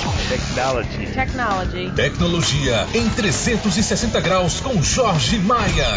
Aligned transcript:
Technology. 0.00 1.12
Technology. 1.12 1.90
Tecnologia 1.94 2.86
em 2.94 3.06
360 3.10 4.18
graus 4.20 4.58
com 4.58 4.82
Jorge 4.82 5.38
Maia. 5.40 5.88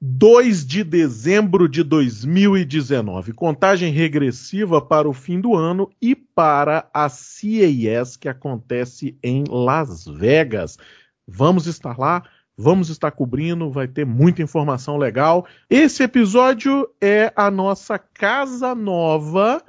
2 0.00 0.64
de 0.64 0.84
dezembro 0.84 1.68
de 1.68 1.82
2019. 1.82 3.32
Contagem 3.32 3.92
regressiva 3.92 4.80
para 4.80 5.08
o 5.08 5.12
fim 5.12 5.40
do 5.40 5.56
ano 5.56 5.90
e 6.00 6.14
para 6.14 6.88
a 6.94 7.08
CES 7.08 8.16
que 8.16 8.28
acontece 8.28 9.18
em 9.24 9.42
Las 9.48 10.04
Vegas. 10.06 10.78
Vamos 11.26 11.66
estar 11.66 11.98
lá, 11.98 12.22
vamos 12.56 12.90
estar 12.90 13.10
cobrindo, 13.10 13.72
vai 13.72 13.88
ter 13.88 14.06
muita 14.06 14.40
informação 14.40 14.96
legal. 14.96 15.44
Esse 15.68 16.04
episódio 16.04 16.88
é 17.00 17.32
a 17.34 17.50
nossa 17.50 17.98
casa 17.98 18.72
nova 18.72 19.64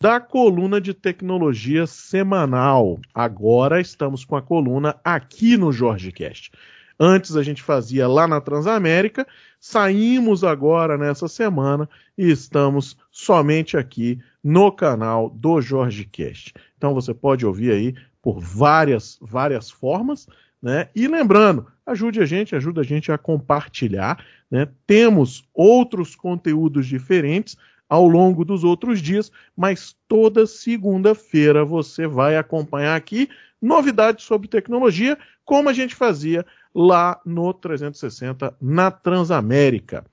da 0.00 0.20
coluna 0.20 0.80
de 0.80 0.94
tecnologia 0.94 1.86
semanal. 1.86 3.00
Agora 3.12 3.80
estamos 3.80 4.24
com 4.24 4.36
a 4.36 4.42
coluna 4.42 4.96
aqui 5.02 5.56
no 5.56 5.72
Jorge 5.72 6.12
Cast. 6.12 6.52
Antes 7.00 7.36
a 7.36 7.42
gente 7.42 7.62
fazia 7.62 8.08
lá 8.08 8.26
na 8.26 8.40
Transamérica, 8.40 9.26
saímos 9.60 10.42
agora 10.42 10.96
nessa 10.96 11.28
semana 11.28 11.88
e 12.16 12.30
estamos 12.30 12.96
somente 13.10 13.76
aqui 13.76 14.20
no 14.42 14.70
canal 14.72 15.30
do 15.30 15.60
Jorge 15.60 16.04
Cast. 16.04 16.54
Então 16.76 16.94
você 16.94 17.12
pode 17.12 17.44
ouvir 17.46 17.72
aí 17.72 17.94
por 18.22 18.40
várias 18.40 19.18
várias 19.20 19.70
formas, 19.70 20.26
né? 20.60 20.88
E 20.94 21.06
lembrando, 21.06 21.66
ajude 21.86 22.20
a 22.20 22.26
gente, 22.26 22.54
ajuda 22.54 22.80
a 22.80 22.84
gente 22.84 23.12
a 23.12 23.18
compartilhar, 23.18 24.24
né? 24.50 24.68
Temos 24.86 25.44
outros 25.54 26.16
conteúdos 26.16 26.86
diferentes 26.86 27.56
ao 27.88 28.06
longo 28.06 28.44
dos 28.44 28.64
outros 28.64 29.00
dias, 29.00 29.32
mas 29.56 29.96
toda 30.06 30.46
segunda-feira 30.46 31.64
você 31.64 32.06
vai 32.06 32.36
acompanhar 32.36 32.96
aqui 32.96 33.28
novidades 33.60 34.24
sobre 34.24 34.48
tecnologia, 34.48 35.18
como 35.44 35.68
a 35.68 35.72
gente 35.72 35.94
fazia 35.94 36.44
lá 36.74 37.20
no 37.24 37.52
360 37.52 38.54
na 38.60 38.90
Transamérica. 38.90 40.04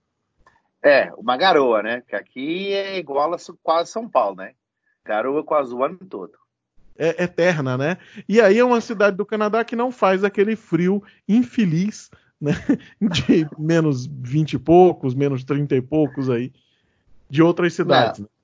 É, 0.81 1.12
uma 1.18 1.36
garoa, 1.36 1.84
né? 1.84 2.02
Que 2.08 2.16
aqui 2.16 2.72
é 2.72 2.98
igual 2.98 3.34
a 3.34 3.38
quase 3.62 3.92
São 3.92 4.08
Paulo, 4.08 4.38
né? 4.38 4.53
Garoa 5.03 5.44
quase 5.44 5.73
o 5.73 5.84
ano 5.84 5.98
todo. 5.98 6.31
É 6.98 7.23
eterna, 7.25 7.78
né? 7.78 7.98
E 8.30 8.40
aí 8.40 8.59
é 8.59 8.64
uma 8.64 8.80
cidade 8.80 9.18
do 9.18 9.25
Canadá 9.25 9.66
que 9.66 9.75
não 9.75 9.92
faz 9.92 10.23
aquele 10.23 10.56
frio 10.56 11.03
infeliz, 11.28 12.09
né? 12.40 12.53
De 13.02 13.45
menos 13.59 14.06
20 14.08 14.53
e 14.53 14.58
poucos, 14.58 15.14
menos 15.14 15.44
30 15.44 15.75
e 15.75 15.81
poucos 15.81 16.30
aí, 16.30 16.53
de 17.30 17.44
outras 17.44 17.73
cidades. 17.73 18.22
Não. 18.22 18.36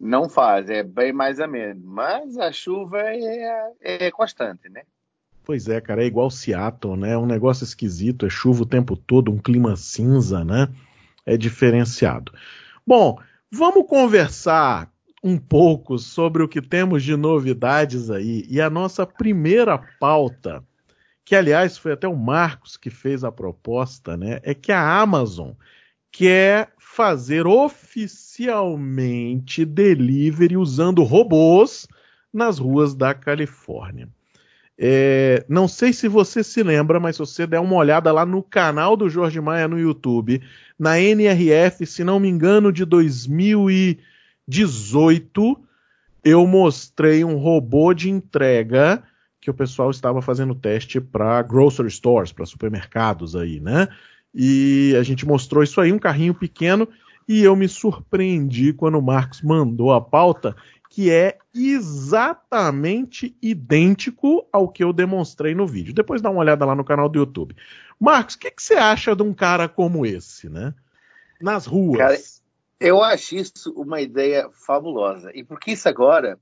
Não 0.00 0.30
faz, 0.30 0.70
é 0.70 0.82
bem 0.82 1.12
mais 1.12 1.38
a 1.38 1.46
menos. 1.46 1.84
Mas 1.84 2.38
a 2.38 2.50
chuva 2.50 3.02
é, 3.02 3.72
é 3.80 4.10
constante, 4.10 4.68
né? 4.70 4.82
Pois 5.44 5.68
é, 5.68 5.80
cara, 5.80 6.02
é 6.02 6.06
igual 6.06 6.30
Seattle, 6.30 6.96
né? 6.96 7.12
É 7.12 7.18
um 7.18 7.26
negócio 7.26 7.64
esquisito, 7.64 8.24
é 8.24 8.30
chuva 8.30 8.62
o 8.62 8.66
tempo 8.66 8.96
todo, 8.96 9.30
um 9.30 9.38
clima 9.38 9.76
cinza, 9.76 10.42
né? 10.42 10.68
É 11.26 11.36
diferenciado. 11.36 12.32
Bom, 12.86 13.18
vamos 13.50 13.86
conversar 13.86 14.90
um 15.22 15.36
pouco 15.36 15.98
sobre 15.98 16.42
o 16.42 16.48
que 16.48 16.62
temos 16.62 17.02
de 17.02 17.14
novidades 17.14 18.10
aí. 18.10 18.46
E 18.48 18.58
a 18.58 18.70
nossa 18.70 19.06
primeira 19.06 19.76
pauta, 19.98 20.64
que 21.24 21.36
aliás 21.36 21.76
foi 21.76 21.92
até 21.92 22.08
o 22.08 22.16
Marcos 22.16 22.78
que 22.78 22.88
fez 22.88 23.22
a 23.22 23.30
proposta, 23.30 24.16
né? 24.16 24.40
É 24.42 24.54
que 24.54 24.72
a 24.72 25.00
Amazon 25.00 25.50
quer 26.12 26.72
fazer 26.78 27.46
oficialmente 27.46 29.64
delivery 29.64 30.56
usando 30.56 31.02
robôs 31.02 31.88
nas 32.32 32.58
ruas 32.58 32.94
da 32.94 33.14
Califórnia. 33.14 34.08
É, 34.82 35.44
não 35.46 35.68
sei 35.68 35.92
se 35.92 36.08
você 36.08 36.42
se 36.42 36.62
lembra, 36.62 36.98
mas 36.98 37.16
se 37.16 37.20
você 37.20 37.46
der 37.46 37.60
uma 37.60 37.76
olhada 37.76 38.10
lá 38.10 38.24
no 38.24 38.42
canal 38.42 38.96
do 38.96 39.10
Jorge 39.10 39.38
Maia 39.38 39.68
no 39.68 39.78
YouTube, 39.78 40.40
na 40.78 40.98
NRF, 40.98 41.84
se 41.84 42.02
não 42.02 42.18
me 42.18 42.28
engano, 42.28 42.72
de 42.72 42.86
2018, 42.86 45.60
eu 46.24 46.46
mostrei 46.46 47.22
um 47.24 47.36
robô 47.36 47.92
de 47.92 48.08
entrega 48.08 49.02
que 49.38 49.50
o 49.50 49.54
pessoal 49.54 49.90
estava 49.90 50.22
fazendo 50.22 50.54
teste 50.54 50.98
para 51.00 51.42
grocery 51.42 51.90
stores, 51.90 52.32
para 52.32 52.46
supermercados 52.46 53.36
aí, 53.36 53.60
né? 53.60 53.86
E 54.34 54.94
a 54.98 55.02
gente 55.02 55.26
mostrou 55.26 55.62
isso 55.62 55.80
aí, 55.80 55.92
um 55.92 55.98
carrinho 55.98 56.34
pequeno, 56.34 56.88
e 57.28 57.42
eu 57.42 57.54
me 57.54 57.68
surpreendi 57.68 58.72
quando 58.72 58.98
o 58.98 59.02
Marcos 59.02 59.42
mandou 59.42 59.92
a 59.92 60.00
pauta, 60.00 60.54
que 60.88 61.10
é 61.10 61.38
exatamente 61.54 63.36
idêntico 63.40 64.46
ao 64.52 64.68
que 64.68 64.82
eu 64.82 64.92
demonstrei 64.92 65.54
no 65.54 65.66
vídeo. 65.66 65.94
Depois 65.94 66.20
dá 66.20 66.30
uma 66.30 66.40
olhada 66.40 66.64
lá 66.64 66.74
no 66.74 66.84
canal 66.84 67.08
do 67.08 67.18
YouTube. 67.18 67.56
Marcos, 67.98 68.34
o 68.34 68.38
que, 68.38 68.50
que, 68.50 68.62
você 68.62 68.74
acha 68.74 69.14
de 69.14 69.22
um 69.22 69.32
cara 69.32 69.68
como 69.68 70.04
esse, 70.04 70.48
né? 70.48 70.74
Nas 71.40 71.66
ruas. 71.66 71.98
Cara, 71.98 72.18
eu 72.80 73.02
acho 73.02 73.36
isso 73.36 73.72
uma 73.76 74.00
ideia 74.00 74.48
fabulosa. 74.52 75.30
E 75.32 75.44
porque 75.44 75.72
isso 75.72 75.88
agora, 75.88 76.38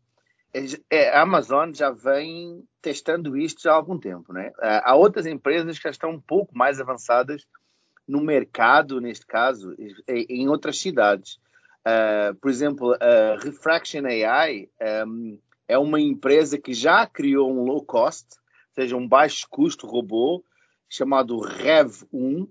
é, 0.54 0.64
é, 0.88 1.10
a 1.10 1.22
Amazon 1.22 1.72
já 1.74 1.90
vem 1.90 2.64
testando 2.80 3.36
isto 3.36 3.68
há 3.68 3.74
algum 3.74 3.98
tempo, 3.98 4.32
né? 4.32 4.52
Há 4.58 4.94
outras 4.94 5.26
empresas 5.26 5.76
que 5.76 5.84
já 5.84 5.90
estão 5.90 6.10
um 6.10 6.20
pouco 6.20 6.56
mais 6.56 6.80
avançadas 6.80 7.46
no 8.08 8.22
mercado, 8.22 9.00
neste 9.00 9.26
caso, 9.26 9.76
em 10.08 10.48
outras 10.48 10.78
cidades. 10.78 11.38
Uh, 11.80 12.34
por 12.40 12.50
exemplo, 12.50 12.96
a 13.00 13.38
Refraction 13.42 14.04
AI 14.06 14.68
um, 15.06 15.38
é 15.68 15.78
uma 15.78 16.00
empresa 16.00 16.58
que 16.58 16.72
já 16.72 17.06
criou 17.06 17.52
um 17.52 17.62
low 17.64 17.84
cost, 17.84 18.26
ou 18.32 18.74
seja, 18.82 18.96
um 18.96 19.06
baixo 19.06 19.46
custo 19.50 19.86
robô, 19.86 20.42
chamado 20.88 21.36
Rev1, 21.36 22.48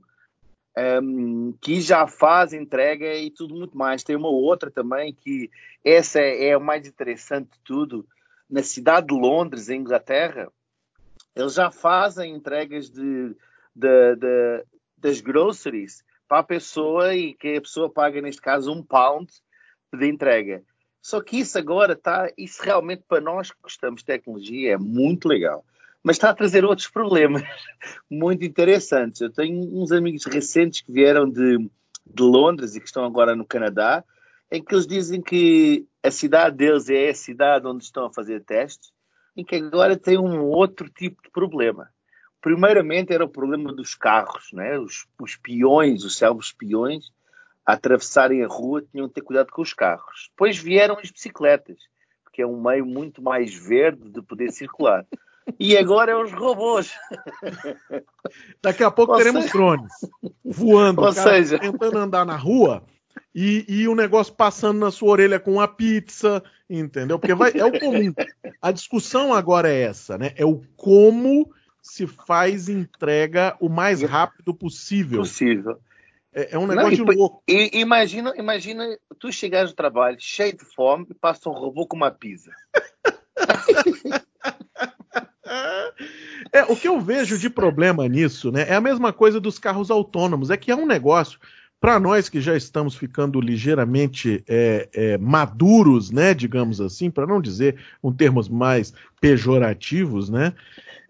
um, 1.02 1.54
que 1.60 1.82
já 1.82 2.06
faz 2.06 2.54
entrega 2.54 3.16
e 3.16 3.32
tudo 3.32 3.56
muito 3.56 3.76
mais. 3.76 4.04
Tem 4.04 4.16
uma 4.16 4.30
outra 4.30 4.70
também 4.70 5.12
que 5.12 5.50
essa 5.84 6.20
é, 6.20 6.50
é 6.50 6.58
o 6.58 6.62
mais 6.62 6.88
interessante 6.88 7.50
de 7.50 7.60
tudo. 7.64 8.08
Na 8.48 8.62
cidade 8.62 9.08
de 9.08 9.14
Londres, 9.14 9.70
em 9.70 9.80
Inglaterra, 9.80 10.52
eles 11.36 11.56
já 11.56 11.72
fazem 11.72 12.34
entregas 12.34 12.90
de, 12.90 13.36
de, 13.76 14.16
de, 14.16 14.66
das 14.98 15.22
groceries 15.22 16.04
para 16.28 16.40
a 16.40 16.44
pessoa 16.44 17.16
e 17.16 17.34
que 17.34 17.56
a 17.56 17.62
pessoa 17.62 17.90
paga, 17.90 18.22
neste 18.22 18.42
caso, 18.42 18.72
um 18.72 18.84
pound 18.84 19.32
de 19.94 20.08
entrega. 20.08 20.64
Só 21.02 21.22
que 21.22 21.38
isso 21.40 21.58
agora 21.58 21.94
está, 21.94 22.30
isso 22.38 22.62
realmente 22.62 23.04
para 23.08 23.22
nós 23.22 23.52
que 23.52 23.62
gostamos 23.62 24.02
de 24.02 24.06
tecnologia 24.06 24.74
é 24.74 24.78
muito 24.78 25.28
legal. 25.28 25.64
Mas 26.04 26.18
está 26.18 26.30
a 26.30 26.36
trazer 26.36 26.66
outros 26.66 26.90
problemas 26.90 27.44
muito 28.12 28.44
interessantes. 28.44 29.22
Eu 29.22 29.32
tenho 29.32 29.58
uns 29.82 29.92
amigos 29.92 30.26
recentes 30.26 30.82
que 30.82 30.92
vieram 30.92 31.30
de, 31.30 31.58
de 32.06 32.24
Londres 32.24 32.76
e 32.76 32.80
que 32.80 32.88
estão 32.88 33.06
agora 33.06 33.36
no 33.36 33.46
Canadá, 33.46 34.04
em 34.52 34.64
que 34.64 34.74
eles 34.74 34.88
dizem 34.88 35.22
que 35.22 35.88
a 36.04 36.12
cidade 36.12 36.58
deles 36.58 36.90
é 36.90 37.10
a 37.10 37.16
cidade 37.16 37.68
onde 37.68 37.84
estão 37.84 38.06
a 38.06 38.14
fazer 38.14 38.44
testes, 38.44 38.92
e 39.36 39.44
que 39.44 39.56
agora 39.56 39.96
tem 39.96 40.18
um 40.18 40.42
outro 40.46 40.90
tipo 40.90 41.22
de 41.22 41.30
problema 41.30 41.90
primeiramente 42.48 43.12
era 43.12 43.26
o 43.26 43.30
problema 43.30 43.74
dos 43.74 43.94
carros, 43.94 44.54
né? 44.54 44.80
os, 44.80 45.06
os 45.22 45.36
peões, 45.36 46.06
os 46.06 46.18
selvos 46.18 46.54
peões, 46.54 47.12
a 47.66 47.74
atravessarem 47.74 48.42
a 48.42 48.48
rua 48.48 48.82
tinham 48.90 49.06
de 49.06 49.14
ter 49.14 49.22
cuidado 49.22 49.52
com 49.52 49.62
os 49.62 49.74
carros. 49.74 50.30
Depois 50.30 50.58
vieram 50.58 50.98
as 50.98 51.12
bicicletas, 51.12 51.76
porque 52.24 52.42
é 52.42 52.48
um 52.48 52.62
meio 52.62 52.86
muito 52.86 53.22
mais 53.22 53.54
verde 53.54 54.10
de 54.10 54.22
poder 54.22 54.50
circular. 54.52 55.06
E 55.60 55.78
agora 55.78 56.14
é 56.14 56.16
os 56.16 56.32
robôs. 56.32 56.94
Daqui 58.64 58.82
a 58.82 58.92
pouco 58.92 59.12
Ou 59.12 59.18
teremos 59.18 59.44
seja... 59.44 59.54
drones 59.54 59.94
voando, 60.46 61.02
Ou 61.02 61.12
seja... 61.12 61.60
tentando 61.60 61.98
andar 61.98 62.26
na 62.26 62.38
rua 62.38 62.82
e, 63.36 63.66
e 63.68 63.88
o 63.90 63.96
negócio 63.96 64.34
passando 64.34 64.80
na 64.80 64.90
sua 64.90 65.10
orelha 65.10 65.38
com 65.38 65.60
a 65.60 65.68
pizza, 65.68 66.42
entendeu? 66.70 67.20
Porque 67.20 67.36
vai, 67.36 67.52
é 67.54 67.66
o 67.66 67.78
comum. 67.78 68.14
A 68.62 68.72
discussão 68.72 69.34
agora 69.34 69.70
é 69.70 69.82
essa, 69.82 70.18
né? 70.18 70.32
É 70.38 70.46
o 70.46 70.62
como 70.78 71.52
se 71.88 72.06
faz 72.06 72.70
entrega 72.70 73.56
o 73.60 73.70
mais 73.70 74.02
rápido 74.02 74.54
possível. 74.54 75.20
Possível. 75.20 75.80
É, 76.34 76.56
é 76.56 76.58
um 76.60 76.68
negócio 76.68 77.06
Não, 77.06 77.14
e, 77.14 77.16
louco. 77.16 77.44
E, 77.48 77.80
imagina, 77.80 78.34
imagina 78.38 78.98
tu 79.20 79.32
chegares 79.32 79.72
no 79.72 79.76
trabalho 79.76 80.18
cheio 80.20 80.56
de 80.56 80.66
fome 80.66 81.08
e 81.10 81.14
passa 81.14 81.50
um 81.50 81.54
robô 81.54 81.88
com 81.88 81.96
uma 81.96 82.12
pizza. 82.12 82.52
É, 86.52 86.64
o 86.64 86.76
que 86.76 86.88
eu 86.88 87.00
vejo 87.00 87.38
de 87.38 87.50
problema 87.50 88.08
nisso, 88.08 88.52
né, 88.52 88.66
é 88.68 88.76
a 88.76 88.82
mesma 88.82 89.14
coisa 89.14 89.40
dos 89.40 89.58
carros 89.58 89.90
autônomos. 89.90 90.50
É 90.50 90.58
que 90.58 90.72
é 90.72 90.76
um 90.76 90.86
negócio 90.86 91.40
para 91.80 92.00
nós 92.00 92.28
que 92.28 92.42
já 92.42 92.56
estamos 92.56 92.96
ficando 92.96 93.40
ligeiramente 93.40 94.44
é, 94.48 94.90
é, 94.94 95.18
maduros, 95.18 96.12
né, 96.12 96.34
digamos 96.34 96.82
assim, 96.82 97.12
para 97.12 97.28
não 97.28 97.40
dizer 97.40 97.76
um 98.04 98.12
termos 98.12 98.50
mais 98.50 98.94
pejorativos, 99.22 100.30
né, 100.30 100.54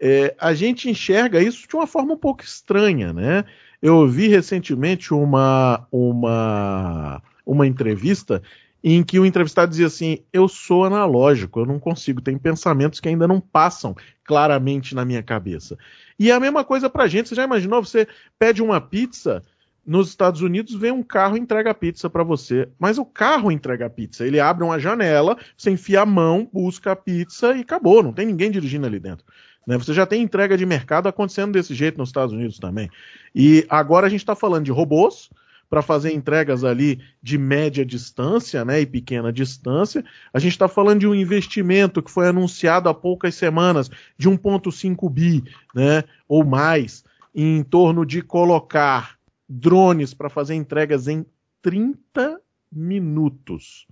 é, 0.00 0.34
a 0.38 0.54
gente 0.54 0.88
enxerga 0.88 1.42
isso 1.42 1.66
de 1.66 1.74
uma 1.74 1.86
forma 1.86 2.14
um 2.14 2.18
pouco 2.18 2.42
estranha, 2.42 3.12
né? 3.12 3.44
Eu 3.80 3.96
ouvi 3.96 4.28
recentemente 4.28 5.12
uma, 5.12 5.86
uma, 5.90 7.22
uma 7.44 7.66
entrevista 7.66 8.42
em 8.82 9.02
que 9.02 9.18
o 9.18 9.26
entrevistado 9.26 9.70
dizia 9.70 9.86
assim: 9.86 10.20
Eu 10.32 10.48
sou 10.48 10.84
analógico, 10.84 11.60
eu 11.60 11.66
não 11.66 11.78
consigo, 11.78 12.20
tem 12.20 12.38
pensamentos 12.38 13.00
que 13.00 13.08
ainda 13.08 13.26
não 13.26 13.40
passam 13.40 13.94
claramente 14.24 14.94
na 14.94 15.04
minha 15.04 15.22
cabeça. 15.22 15.76
E 16.18 16.30
é 16.30 16.34
a 16.34 16.40
mesma 16.40 16.64
coisa 16.64 16.88
para 16.88 17.08
gente. 17.08 17.28
Você 17.28 17.34
já 17.34 17.44
imaginou? 17.44 17.82
Você 17.84 18.06
pede 18.38 18.62
uma 18.62 18.80
pizza 18.80 19.42
nos 19.86 20.08
Estados 20.08 20.42
Unidos 20.42 20.74
vem 20.74 20.92
um 20.92 21.02
carro 21.02 21.36
e 21.36 21.40
entrega 21.40 21.72
pizza 21.72 22.10
para 22.10 22.22
você. 22.22 22.68
Mas 22.78 22.98
o 22.98 23.04
carro 23.04 23.50
entrega 23.50 23.88
pizza. 23.88 24.26
Ele 24.26 24.38
abre 24.38 24.62
uma 24.62 24.78
janela, 24.78 25.36
você 25.56 25.70
enfia 25.70 26.02
a 26.02 26.06
mão, 26.06 26.48
busca 26.52 26.92
a 26.92 26.96
pizza 26.96 27.56
e 27.56 27.60
acabou. 27.60 28.02
Não 28.02 28.12
tem 28.12 28.26
ninguém 28.26 28.50
dirigindo 28.50 28.86
ali 28.86 29.00
dentro. 29.00 29.24
Né? 29.66 29.76
Você 29.76 29.92
já 29.92 30.06
tem 30.06 30.22
entrega 30.22 30.56
de 30.56 30.64
mercado 30.64 31.08
acontecendo 31.08 31.52
desse 31.52 31.74
jeito 31.74 31.98
nos 31.98 32.08
Estados 32.08 32.34
Unidos 32.34 32.58
também. 32.58 32.90
E 33.34 33.66
agora 33.68 34.06
a 34.06 34.10
gente 34.10 34.20
está 34.20 34.34
falando 34.34 34.64
de 34.64 34.72
robôs 34.72 35.30
para 35.68 35.82
fazer 35.82 36.12
entregas 36.14 36.64
ali 36.64 37.00
de 37.22 37.36
média 37.36 37.84
distância 37.84 38.64
né, 38.64 38.80
e 38.80 38.86
pequena 38.86 39.30
distância. 39.30 40.02
A 40.32 40.38
gente 40.38 40.52
está 40.52 40.68
falando 40.68 41.00
de 41.00 41.06
um 41.06 41.14
investimento 41.14 42.02
que 42.02 42.10
foi 42.10 42.28
anunciado 42.28 42.88
há 42.88 42.94
poucas 42.94 43.34
semanas 43.34 43.90
de 44.16 44.28
1,5 44.28 45.10
bi 45.10 45.44
né, 45.74 46.04
ou 46.26 46.44
mais 46.44 47.04
em 47.34 47.62
torno 47.62 48.06
de 48.06 48.22
colocar 48.22 49.17
drones 49.48 50.12
para 50.12 50.28
fazer 50.28 50.54
entregas 50.54 51.08
em 51.08 51.24
30 51.62 52.40
minutos. 52.70 53.86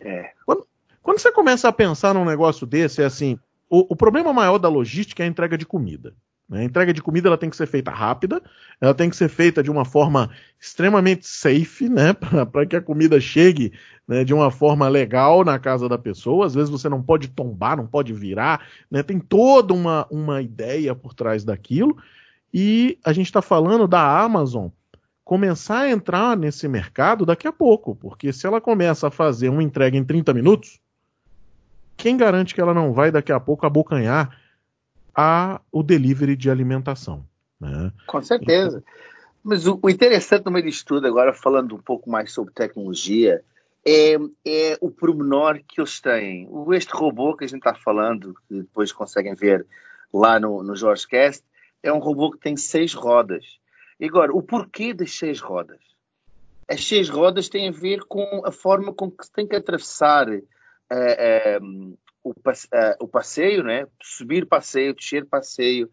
É. 0.00 0.32
Quando, 0.44 0.66
quando, 1.02 1.18
você 1.18 1.32
começa 1.32 1.68
a 1.68 1.72
pensar 1.72 2.14
num 2.14 2.24
negócio 2.24 2.66
desse, 2.66 3.02
é 3.02 3.06
assim: 3.06 3.38
o, 3.68 3.92
o 3.92 3.96
problema 3.96 4.32
maior 4.32 4.58
da 4.58 4.68
logística 4.68 5.22
é 5.22 5.26
a 5.26 5.28
entrega 5.28 5.58
de 5.58 5.66
comida. 5.66 6.14
Né? 6.48 6.60
A 6.60 6.64
entrega 6.64 6.92
de 6.92 7.02
comida 7.02 7.28
ela 7.28 7.38
tem 7.38 7.50
que 7.50 7.56
ser 7.56 7.66
feita 7.66 7.90
rápida, 7.90 8.40
ela 8.80 8.94
tem 8.94 9.10
que 9.10 9.16
ser 9.16 9.28
feita 9.28 9.62
de 9.62 9.70
uma 9.70 9.84
forma 9.84 10.30
extremamente 10.60 11.26
safe, 11.26 11.88
né? 11.88 12.12
para 12.52 12.66
que 12.66 12.76
a 12.76 12.80
comida 12.82 13.20
chegue 13.20 13.72
né, 14.06 14.24
de 14.24 14.32
uma 14.32 14.50
forma 14.50 14.88
legal 14.88 15.44
na 15.44 15.58
casa 15.58 15.88
da 15.88 15.98
pessoa. 15.98 16.46
Às 16.46 16.54
vezes 16.54 16.70
você 16.70 16.88
não 16.88 17.02
pode 17.02 17.28
tombar, 17.28 17.76
não 17.76 17.86
pode 17.86 18.12
virar, 18.12 18.66
né? 18.90 19.02
tem 19.02 19.18
toda 19.18 19.74
uma, 19.74 20.06
uma 20.10 20.40
ideia 20.40 20.94
por 20.94 21.14
trás 21.14 21.44
daquilo. 21.44 21.96
E 22.58 22.98
a 23.04 23.12
gente 23.12 23.26
está 23.26 23.42
falando 23.42 23.86
da 23.86 24.18
Amazon 24.18 24.68
começar 25.22 25.80
a 25.80 25.90
entrar 25.90 26.34
nesse 26.38 26.66
mercado 26.66 27.26
daqui 27.26 27.46
a 27.46 27.52
pouco, 27.52 27.94
porque 27.94 28.32
se 28.32 28.46
ela 28.46 28.62
começa 28.62 29.08
a 29.08 29.10
fazer 29.10 29.50
uma 29.50 29.62
entrega 29.62 29.94
em 29.94 30.02
30 30.02 30.32
minutos, 30.32 30.80
quem 31.98 32.16
garante 32.16 32.54
que 32.54 32.60
ela 32.62 32.72
não 32.72 32.94
vai 32.94 33.10
daqui 33.10 33.30
a 33.30 33.38
pouco 33.38 33.66
abocanhar 33.66 34.40
a, 35.14 35.60
o 35.70 35.82
delivery 35.82 36.34
de 36.34 36.50
alimentação? 36.50 37.26
Né? 37.60 37.92
Com 38.06 38.22
certeza. 38.22 38.82
Mas 39.44 39.66
o, 39.66 39.78
o, 39.82 39.90
interessante 39.90 40.46
no 40.46 40.50
meio 40.50 40.64
disso 40.64 40.86
tudo, 40.86 41.06
agora 41.06 41.34
falando 41.34 41.74
um 41.74 41.82
pouco 41.82 42.08
mais 42.08 42.32
sobre 42.32 42.54
tecnologia, 42.54 43.44
é, 43.84 44.14
é 44.46 44.78
o 44.80 44.90
pormenor 44.90 45.60
que 45.68 45.78
eles 45.78 46.00
têm. 46.00 46.48
Este 46.72 46.94
robô 46.94 47.36
que 47.36 47.44
a 47.44 47.48
gente 47.48 47.58
está 47.58 47.74
falando, 47.74 48.34
que 48.48 48.62
depois 48.62 48.92
conseguem 48.92 49.34
ver 49.34 49.66
lá 50.10 50.40
no, 50.40 50.62
no 50.62 50.74
Jorge 50.74 51.06
Cast, 51.06 51.44
é 51.82 51.92
um 51.92 51.98
robô 51.98 52.30
que 52.30 52.38
tem 52.38 52.56
seis 52.56 52.92
rodas. 52.94 53.44
E 53.98 54.06
agora, 54.06 54.32
o 54.32 54.42
porquê 54.42 54.92
das 54.92 55.12
seis 55.12 55.40
rodas? 55.40 55.80
As 56.68 56.86
seis 56.86 57.08
rodas 57.08 57.48
têm 57.48 57.68
a 57.68 57.72
ver 57.72 58.00
com 58.04 58.42
a 58.44 58.50
forma 58.50 58.92
com 58.92 59.10
que 59.10 59.24
se 59.24 59.32
tem 59.32 59.46
que 59.46 59.56
atravessar 59.56 60.28
uh, 60.28 60.38
uh, 60.90 61.98
o, 62.24 62.30
uh, 62.30 62.34
o, 63.00 63.08
passeio, 63.08 63.62
né? 63.62 63.86
subir 64.02 64.46
passeio, 64.46 64.94
descer 64.94 65.24
passeio. 65.24 65.88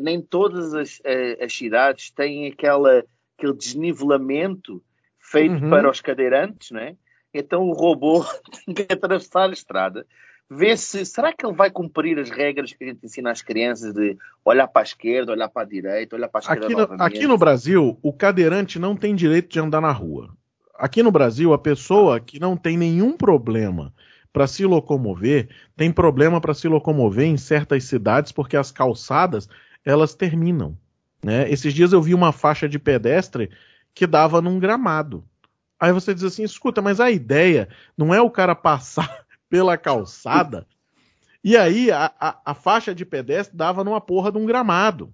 nem 0.00 0.20
todas 0.20 0.74
as, 0.74 1.00
as, 1.40 1.52
cidades 1.52 2.10
têm 2.10 2.48
aquela, 2.48 3.04
aquele 3.36 3.54
desnivelamento 3.54 4.82
feito 5.18 5.62
uhum. 5.62 5.70
para 5.70 5.90
os 5.90 6.00
cadeirantes, 6.00 6.70
né? 6.70 6.96
então 7.32 7.68
o 7.68 7.72
robô 7.72 8.24
tem 8.64 8.74
que 8.74 8.92
atravessar 8.92 9.48
a 9.50 9.52
estrada 9.52 10.06
ver 10.50 10.78
se 10.78 11.04
será 11.04 11.32
que 11.32 11.44
ele 11.44 11.54
vai 11.54 11.70
cumprir 11.70 12.18
as 12.18 12.30
regras 12.30 12.72
que 12.72 12.82
a 12.82 12.86
gente 12.88 13.04
ensina 13.04 13.30
às 13.30 13.42
crianças 13.42 13.92
de 13.92 14.16
olhar 14.44 14.66
para 14.66 14.82
a 14.82 14.84
esquerda, 14.84 15.32
olhar 15.32 15.48
para 15.48 15.62
a 15.62 15.66
direita, 15.66 16.16
olhar 16.16 16.28
para 16.28 16.40
a 16.40 16.42
esquerda 16.42 16.66
aqui 16.66 16.74
no, 16.74 17.02
aqui 17.04 17.26
no 17.26 17.38
Brasil, 17.38 17.98
o 18.02 18.12
cadeirante 18.12 18.78
não 18.78 18.96
tem 18.96 19.14
direito 19.14 19.50
de 19.50 19.60
andar 19.60 19.80
na 19.80 19.92
rua. 19.92 20.30
Aqui 20.74 21.02
no 21.02 21.10
Brasil, 21.10 21.52
a 21.52 21.58
pessoa 21.58 22.20
que 22.20 22.38
não 22.38 22.56
tem 22.56 22.76
nenhum 22.76 23.16
problema 23.16 23.92
para 24.32 24.46
se 24.46 24.64
locomover 24.64 25.48
tem 25.76 25.90
problema 25.92 26.40
para 26.40 26.54
se 26.54 26.68
locomover 26.68 27.26
em 27.26 27.36
certas 27.36 27.84
cidades 27.84 28.32
porque 28.32 28.56
as 28.56 28.70
calçadas 28.70 29.48
elas 29.84 30.14
terminam. 30.14 30.76
Né? 31.22 31.50
Esses 31.50 31.74
dias 31.74 31.92
eu 31.92 32.00
vi 32.00 32.14
uma 32.14 32.32
faixa 32.32 32.68
de 32.68 32.78
pedestre 32.78 33.50
que 33.94 34.06
dava 34.06 34.40
num 34.40 34.58
gramado. 34.58 35.24
Aí 35.80 35.92
você 35.92 36.14
diz 36.14 36.24
assim, 36.24 36.42
escuta, 36.42 36.80
mas 36.80 37.00
a 37.00 37.10
ideia 37.10 37.68
não 37.96 38.14
é 38.14 38.20
o 38.20 38.30
cara 38.30 38.54
passar 38.54 39.26
pela 39.48 39.76
calçada. 39.76 40.66
E 41.42 41.56
aí 41.56 41.90
a, 41.90 42.12
a, 42.18 42.38
a, 42.46 42.54
faixa 42.54 42.94
de 42.94 43.04
pedestre 43.04 43.56
dava 43.56 43.84
numa 43.84 44.00
porra 44.00 44.30
de 44.32 44.38
um 44.38 44.46
gramado. 44.46 45.12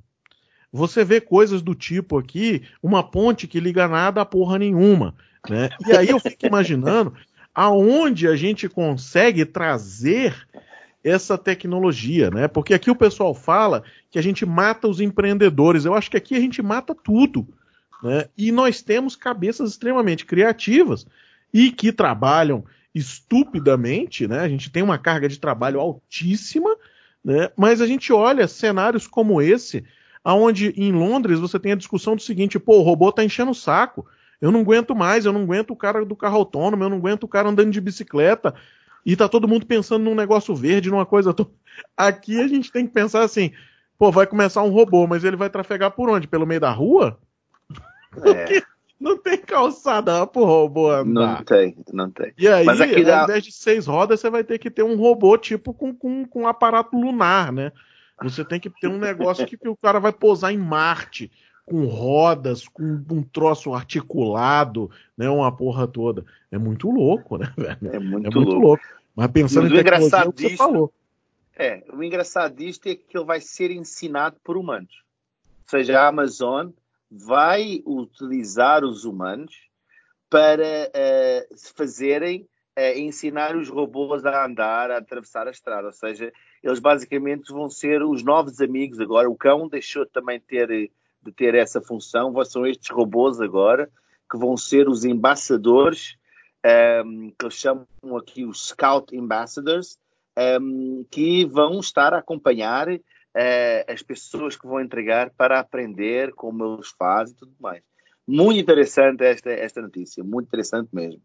Você 0.72 1.04
vê 1.04 1.20
coisas 1.20 1.62
do 1.62 1.75
tipo 1.75 2.19
aqui, 2.19 2.64
uma 2.82 3.02
ponte 3.02 3.46
que 3.46 3.60
liga 3.60 3.86
nada 3.86 4.20
a 4.20 4.26
porra 4.26 4.58
nenhuma. 4.58 5.14
Né? 5.48 5.70
E 5.86 5.92
aí 5.92 6.08
eu 6.08 6.19
fico 6.19 6.46
imaginando 6.46 7.14
aonde 7.54 8.26
a 8.26 8.34
gente 8.34 8.69
consegue 8.69 9.44
trazer 9.44 10.34
essa 11.04 11.37
tecnologia, 11.37 12.30
né? 12.30 12.48
Porque 12.48 12.72
aqui 12.72 12.90
o 12.90 12.96
pessoal 12.96 13.34
fala 13.34 13.84
que 14.10 14.19
a 14.19 14.22
gente 14.22 14.46
mata 14.46 14.88
os 14.88 15.00
empreendedores. 15.00 15.84
Eu 15.84 15.94
acho 15.94 16.10
que 16.10 16.16
aqui 16.16 16.34
a 16.34 16.40
gente 16.40 16.62
mata 16.62 16.94
tudo. 16.94 17.46
Né? 18.02 18.26
E 18.37 18.50
nós 18.50 18.80
temos 18.80 19.14
cabeças 19.14 19.70
extremamente 19.70 20.25
criativas 20.25 21.06
e 21.52 21.70
que 21.70 21.92
trabalham 21.92 22.64
estupidamente, 22.94 24.29
né? 24.29 24.41
A 24.41 24.49
gente 24.49 24.70
tem 24.70 24.82
uma 24.82 24.99
carga 24.99 25.29
de 25.29 25.38
trabalho 25.38 25.81
altíssima, 25.81 26.76
né? 27.25 27.50
Mas 27.56 27.81
a 27.81 27.87
gente 27.87 28.12
olha 28.12 28.46
cenários 28.46 29.06
como 29.06 29.43
esse, 29.43 29.85
aonde 30.23 30.73
em 30.76 30.92
Londres 30.92 31.40
você 31.40 31.59
tem 31.59 31.73
a 31.73 31.76
discussão 31.76 32.14
do 32.14 32.23
seguinte: 32.23 32.59
pô, 32.59 32.78
o 32.78 32.83
robô 32.83 33.11
tá 33.11 33.25
enchendo 33.25 33.50
o 33.50 33.54
saco. 33.54 34.07
Eu 34.40 34.52
não 34.52 34.61
aguento 34.61 34.95
mais, 34.95 35.25
eu 35.25 35.33
não 35.33 35.42
aguento 35.42 35.71
o 35.71 35.76
cara 35.76 36.04
do 36.04 36.14
carro 36.14 36.37
autônomo, 36.37 36.85
eu 36.85 36.90
não 36.90 36.99
aguento 36.99 37.25
o 37.25 37.28
cara 37.28 37.49
andando 37.49 37.71
de 37.71 37.80
bicicleta. 37.80 38.54
E 39.04 39.16
tá 39.16 39.28
todo 39.28 39.49
mundo 39.49 39.66
pensando 39.66 40.04
num 40.04 40.14
negócio 40.14 40.54
verde, 40.54 40.90
numa 40.90 41.07
coisa. 41.07 41.35
To... 41.35 41.50
Aqui 41.97 42.40
a 42.40 42.47
gente 42.47 42.71
tem 42.71 42.87
que 42.87 42.92
pensar 42.92 43.23
assim: 43.23 43.52
pô, 43.99 44.12
vai 44.12 44.26
começar 44.26 44.62
um 44.62 44.71
robô, 44.71 45.07
mas 45.07 45.25
ele 45.25 45.37
vai 45.37 45.50
trafegar 45.50 45.90
por 45.90 46.09
onde? 46.09 46.28
Pelo 46.28 46.47
meio 46.47 46.61
da 46.61 46.71
rua? 46.71 47.18
É. 48.23 48.62
Não 49.04 49.18
tem 49.18 49.37
calçada 49.37 50.26
pro 50.26 50.44
robô 50.44 50.90
andar. 50.90 51.37
Não 51.37 51.44
tem, 51.44 51.76
não 51.92 52.11
tem. 52.11 52.32
E 52.38 52.49
aí, 52.49 52.64
Mas 52.64 52.80
aqui 52.80 53.04
ao 53.11 53.25
invés 53.25 53.44
de 53.44 53.52
seis 53.52 53.87
rodas, 53.87 54.18
você 54.18 54.30
vai 54.30 54.42
ter 54.42 54.58
que 54.58 54.70
ter 54.70 54.82
um 54.82 54.96
robô 54.96 55.37
tipo 55.37 55.75
com, 55.75 55.94
com, 55.94 56.26
com 56.26 56.42
um 56.44 56.49
aparato 56.49 56.99
lunar, 56.99 57.52
né? 57.52 57.70
Você 58.23 58.42
tem 58.42 58.58
que 58.58 58.70
ter 58.70 58.88
um 58.88 58.96
negócio 58.96 59.46
que, 59.46 59.58
que 59.58 59.68
o 59.68 59.76
cara 59.76 59.99
vai 59.99 60.11
pousar 60.11 60.54
em 60.54 60.56
Marte, 60.56 61.30
com 61.66 61.84
rodas, 61.84 62.66
com 62.66 62.82
um 62.82 63.23
troço 63.23 63.75
articulado, 63.75 64.90
né? 65.18 65.28
Uma 65.28 65.54
porra 65.54 65.87
toda. 65.87 66.25
É 66.50 66.56
muito 66.56 66.90
louco, 66.90 67.37
né, 67.37 67.52
velho? 67.58 67.94
É 67.94 67.99
muito, 67.99 68.26
é 68.26 68.30
muito 68.34 68.38
louco. 68.38 68.66
louco. 68.66 68.84
Mas 69.14 69.30
pensando 69.32 69.64
Mas 69.64 69.73
em 69.73 69.84
tecnologia, 69.84 70.18
é 70.18 70.28
o 70.28 70.32
que 70.32 70.49
você 70.49 70.56
falou. 70.56 70.90
É, 71.54 71.84
o 71.92 72.02
engraçado 72.02 72.56
disto 72.56 72.88
é 72.88 72.94
que 72.94 73.18
ele 73.18 73.26
vai 73.26 73.42
ser 73.42 73.70
ensinado 73.70 74.37
por 74.42 74.56
humanos. 74.56 75.04
Ou 75.64 75.68
seja, 75.68 76.00
a 76.00 76.08
Amazon 76.08 76.70
vai 77.16 77.80
utilizar 77.87 78.85
os 78.85 79.04
humanos 79.04 79.54
para 80.28 80.90
uh, 80.90 81.56
fazerem, 81.76 82.49
uh, 82.76 82.99
ensinar 82.99 83.56
os 83.56 83.68
robôs 83.68 84.26
a 84.26 84.44
andar, 84.44 84.90
a 84.90 84.99
atravessar 84.99 85.47
a 85.47 85.50
estrada. 85.52 85.87
Ou 85.87 85.92
seja, 85.92 86.33
eles 86.62 86.80
basicamente 86.80 87.52
vão 87.52 87.71
ser 87.71 88.02
os 88.02 88.25
novos 88.25 88.61
amigos 88.61 88.99
agora. 88.99 89.30
O 89.30 89.37
cão 89.37 89.68
deixou 89.68 90.04
também 90.06 90.40
ter, 90.40 90.68
de 91.23 91.33
ter 91.33 91.54
essa 91.54 91.80
função. 91.80 92.35
São 92.44 92.66
estes 92.66 92.90
robôs 92.90 93.40
agora 93.40 93.88
que 94.28 94.37
vão 94.37 94.56
ser 94.56 94.88
os 94.88 95.04
embaixadores, 95.04 96.16
um, 96.64 96.68
ehm, 96.68 97.30
que 97.38 97.44
eles 97.44 97.54
chamam 97.54 97.87
aqui 98.18 98.44
os 98.44 98.68
Scout 98.68 99.16
Ambassadors, 99.16 99.99
um, 100.37 100.40
ehm, 100.40 101.04
que 101.11 101.44
vão 101.44 101.78
estar 101.78 102.12
a 102.12 102.18
acompanhar 102.18 102.88
é, 103.35 103.85
as 103.88 104.03
pessoas 104.03 104.57
que 104.57 104.67
vão 104.67 104.81
entregar 104.81 105.31
para 105.31 105.59
aprender 105.59 106.33
como 106.35 106.75
eles 106.75 106.88
fazem 106.97 107.35
e 107.35 107.38
tudo 107.38 107.53
mais. 107.61 107.83
Muito 108.26 108.59
interessante 108.59 109.23
esta, 109.23 109.50
esta 109.50 109.83
notícia, 109.83 110.23
muito 110.23 110.47
interessante 110.47 110.88
mesmo. 110.93 111.21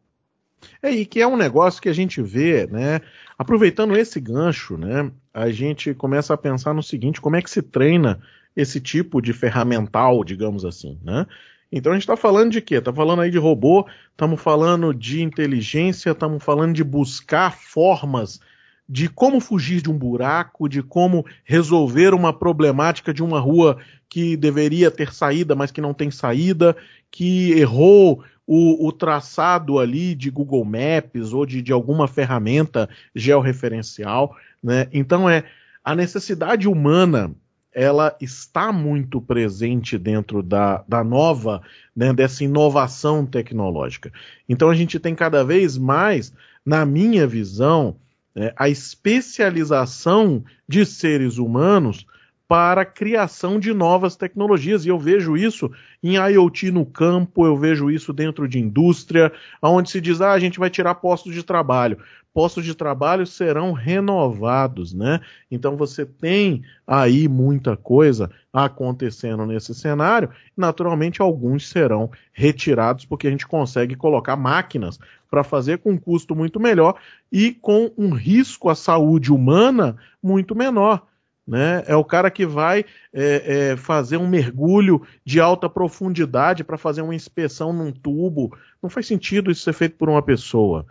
É, 0.81 0.91
e 0.91 1.05
que 1.05 1.21
é 1.21 1.27
um 1.27 1.37
negócio 1.37 1.81
que 1.81 1.87
a 1.87 1.93
gente 1.93 2.21
vê, 2.21 2.67
né? 2.67 2.99
Aproveitando 3.37 3.95
esse 3.95 4.19
gancho, 4.19 4.77
né? 4.77 5.09
A 5.33 5.49
gente 5.49 5.93
começa 5.93 6.33
a 6.33 6.37
pensar 6.37 6.73
no 6.73 6.83
seguinte: 6.83 7.21
como 7.21 7.37
é 7.37 7.41
que 7.41 7.49
se 7.49 7.61
treina 7.61 8.21
esse 8.55 8.81
tipo 8.81 9.21
de 9.21 9.31
ferramental, 9.31 10.21
digamos 10.23 10.65
assim, 10.65 10.99
né? 11.01 11.25
Então 11.71 11.91
a 11.91 11.95
gente 11.95 12.03
está 12.03 12.17
falando 12.17 12.51
de 12.51 12.61
quê? 12.61 12.75
Está 12.75 12.91
falando 12.91 13.21
aí 13.21 13.29
de 13.29 13.37
robô, 13.37 13.87
estamos 14.11 14.41
falando 14.41 14.93
de 14.93 15.21
inteligência, 15.21 16.11
estamos 16.11 16.43
falando 16.43 16.73
de 16.73 16.83
buscar 16.83 17.55
formas 17.55 18.41
de 18.89 19.07
como 19.07 19.39
fugir 19.39 19.81
de 19.81 19.91
um 19.91 19.97
buraco, 19.97 20.67
de 20.67 20.81
como 20.81 21.23
resolver 21.43 22.11
uma 22.15 22.33
problemática 22.33 23.13
de 23.13 23.21
uma 23.21 23.39
rua 23.39 23.77
que 24.09 24.35
deveria 24.35 24.89
ter 24.89 25.13
saída, 25.13 25.55
mas 25.55 25.69
que 25.69 25.79
não 25.79 25.93
tem 25.93 26.09
saída, 26.09 26.75
que 27.11 27.51
errou 27.51 28.23
o, 28.47 28.87
o 28.87 28.91
traçado 28.91 29.77
ali 29.77 30.15
de 30.15 30.31
Google 30.31 30.65
Maps 30.65 31.33
ou 31.33 31.45
de, 31.45 31.61
de 31.61 31.71
alguma 31.71 32.07
ferramenta 32.07 32.89
georreferencial. 33.15 34.35
Né? 34.61 34.87
Então 34.91 35.29
é 35.29 35.43
a 35.83 35.95
necessidade 35.95 36.67
humana 36.67 37.31
ela 37.71 38.17
está 38.19 38.73
muito 38.73 39.21
presente 39.21 39.99
dentro 39.99 40.41
da, 40.41 40.83
da 40.87 41.03
nova, 41.03 41.61
né, 41.95 42.11
dessa 42.11 42.43
inovação 42.43 43.23
tecnológica. 43.23 44.11
Então 44.49 44.71
a 44.71 44.75
gente 44.75 44.99
tem 44.99 45.13
cada 45.13 45.43
vez 45.43 45.77
mais, 45.77 46.33
na 46.65 46.83
minha 46.87 47.27
visão, 47.27 47.95
né, 48.39 48.53
a 48.55 48.69
especialização 48.69 50.45
de 50.65 50.85
seres 50.85 51.37
humanos 51.37 52.05
para 52.47 52.81
a 52.83 52.85
criação 52.85 53.59
de 53.59 53.73
novas 53.73 54.15
tecnologias. 54.15 54.85
E 54.85 54.87
eu 54.87 54.97
vejo 54.97 55.35
isso 55.35 55.69
em 56.01 56.15
IoT 56.15 56.71
no 56.71 56.85
campo, 56.85 57.45
eu 57.45 57.57
vejo 57.57 57.91
isso 57.91 58.13
dentro 58.13 58.47
de 58.47 58.59
indústria, 58.59 59.31
onde 59.61 59.89
se 59.89 59.99
diz, 59.99 60.21
ah, 60.21 60.31
a 60.31 60.39
gente 60.39 60.59
vai 60.59 60.69
tirar 60.69 60.95
postos 60.95 61.33
de 61.33 61.43
trabalho. 61.43 61.97
Postos 62.33 62.63
de 62.63 62.75
trabalho 62.75 63.25
serão 63.25 63.73
renovados, 63.73 64.93
né? 64.93 65.19
Então 65.49 65.75
você 65.75 66.05
tem 66.05 66.61
aí 66.85 67.27
muita 67.27 67.75
coisa 67.75 68.29
acontecendo 68.53 69.45
nesse 69.45 69.73
cenário. 69.73 70.29
Naturalmente, 70.55 71.21
alguns 71.21 71.67
serão 71.67 72.09
retirados, 72.31 73.03
porque 73.03 73.27
a 73.27 73.31
gente 73.31 73.47
consegue 73.47 73.95
colocar 73.95 74.35
máquinas 74.35 74.99
para 75.29 75.43
fazer 75.43 75.79
com 75.79 75.91
um 75.91 75.97
custo 75.97 76.35
muito 76.35 76.59
melhor 76.59 76.95
e 77.31 77.51
com 77.51 77.91
um 77.97 78.11
risco 78.11 78.69
à 78.69 78.75
saúde 78.75 79.33
humana 79.33 79.97
muito 80.21 80.55
menor. 80.55 81.07
Né? 81.49 81.83
É 81.87 81.95
o 81.95 82.05
cara 82.05 82.29
que 82.29 82.45
vai 82.45 82.85
é, 83.11 83.71
é, 83.71 83.75
fazer 83.75 84.17
um 84.17 84.29
mergulho 84.29 85.01
de 85.25 85.39
alta 85.39 85.67
profundidade 85.67 86.63
para 86.63 86.77
fazer 86.77 87.01
uma 87.01 87.15
inspeção 87.15 87.73
num 87.73 87.91
tubo. 87.91 88.55
Não 88.83 88.87
faz 88.87 89.07
sentido 89.07 89.49
isso 89.49 89.63
ser 89.63 89.73
feito 89.73 89.95
por 89.95 90.07
uma 90.09 90.21
pessoa. 90.21 90.85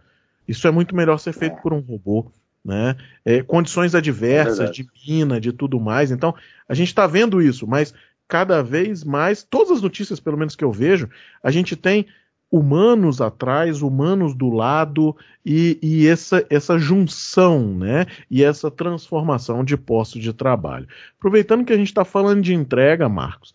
Isso 0.49 0.67
é 0.67 0.71
muito 0.73 0.97
melhor 0.97 1.19
ser 1.19 1.33
feito 1.33 1.59
é. 1.59 1.61
por 1.61 1.73
um 1.73 1.79
robô. 1.79 2.27
Né? 2.65 2.97
É, 3.25 3.41
condições 3.41 3.95
adversas, 3.95 4.73
de 4.73 4.85
mina, 5.07 5.41
de 5.41 5.53
tudo 5.53 5.79
mais. 5.79 6.11
Então, 6.11 6.35
a 6.69 6.75
gente 6.75 6.89
está 6.89 7.07
vendo 7.07 7.41
isso, 7.41 7.65
mas 7.65 7.95
cada 8.27 8.61
vez 8.61 9.05
mais, 9.05 9.45
todas 9.45 9.71
as 9.71 9.81
notícias, 9.81 10.19
pelo 10.19 10.37
menos 10.37 10.57
que 10.57 10.65
eu 10.65 10.73
vejo, 10.73 11.09
a 11.41 11.53
gente 11.53 11.77
tem 11.77 12.05
humanos 12.51 13.21
atrás, 13.21 13.83
humanos 13.83 14.35
do 14.35 14.49
lado 14.49 15.15
e, 15.45 15.79
e, 15.83 16.09
essa, 16.09 16.45
essa 16.49 16.79
junção, 16.79 17.75
né? 17.75 18.07
E 18.31 18.43
essa 18.43 18.71
transformação 18.71 19.63
de 19.63 19.77
posto 19.77 20.19
de 20.19 20.33
trabalho. 20.33 20.89
Aproveitando 21.19 21.65
que 21.65 21.73
a 21.73 21.77
gente 21.77 21.89
está 21.89 22.05
falando 22.05 22.43
de 22.43 22.55
entrega, 22.55 23.09
Marcos, 23.09 23.55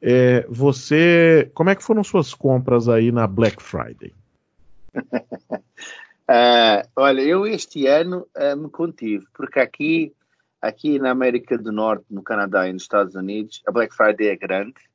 é, 0.00 0.46
você, 0.48 1.50
como 1.54 1.70
é 1.70 1.74
que 1.74 1.84
foram 1.84 2.02
suas 2.02 2.32
compras 2.32 2.88
aí 2.88 3.12
na 3.12 3.26
Black 3.26 3.62
Friday? 3.62 4.14
uh, 4.94 6.88
olha, 6.96 7.20
eu 7.20 7.46
este 7.46 7.86
ano 7.86 8.26
uh, 8.36 8.56
me 8.56 8.70
contive, 8.70 9.26
porque 9.34 9.60
aqui, 9.60 10.14
aqui 10.62 10.98
na 10.98 11.10
América 11.10 11.58
do 11.58 11.70
Norte, 11.70 12.06
no 12.10 12.22
Canadá 12.22 12.66
e 12.66 12.72
nos 12.72 12.82
Estados 12.82 13.14
Unidos, 13.14 13.62
a 13.66 13.70
Black 13.70 13.94
Friday 13.94 14.28
é 14.28 14.36
grande 14.36 14.89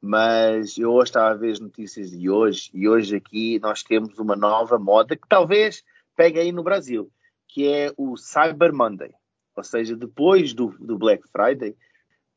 mas 0.00 0.78
eu 0.78 0.92
hoje 0.92 1.10
estava 1.10 1.30
a 1.30 1.34
ver 1.34 1.52
as 1.52 1.60
notícias 1.60 2.10
de 2.10 2.30
hoje 2.30 2.70
e 2.72 2.88
hoje 2.88 3.16
aqui 3.16 3.58
nós 3.60 3.82
temos 3.82 4.18
uma 4.18 4.34
nova 4.34 4.78
moda 4.78 5.14
que 5.14 5.28
talvez 5.28 5.84
pegue 6.16 6.38
aí 6.38 6.52
no 6.52 6.62
Brasil, 6.62 7.10
que 7.46 7.68
é 7.68 7.92
o 7.96 8.16
Cyber 8.16 8.72
Monday. 8.72 9.12
Ou 9.54 9.64
seja, 9.64 9.94
depois 9.94 10.54
do, 10.54 10.68
do 10.78 10.96
Black 10.96 11.22
Friday, 11.28 11.76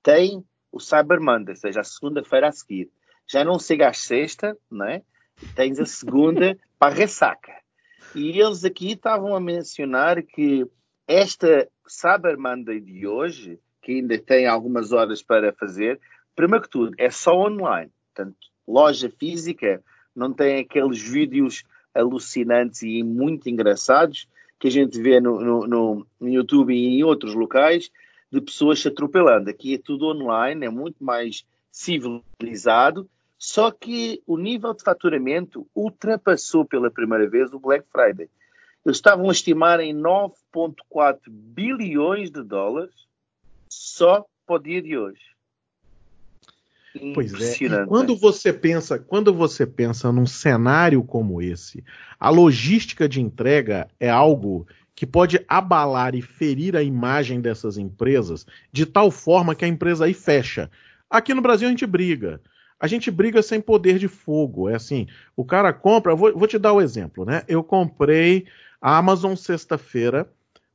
tem 0.01 0.43
o 0.71 0.79
Cyber 0.79 1.21
Monday, 1.21 1.53
ou 1.53 1.59
seja, 1.59 1.79
a 1.79 1.83
segunda-feira 1.83 2.49
a 2.49 2.51
seguir. 2.51 2.91
Já 3.25 3.43
não 3.43 3.57
chega 3.57 3.87
à 3.87 3.93
sexta, 3.93 4.57
não 4.69 4.85
é? 4.85 5.01
Tens 5.55 5.79
a 5.79 5.85
segunda 5.85 6.57
para 6.77 6.93
a 6.93 6.95
ressaca. 6.95 7.53
E 8.13 8.39
eles 8.39 8.65
aqui 8.65 8.91
estavam 8.91 9.35
a 9.35 9.39
mencionar 9.39 10.21
que 10.21 10.67
esta 11.07 11.67
Cyber 11.87 12.37
Monday 12.37 12.79
de 12.79 13.07
hoje, 13.07 13.59
que 13.81 13.93
ainda 13.93 14.17
tem 14.17 14.47
algumas 14.47 14.91
horas 14.91 15.21
para 15.21 15.53
fazer, 15.53 15.99
primeiro 16.35 16.63
que 16.63 16.69
tudo, 16.69 16.93
é 16.97 17.09
só 17.09 17.35
online. 17.35 17.91
Portanto, 18.13 18.37
loja 18.67 19.09
física 19.09 19.83
não 20.15 20.33
tem 20.33 20.59
aqueles 20.59 21.01
vídeos 21.01 21.63
alucinantes 21.93 22.81
e 22.83 23.03
muito 23.03 23.49
engraçados 23.49 24.27
que 24.59 24.67
a 24.67 24.71
gente 24.71 25.01
vê 25.01 25.19
no, 25.19 25.67
no, 25.67 26.07
no 26.19 26.29
YouTube 26.29 26.73
e 26.73 26.99
em 26.99 27.03
outros 27.03 27.33
locais 27.33 27.91
de 28.31 28.41
pessoas 28.41 28.79
se 28.79 28.87
atropelando. 28.87 29.49
Aqui 29.49 29.75
é 29.75 29.77
tudo 29.77 30.07
online, 30.07 30.65
é 30.65 30.69
muito 30.69 31.03
mais 31.03 31.45
civilizado, 31.71 33.09
só 33.37 33.71
que 33.71 34.23
o 34.25 34.37
nível 34.37 34.73
de 34.73 34.83
faturamento 34.83 35.67
ultrapassou 35.75 36.63
pela 36.63 36.89
primeira 36.89 37.27
vez 37.27 37.51
o 37.51 37.59
Black 37.59 37.85
Friday. 37.91 38.29
Eles 38.85 38.97
estavam 38.97 39.29
a 39.29 39.33
estimar 39.33 39.79
em 39.79 39.93
9,4 39.93 41.19
bilhões 41.27 42.31
de 42.31 42.41
dólares 42.41 42.95
só 43.69 44.25
para 44.45 44.55
o 44.55 44.59
dia 44.59 44.81
de 44.81 44.97
hoje. 44.97 45.32
Pois 47.13 47.33
é. 47.33 47.65
E 47.65 47.85
quando 47.87 48.15
você 48.15 48.53
pensa, 48.53 48.99
quando 48.99 49.33
você 49.33 49.65
pensa 49.65 50.11
num 50.11 50.25
cenário 50.25 51.03
como 51.03 51.41
esse, 51.41 51.83
a 52.19 52.29
logística 52.29 53.09
de 53.09 53.21
entrega 53.21 53.87
é 53.99 54.09
algo 54.09 54.67
que 54.95 55.07
pode 55.07 55.43
abalar 55.47 56.13
e 56.13 56.21
ferir 56.21 56.75
a 56.75 56.83
imagem 56.83 57.41
dessas 57.41 57.77
empresas 57.77 58.45
de 58.71 58.85
tal 58.85 59.09
forma 59.09 59.55
que 59.55 59.65
a 59.65 59.67
empresa 59.67 60.05
aí 60.05 60.13
fecha. 60.13 60.69
Aqui 61.09 61.33
no 61.33 61.41
Brasil 61.41 61.67
a 61.67 61.71
gente 61.71 61.85
briga. 61.85 62.39
A 62.79 62.87
gente 62.87 63.09
briga 63.09 63.41
sem 63.41 63.59
poder 63.59 63.97
de 63.97 64.07
fogo. 64.07 64.69
É 64.69 64.75
assim, 64.75 65.07
o 65.35 65.43
cara 65.43 65.73
compra. 65.73 66.15
Vou, 66.15 66.37
vou 66.37 66.47
te 66.47 66.59
dar 66.59 66.73
o 66.73 66.77
um 66.77 66.81
exemplo, 66.81 67.25
né? 67.25 67.43
Eu 67.47 67.63
comprei 67.63 68.45
a 68.81 68.97
Amazon 68.97 69.35
sexta-feira 69.35 70.29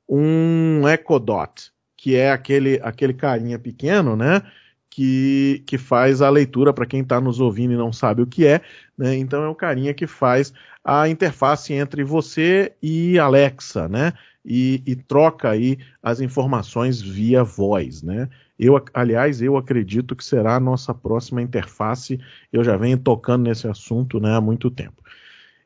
um 0.08 0.88
Echo 0.88 1.18
Dot, 1.18 1.70
que 1.96 2.16
é 2.16 2.32
aquele, 2.32 2.80
aquele 2.82 3.12
carinha 3.12 3.58
pequeno, 3.58 4.16
né? 4.16 4.42
Que, 4.90 5.62
que 5.66 5.78
faz 5.78 6.23
a 6.23 6.30
leitura 6.30 6.73
para 6.73 6.87
quem 6.87 7.00
está 7.00 7.21
nos 7.21 7.40
ouvindo 7.40 7.73
e 7.73 7.76
não 7.76 7.92
sabe 7.92 8.23
o 8.23 8.26
que 8.26 8.47
é. 8.47 8.61
Né? 8.97 9.16
Então 9.16 9.42
é 9.42 9.49
o 9.49 9.54
carinha 9.54 9.95
que 9.95 10.07
faz 10.07 10.52
a 10.85 11.09
interface 11.09 11.73
entre 11.73 12.02
você 12.02 12.73
e 12.83 13.18
Alexa, 13.18 13.88
né? 13.88 14.12
E, 14.45 14.83
e, 14.87 14.97
troca 14.97 15.50
aí 15.50 15.78
as 16.02 16.21
informações 16.21 17.02
via 17.02 17.45
voz, 17.45 18.02
né? 18.02 18.30
Eu, 18.59 18.83
aliás, 18.95 19.42
eu 19.42 19.57
acredito 19.57 20.16
que 20.16 20.25
será 20.25 20.57
a 20.57 20.61
nossa 20.61 20.95
próxima 20.95 21.42
interface. 21.42 22.18
Eu 22.52 22.64
já 22.64 22.76
venho 22.76 22.97
tocando 22.99 23.45
nesse 23.45 23.68
assunto 23.68 24.18
né, 24.18 24.35
há 24.35 24.40
muito 24.40 24.71
tempo. 24.71 25.02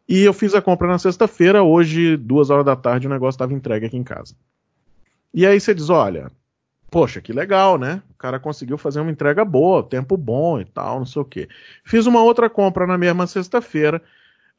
E 0.09 0.23
eu 0.23 0.33
fiz 0.33 0.55
a 0.55 0.61
compra 0.61 0.89
na 0.89 0.99
sexta-feira, 0.99 1.63
hoje, 1.63 2.17
duas 2.17 2.51
horas 2.51 2.67
da 2.67 2.77
tarde, 2.77 3.07
o 3.07 3.11
negócio 3.11 3.37
estava 3.37 3.55
entregue 3.55 3.87
aqui 3.87 3.97
em 3.97 4.03
casa. 4.03 4.35
E 5.33 5.47
aí 5.47 5.59
você 5.59 5.75
diz, 5.75 5.89
olha, 5.89 6.31
poxa, 6.93 7.23
que 7.23 7.33
legal, 7.33 7.79
né? 7.79 8.03
O 8.11 8.15
cara 8.19 8.39
conseguiu 8.39 8.77
fazer 8.77 9.01
uma 9.01 9.11
entrega 9.11 9.47
boa, 9.47 9.83
tempo 9.83 10.15
bom 10.15 10.61
e 10.61 10.65
tal, 10.67 10.99
não 10.99 11.07
sei 11.07 11.23
o 11.23 11.25
quê. 11.25 11.49
Fiz 11.83 12.05
uma 12.05 12.23
outra 12.23 12.51
compra 12.51 12.87
na 12.87 12.99
mesma 12.99 13.27
sexta-feira. 13.27 14.03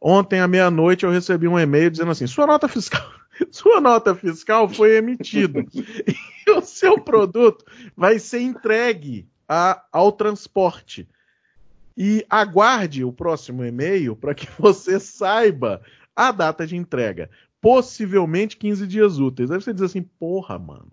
Ontem 0.02 0.40
à 0.40 0.48
meia-noite 0.48 1.06
eu 1.06 1.12
recebi 1.12 1.48
um 1.48 1.60
e-mail 1.60 1.92
dizendo 1.92 2.10
assim: 2.10 2.26
sua 2.26 2.48
nota 2.48 2.68
fiscal, 2.68 3.08
sua 3.52 3.80
nota 3.80 4.16
fiscal 4.16 4.68
foi 4.68 4.98
emitida 4.98 5.64
e 5.78 6.52
o 6.52 6.60
seu 6.62 7.00
produto 7.00 7.64
vai 7.96 8.18
ser 8.18 8.42
entregue 8.42 9.30
a, 9.48 9.84
ao 9.92 10.12
transporte. 10.12 11.08
E 11.96 12.26
aguarde 12.28 13.04
o 13.04 13.14
próximo 13.14 13.64
e-mail 13.64 14.16
para 14.16 14.34
que 14.34 14.48
você 14.60 15.00
saiba 15.00 15.84
a 16.16 16.32
data 16.32 16.66
de 16.66 16.76
entrega. 16.76 17.30
Possivelmente 17.62 18.58
15 18.58 18.88
dias 18.88 19.20
úteis. 19.20 19.52
Aí 19.52 19.62
você 19.62 19.72
diz 19.72 19.84
assim: 19.84 20.02
porra, 20.02 20.58
mano 20.58 20.92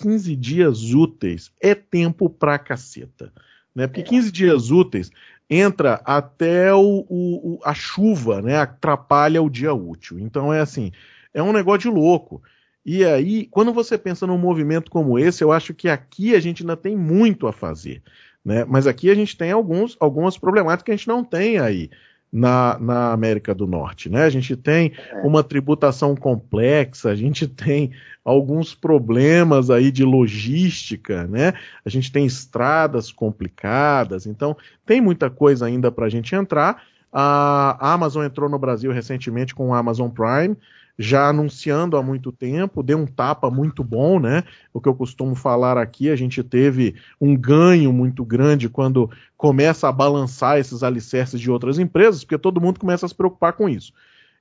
15 0.00 0.36
dias 0.36 0.92
úteis 0.92 1.50
é 1.60 1.74
tempo 1.74 2.28
pra 2.30 2.58
caceta. 2.58 3.32
Né? 3.74 3.86
Porque 3.86 4.02
15 4.02 4.30
dias 4.32 4.70
úteis 4.70 5.10
entra 5.48 6.00
até 6.04 6.72
o, 6.74 7.06
o, 7.08 7.60
a 7.64 7.74
chuva, 7.74 8.40
né? 8.40 8.56
Atrapalha 8.56 9.42
o 9.42 9.50
dia 9.50 9.74
útil. 9.74 10.18
Então 10.18 10.52
é 10.52 10.60
assim, 10.60 10.92
é 11.34 11.42
um 11.42 11.52
negócio 11.52 11.80
de 11.80 11.88
louco. 11.88 12.42
E 12.84 13.04
aí, 13.04 13.46
quando 13.46 13.72
você 13.72 13.96
pensa 13.96 14.26
num 14.26 14.38
movimento 14.38 14.90
como 14.90 15.18
esse, 15.18 15.44
eu 15.44 15.52
acho 15.52 15.72
que 15.72 15.88
aqui 15.88 16.34
a 16.34 16.40
gente 16.40 16.62
ainda 16.62 16.76
tem 16.76 16.96
muito 16.96 17.46
a 17.46 17.52
fazer. 17.52 18.02
Né? 18.44 18.64
Mas 18.64 18.86
aqui 18.86 19.10
a 19.10 19.14
gente 19.14 19.36
tem 19.36 19.52
alguns, 19.52 19.96
algumas 20.00 20.36
problemáticas 20.36 20.84
que 20.84 20.90
a 20.90 20.96
gente 20.96 21.08
não 21.08 21.22
tem 21.22 21.58
aí 21.58 21.90
na, 22.32 22.78
na 22.80 23.12
América 23.12 23.54
do 23.54 23.66
Norte. 23.66 24.08
Né? 24.08 24.24
A 24.24 24.30
gente 24.30 24.56
tem 24.56 24.92
é. 24.96 25.20
uma 25.26 25.44
tributação 25.44 26.16
complexa, 26.16 27.10
a 27.10 27.14
gente 27.14 27.46
tem 27.46 27.92
alguns 28.24 28.74
problemas 28.74 29.68
aí 29.68 29.90
de 29.90 30.04
logística, 30.04 31.26
né? 31.26 31.52
a 31.84 31.90
gente 31.90 32.10
tem 32.10 32.24
estradas 32.24 33.12
complicadas, 33.12 34.26
então 34.26 34.56
tem 34.86 35.00
muita 35.00 35.28
coisa 35.28 35.66
ainda 35.66 35.92
para 35.92 36.06
a 36.06 36.08
gente 36.08 36.34
entrar. 36.34 36.82
A 37.12 37.92
Amazon 37.92 38.24
entrou 38.24 38.48
no 38.48 38.58
Brasil 38.58 38.90
recentemente 38.90 39.54
com 39.54 39.68
o 39.68 39.74
Amazon 39.74 40.08
Prime 40.08 40.56
já 40.98 41.28
anunciando 41.28 41.96
há 41.96 42.02
muito 42.02 42.30
tempo, 42.30 42.82
deu 42.82 42.98
um 42.98 43.06
tapa 43.06 43.50
muito 43.50 43.82
bom, 43.82 44.20
né? 44.20 44.44
O 44.72 44.80
que 44.80 44.88
eu 44.88 44.94
costumo 44.94 45.34
falar 45.34 45.78
aqui, 45.78 46.10
a 46.10 46.16
gente 46.16 46.42
teve 46.42 46.94
um 47.20 47.36
ganho 47.36 47.92
muito 47.92 48.24
grande 48.24 48.68
quando 48.68 49.10
começa 49.36 49.88
a 49.88 49.92
balançar 49.92 50.58
esses 50.58 50.82
alicerces 50.82 51.40
de 51.40 51.50
outras 51.50 51.78
empresas, 51.78 52.24
porque 52.24 52.38
todo 52.38 52.60
mundo 52.60 52.78
começa 52.78 53.06
a 53.06 53.08
se 53.08 53.14
preocupar 53.14 53.54
com 53.54 53.68
isso, 53.68 53.92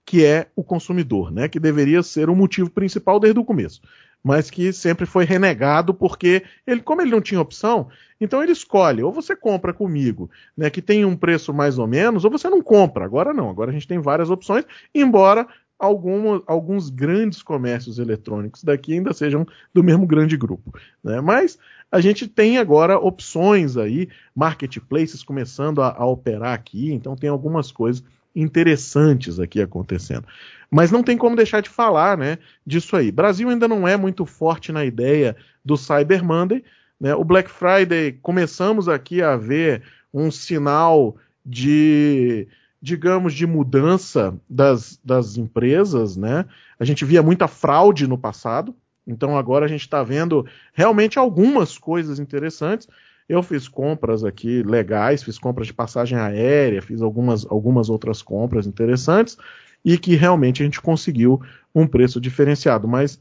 que 0.06 0.26
é 0.26 0.48
o 0.56 0.64
consumidor, 0.64 1.32
né? 1.32 1.48
Que 1.48 1.60
deveria 1.60 2.04
ser 2.04 2.30
o 2.30 2.36
motivo 2.36 2.70
principal 2.70 3.20
desde 3.20 3.40
o 3.40 3.46
começo. 3.46 3.82
Mas 4.24 4.52
que 4.52 4.72
sempre 4.72 5.08
foi 5.08 5.26
renegado 5.26 5.96
porque 5.96 6.44
ele, 6.68 6.82
como 6.82 7.02
ele 7.02 7.10
não 7.10 7.22
tinha 7.22 7.42
opção, 7.42 7.88
então 8.20 8.44
ele 8.44 8.52
escolhe, 8.52 9.02
ou 9.02 9.12
você 9.12 9.36
compra 9.36 9.74
comigo, 9.74 10.30
né, 10.56 10.70
que 10.70 10.80
tem 10.80 11.04
um 11.04 11.16
preço 11.16 11.52
mais 11.52 11.80
ou 11.80 11.88
menos, 11.88 12.24
ou 12.24 12.30
você 12.30 12.48
não 12.48 12.62
compra. 12.62 13.04
Agora 13.04 13.34
não, 13.34 13.50
agora 13.50 13.72
a 13.72 13.74
gente 13.74 13.88
tem 13.88 13.98
várias 13.98 14.30
opções, 14.30 14.64
embora 14.94 15.48
algum, 15.82 16.40
alguns 16.46 16.92
grandes 16.92 17.42
comércios 17.42 17.98
eletrônicos 17.98 18.64
daqui 18.64 18.94
ainda 18.94 19.14
sejam 19.14 19.48
do 19.74 19.84
mesmo 19.84 20.06
grande 20.06 20.38
grupo. 20.38 20.78
Né? 21.04 21.20
Mas 21.20 21.58
a 21.92 22.00
gente 22.00 22.28
tem 22.28 22.60
agora 22.60 23.00
opções 23.00 23.76
aí, 23.78 24.08
marketplaces 24.36 25.24
começando 25.24 25.82
a, 25.82 25.90
a 25.98 26.06
operar 26.06 26.54
aqui, 26.54 26.94
então 26.94 27.16
tem 27.16 27.30
algumas 27.30 27.72
coisas 27.72 28.04
interessantes 28.36 29.40
aqui 29.40 29.60
acontecendo. 29.60 30.26
Mas 30.70 30.92
não 30.92 31.02
tem 31.02 31.18
como 31.18 31.36
deixar 31.36 31.62
de 31.62 31.70
falar 31.70 32.16
né, 32.16 32.38
disso 32.66 32.96
aí. 32.96 33.12
Brasil 33.12 33.50
ainda 33.50 33.68
não 33.68 33.88
é 33.88 33.98
muito 33.98 34.24
forte 34.26 34.72
na 34.72 34.86
ideia 34.86 35.36
do 35.66 35.76
Cyber 35.76 36.24
Monday. 36.24 36.64
Né? 37.00 37.16
O 37.16 37.24
Black 37.24 37.50
Friday, 37.50 38.14
começamos 38.22 38.88
aqui 38.88 39.22
a 39.22 39.36
ver 39.36 39.82
um 40.14 40.30
sinal 40.30 41.18
de 41.44 42.48
digamos, 42.82 43.34
de 43.34 43.46
mudança 43.46 44.36
das, 44.50 45.00
das 45.04 45.38
empresas, 45.38 46.18
né? 46.18 46.46
A 46.80 46.84
gente 46.84 47.06
via 47.06 47.22
muita 47.22 47.48
fraude 47.48 48.08
no 48.08 48.18
passado, 48.18 48.76
então 49.06 49.38
agora 49.38 49.66
a 49.66 49.68
gente 49.68 49.82
está 49.82 50.02
vendo 50.02 50.46
realmente 50.74 51.20
algumas 51.20 51.78
coisas 51.78 52.20
interessantes. 52.20 52.88
Eu 53.30 53.44
fiz 53.44 53.68
compras 53.68 54.24
aqui 54.24 54.64
legais, 54.64 55.22
fiz 55.22 55.38
compras 55.38 55.68
de 55.68 55.74
passagem 55.74 56.18
aérea, 56.18 56.82
fiz 56.82 57.02
algumas, 57.02 57.46
algumas 57.46 57.90
outras 57.90 58.22
compras 58.22 58.66
interessantes 58.66 59.38
e 59.86 59.98
que 59.98 60.16
realmente 60.16 60.62
a 60.62 60.66
gente 60.66 60.82
conseguiu 60.82 61.40
um 61.74 61.86
preço 61.86 62.20
diferenciado. 62.20 62.88
Mas 62.88 63.20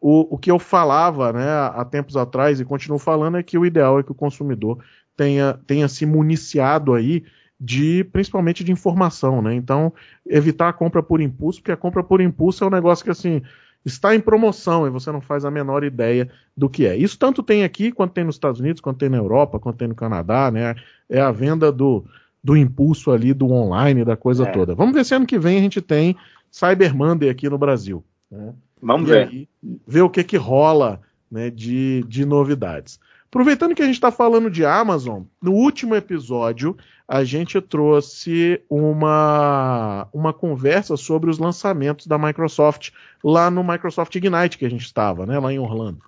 o, 0.00 0.34
o 0.34 0.38
que 0.38 0.50
eu 0.50 0.58
falava 0.58 1.32
né, 1.32 1.50
há 1.50 1.84
tempos 1.84 2.16
atrás 2.16 2.60
e 2.60 2.64
continuo 2.64 2.98
falando 2.98 3.38
é 3.38 3.42
que 3.42 3.58
o 3.58 3.64
ideal 3.64 3.98
é 3.98 4.02
que 4.02 4.12
o 4.12 4.14
consumidor 4.14 4.78
tenha, 5.16 5.58
tenha 5.66 5.88
se 5.88 6.06
municiado 6.06 6.94
aí 6.94 7.24
de 7.60 8.04
principalmente 8.04 8.62
de 8.62 8.70
informação, 8.70 9.42
né? 9.42 9.54
Então, 9.54 9.92
evitar 10.26 10.68
a 10.68 10.72
compra 10.72 11.02
por 11.02 11.20
impulso, 11.20 11.60
porque 11.60 11.72
a 11.72 11.76
compra 11.76 12.04
por 12.04 12.20
impulso 12.20 12.62
é 12.62 12.66
um 12.66 12.70
negócio 12.70 13.04
que 13.04 13.10
assim 13.10 13.42
está 13.84 14.14
em 14.14 14.20
promoção 14.20 14.86
e 14.86 14.90
você 14.90 15.10
não 15.10 15.20
faz 15.20 15.44
a 15.44 15.50
menor 15.50 15.82
ideia 15.82 16.28
do 16.56 16.68
que 16.68 16.86
é. 16.86 16.96
Isso 16.96 17.18
tanto 17.18 17.42
tem 17.42 17.64
aqui 17.64 17.90
quanto 17.90 18.12
tem 18.12 18.24
nos 18.24 18.36
Estados 18.36 18.60
Unidos, 18.60 18.80
quanto 18.80 18.98
tem 18.98 19.08
na 19.08 19.16
Europa, 19.16 19.58
quanto 19.58 19.78
tem 19.78 19.88
no 19.88 19.94
Canadá, 19.94 20.50
né? 20.50 20.74
É 21.08 21.20
a 21.20 21.32
venda 21.32 21.72
do, 21.72 22.04
do 22.42 22.56
impulso 22.56 23.10
ali 23.10 23.32
do 23.32 23.50
online, 23.50 24.04
da 24.04 24.16
coisa 24.16 24.44
é. 24.44 24.50
toda. 24.50 24.74
Vamos 24.74 24.94
ver 24.94 25.04
se 25.04 25.14
ano 25.14 25.26
que 25.26 25.38
vem 25.38 25.58
a 25.58 25.60
gente 25.62 25.80
tem 25.80 26.16
Cyber 26.50 26.94
Monday 26.94 27.28
aqui 27.28 27.48
no 27.48 27.58
Brasil. 27.58 28.04
Né? 28.30 28.52
Vamos 28.80 29.08
e 29.08 29.12
ver. 29.12 29.28
Aí, 29.28 29.48
ver 29.86 30.02
o 30.02 30.10
que 30.10 30.22
que 30.22 30.36
rola 30.36 31.00
né, 31.30 31.50
de, 31.50 32.04
de 32.06 32.24
novidades. 32.24 33.00
Aproveitando 33.30 33.74
que 33.74 33.82
a 33.82 33.84
gente 33.84 33.94
está 33.94 34.10
falando 34.10 34.50
de 34.50 34.64
Amazon, 34.64 35.24
no 35.40 35.52
último 35.52 35.94
episódio 35.94 36.76
a 37.06 37.24
gente 37.24 37.60
trouxe 37.60 38.62
uma, 38.68 40.08
uma 40.12 40.32
conversa 40.32 40.96
sobre 40.96 41.28
os 41.28 41.38
lançamentos 41.38 42.06
da 42.06 42.18
Microsoft 42.18 42.90
lá 43.22 43.50
no 43.50 43.62
Microsoft 43.62 44.14
Ignite 44.14 44.56
que 44.56 44.64
a 44.64 44.70
gente 44.70 44.84
estava, 44.84 45.26
né, 45.26 45.38
lá 45.38 45.52
em 45.52 45.58
Orlando. 45.58 46.02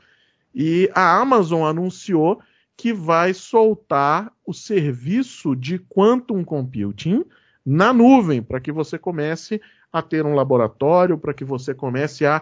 E 0.54 0.90
a 0.94 1.18
Amazon 1.18 1.64
anunciou 1.64 2.40
que 2.76 2.92
vai 2.92 3.34
soltar 3.34 4.32
o 4.44 4.54
serviço 4.54 5.54
de 5.54 5.78
quantum 5.78 6.42
computing 6.42 7.24
na 7.64 7.92
nuvem 7.92 8.42
para 8.42 8.60
que 8.60 8.72
você 8.72 8.98
comece 8.98 9.60
a 9.92 10.00
ter 10.00 10.24
um 10.24 10.34
laboratório, 10.34 11.18
para 11.18 11.34
que 11.34 11.44
você 11.44 11.74
comece 11.74 12.24
a 12.24 12.40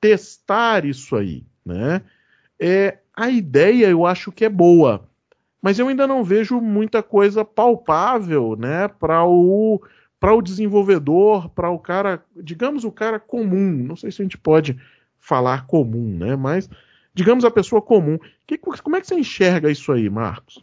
testar 0.00 0.84
isso 0.84 1.16
aí, 1.16 1.44
né? 1.66 2.02
É, 2.60 2.98
a 3.16 3.30
ideia 3.30 3.88
eu 3.88 4.04
acho 4.04 4.30
que 4.30 4.44
é 4.44 4.48
boa, 4.48 5.08
mas 5.62 5.78
eu 5.78 5.88
ainda 5.88 6.06
não 6.06 6.22
vejo 6.22 6.60
muita 6.60 7.02
coisa 7.02 7.44
palpável, 7.44 8.56
né, 8.56 8.88
para 8.88 9.24
o 9.24 9.80
para 10.18 10.34
o 10.34 10.42
desenvolvedor, 10.42 11.48
para 11.48 11.70
o 11.70 11.78
cara, 11.78 12.22
digamos 12.36 12.84
o 12.84 12.92
cara 12.92 13.18
comum, 13.18 13.72
não 13.72 13.96
sei 13.96 14.12
se 14.12 14.20
a 14.20 14.24
gente 14.24 14.36
pode 14.36 14.78
falar 15.18 15.66
comum, 15.66 16.18
né, 16.18 16.36
mas 16.36 16.68
digamos 17.14 17.42
a 17.42 17.50
pessoa 17.50 17.80
comum. 17.80 18.18
Que, 18.46 18.58
como 18.58 18.96
é 18.96 19.00
que 19.00 19.06
você 19.06 19.14
enxerga 19.14 19.70
isso 19.70 19.90
aí, 19.90 20.10
Marcos? 20.10 20.62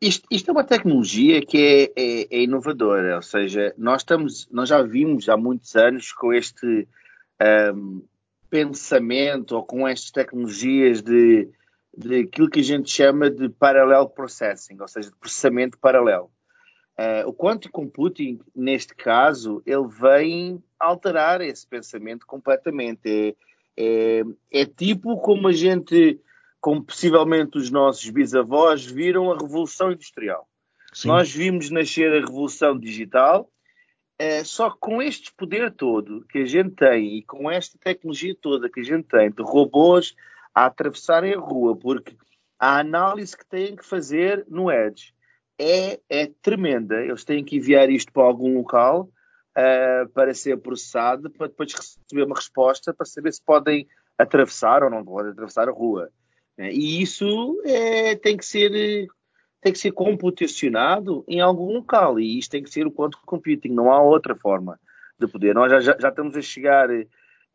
Isto, 0.00 0.26
isto 0.30 0.48
é 0.48 0.52
uma 0.52 0.64
tecnologia 0.64 1.44
que 1.44 1.92
é, 1.96 2.02
é, 2.02 2.38
é, 2.38 2.42
inovadora, 2.44 3.16
ou 3.16 3.22
seja, 3.22 3.74
nós 3.76 4.02
estamos, 4.02 4.48
nós 4.50 4.68
já 4.68 4.80
vimos 4.80 5.28
há 5.28 5.36
muitos 5.36 5.74
anos 5.74 6.12
com 6.12 6.32
este 6.32 6.88
um, 7.74 8.02
pensamento 8.50 9.52
ou 9.52 9.64
com 9.64 9.86
estas 9.86 10.10
tecnologias 10.10 11.00
de, 11.00 11.48
de 11.96 12.22
aquilo 12.22 12.50
que 12.50 12.60
a 12.60 12.64
gente 12.64 12.90
chama 12.90 13.30
de 13.30 13.48
parallel 13.48 14.08
processing, 14.08 14.76
ou 14.80 14.88
seja, 14.88 15.10
de 15.10 15.16
processamento 15.16 15.78
paralelo. 15.78 16.30
Uh, 16.98 17.26
o 17.26 17.32
quantum 17.32 17.70
computing, 17.70 18.40
neste 18.54 18.94
caso, 18.94 19.62
ele 19.64 19.86
vem 19.88 20.62
alterar 20.78 21.40
esse 21.40 21.66
pensamento 21.66 22.26
completamente. 22.26 23.00
É, 23.06 23.34
é, 24.52 24.60
é 24.62 24.66
tipo 24.66 25.16
como 25.18 25.48
a 25.48 25.52
gente, 25.52 26.20
como 26.60 26.84
possivelmente 26.84 27.56
os 27.56 27.70
nossos 27.70 28.10
bisavós, 28.10 28.84
viram 28.84 29.32
a 29.32 29.38
Revolução 29.38 29.92
Industrial. 29.92 30.46
Sim. 30.92 31.08
Nós 31.08 31.32
vimos 31.32 31.70
nascer 31.70 32.12
a 32.12 32.20
Revolução 32.20 32.78
Digital 32.78 33.48
é, 34.20 34.44
só 34.44 34.70
com 34.70 35.00
este 35.00 35.32
poder 35.32 35.72
todo 35.72 36.26
que 36.26 36.40
a 36.40 36.44
gente 36.44 36.72
tem 36.72 37.16
e 37.16 37.22
com 37.22 37.50
esta 37.50 37.78
tecnologia 37.78 38.36
toda 38.38 38.68
que 38.68 38.80
a 38.80 38.84
gente 38.84 39.04
tem 39.04 39.30
de 39.30 39.42
robôs 39.42 40.14
a 40.54 40.66
atravessarem 40.66 41.32
a 41.32 41.38
rua, 41.38 41.74
porque 41.74 42.14
a 42.58 42.80
análise 42.80 43.34
que 43.34 43.46
têm 43.46 43.74
que 43.74 43.82
fazer 43.82 44.44
no 44.46 44.70
Edge 44.70 45.14
é, 45.58 45.98
é 46.10 46.30
tremenda. 46.42 47.02
Eles 47.02 47.24
têm 47.24 47.42
que 47.42 47.56
enviar 47.56 47.88
isto 47.88 48.12
para 48.12 48.24
algum 48.24 48.58
local 48.58 49.08
uh, 49.56 50.06
para 50.10 50.34
ser 50.34 50.58
processado, 50.58 51.30
para 51.30 51.46
depois 51.46 51.72
receber 51.72 52.24
uma 52.24 52.36
resposta 52.36 52.92
para 52.92 53.06
saber 53.06 53.32
se 53.32 53.42
podem 53.42 53.88
atravessar 54.18 54.82
ou 54.82 54.90
não 54.90 55.02
podem 55.02 55.32
atravessar 55.32 55.66
a 55.66 55.72
rua. 55.72 56.10
E 56.58 57.00
isso 57.00 57.58
é, 57.64 58.14
tem 58.16 58.36
que 58.36 58.44
ser 58.44 59.08
tem 59.60 59.72
que 59.72 59.78
ser 59.78 59.92
computacionado 59.92 61.24
em 61.28 61.40
algum 61.40 61.72
local 61.72 62.18
e 62.18 62.38
isto 62.38 62.52
tem 62.52 62.62
que 62.62 62.70
ser 62.70 62.86
o 62.86 62.92
quantum 62.92 63.18
computing, 63.26 63.68
não 63.68 63.92
há 63.92 64.00
outra 64.02 64.34
forma 64.34 64.80
de 65.18 65.26
poder. 65.26 65.54
Nós 65.54 65.70
já, 65.70 65.80
já, 65.80 65.96
já 65.98 66.08
estamos 66.08 66.36
a 66.36 66.40
chegar, 66.40 66.90
um, 66.90 67.04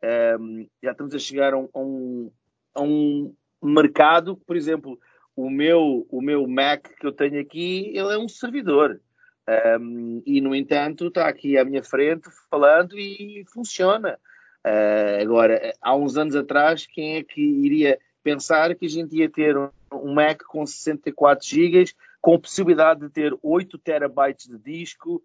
ehm, 0.02 0.66
já 0.82 0.92
estamos 0.92 1.14
a 1.14 1.18
chegar 1.18 1.52
a 1.52 1.58
um, 1.58 2.30
a 2.74 2.82
um 2.82 3.34
mercado, 3.62 4.36
por 4.36 4.56
exemplo, 4.56 4.98
o 5.34 5.50
meu, 5.50 6.06
o 6.08 6.22
meu 6.22 6.46
Mac 6.46 6.88
que 6.98 7.06
eu 7.06 7.12
tenho 7.12 7.40
aqui, 7.40 7.88
ele 7.88 8.14
é 8.14 8.18
um 8.18 8.28
servidor. 8.28 9.00
Um, 9.48 9.52
ehm, 9.52 10.22
e, 10.24 10.40
no 10.40 10.54
entanto, 10.54 11.08
está 11.08 11.28
aqui 11.28 11.58
à 11.58 11.64
minha 11.64 11.82
frente 11.82 12.28
falando 12.48 12.96
e 12.98 13.44
funciona. 13.52 14.18
Uh, 14.64 15.22
agora, 15.22 15.72
há 15.80 15.94
uns 15.94 16.16
anos 16.16 16.34
atrás, 16.34 16.86
quem 16.86 17.16
é 17.16 17.22
que 17.22 17.40
iria 17.40 17.98
pensar 18.22 18.74
que 18.74 18.86
a 18.86 18.88
gente 18.88 19.16
ia 19.16 19.30
ter 19.30 19.56
um, 19.56 19.68
um 19.92 20.14
Mac 20.14 20.42
com 20.42 20.66
64 20.66 21.46
GB, 21.46 21.84
com 22.20 22.38
possibilidade 22.38 23.00
de 23.00 23.10
ter 23.10 23.36
8 23.42 23.78
terabytes 23.78 24.48
de 24.48 24.58
disco, 24.58 25.22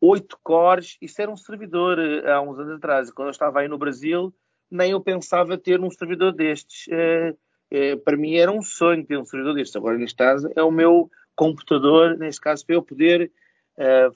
8 0.00 0.38
cores, 0.42 0.96
isso 1.00 1.20
era 1.20 1.30
um 1.30 1.36
servidor 1.36 1.98
uh, 1.98 2.30
há 2.30 2.40
uns 2.40 2.58
anos 2.58 2.74
atrás. 2.74 3.10
Quando 3.10 3.28
eu 3.28 3.32
estava 3.32 3.60
aí 3.60 3.68
no 3.68 3.78
Brasil, 3.78 4.32
nem 4.70 4.92
eu 4.92 5.00
pensava 5.00 5.58
ter 5.58 5.80
um 5.80 5.90
servidor 5.90 6.32
destes. 6.32 6.86
Uh, 6.86 7.36
uh, 7.74 7.98
para 7.98 8.16
mim 8.16 8.36
era 8.36 8.50
um 8.50 8.62
sonho 8.62 9.04
ter 9.04 9.18
um 9.18 9.24
servidor 9.24 9.54
destes. 9.54 9.76
Agora, 9.76 9.98
neste 9.98 10.16
caso, 10.16 10.50
é 10.54 10.62
o 10.62 10.70
meu 10.70 11.10
computador, 11.34 12.16
neste 12.16 12.40
caso, 12.40 12.64
para 12.64 12.76
eu 12.76 12.82
poder 12.82 13.30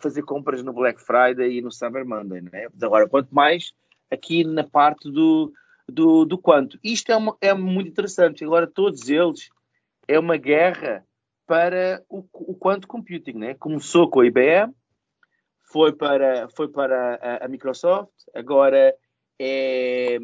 fazer 0.00 0.22
compras 0.22 0.60
no 0.60 0.72
Black 0.72 1.00
Friday 1.00 1.58
e 1.58 1.62
no 1.62 1.70
Cyber 1.70 2.04
Monday. 2.04 2.40
Né? 2.40 2.66
Agora, 2.82 3.08
quanto 3.08 3.32
mais 3.32 3.72
aqui 4.10 4.42
na 4.42 4.64
parte 4.64 5.08
do, 5.08 5.52
do, 5.88 6.24
do 6.24 6.36
quanto. 6.36 6.80
Isto 6.82 7.12
é, 7.12 7.16
uma, 7.16 7.36
é 7.40 7.54
muito 7.54 7.88
interessante. 7.88 8.44
Agora, 8.44 8.66
todos 8.66 9.08
eles 9.08 9.50
é 10.12 10.18
uma 10.18 10.36
guerra 10.36 11.04
para 11.46 12.02
o, 12.08 12.24
o 12.32 12.54
quanto 12.54 12.86
computing. 12.86 13.32
Né? 13.32 13.54
Começou 13.54 14.08
com 14.08 14.20
a 14.20 14.26
IBM, 14.26 14.72
foi 15.64 15.92
para, 15.92 16.48
foi 16.50 16.68
para 16.68 17.14
a, 17.14 17.46
a 17.46 17.48
Microsoft, 17.48 18.12
agora 18.34 18.94
é, 19.38 20.18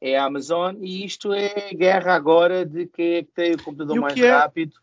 é 0.00 0.18
a 0.18 0.24
Amazon, 0.24 0.76
e 0.80 1.04
isto 1.04 1.32
é 1.32 1.72
guerra 1.72 2.14
agora 2.14 2.66
de 2.66 2.86
quem 2.86 3.14
é 3.14 3.22
que 3.22 3.30
tem 3.32 3.54
o 3.54 3.62
computador 3.62 3.98
o 3.98 4.00
mais 4.00 4.18
é, 4.18 4.30
rápido. 4.30 4.74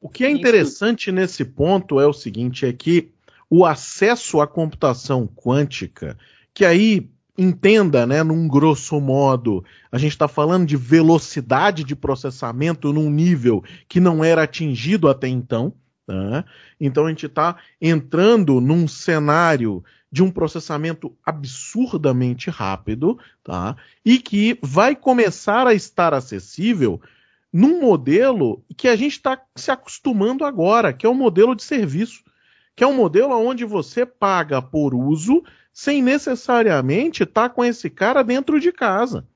O 0.00 0.08
que 0.08 0.24
é 0.24 0.30
interessante 0.30 1.08
isto... 1.08 1.12
nesse 1.12 1.44
ponto 1.44 1.98
é 2.00 2.06
o 2.06 2.12
seguinte, 2.12 2.66
é 2.66 2.72
que 2.72 3.12
o 3.50 3.64
acesso 3.64 4.40
à 4.40 4.46
computação 4.46 5.26
quântica, 5.26 6.16
que 6.52 6.64
aí 6.64 7.10
entenda, 7.36 8.06
né, 8.06 8.22
num 8.22 8.46
grosso 8.46 9.00
modo, 9.00 9.64
a 9.90 9.98
gente 9.98 10.12
está 10.12 10.28
falando 10.28 10.66
de 10.66 10.76
velocidade 10.76 11.82
de 11.84 11.96
processamento 11.96 12.92
num 12.92 13.10
nível 13.10 13.62
que 13.88 13.98
não 14.00 14.22
era 14.22 14.44
atingido 14.44 15.08
até 15.08 15.28
então. 15.28 15.72
Tá? 16.06 16.44
Então 16.78 17.06
a 17.06 17.08
gente 17.08 17.26
está 17.26 17.56
entrando 17.80 18.60
num 18.60 18.86
cenário 18.86 19.82
de 20.12 20.22
um 20.22 20.30
processamento 20.30 21.12
absurdamente 21.24 22.48
rápido, 22.48 23.18
tá? 23.42 23.74
E 24.04 24.20
que 24.20 24.56
vai 24.62 24.94
começar 24.94 25.66
a 25.66 25.74
estar 25.74 26.14
acessível 26.14 27.00
num 27.52 27.80
modelo 27.80 28.62
que 28.76 28.86
a 28.86 28.94
gente 28.94 29.12
está 29.12 29.40
se 29.56 29.72
acostumando 29.72 30.44
agora, 30.44 30.92
que 30.92 31.04
é 31.04 31.08
o 31.08 31.14
modelo 31.14 31.52
de 31.56 31.64
serviço, 31.64 32.22
que 32.76 32.82
é 32.82 32.86
um 32.86 32.94
modelo 32.94 33.34
onde 33.34 33.64
você 33.64 34.04
paga 34.04 34.60
por 34.60 34.94
uso 34.94 35.42
sem 35.72 36.02
necessariamente 36.02 37.24
estar 37.24 37.48
tá 37.48 37.54
com 37.54 37.64
esse 37.64 37.90
cara 37.90 38.22
dentro 38.22 38.60
de 38.60 38.72
casa. 38.72 39.26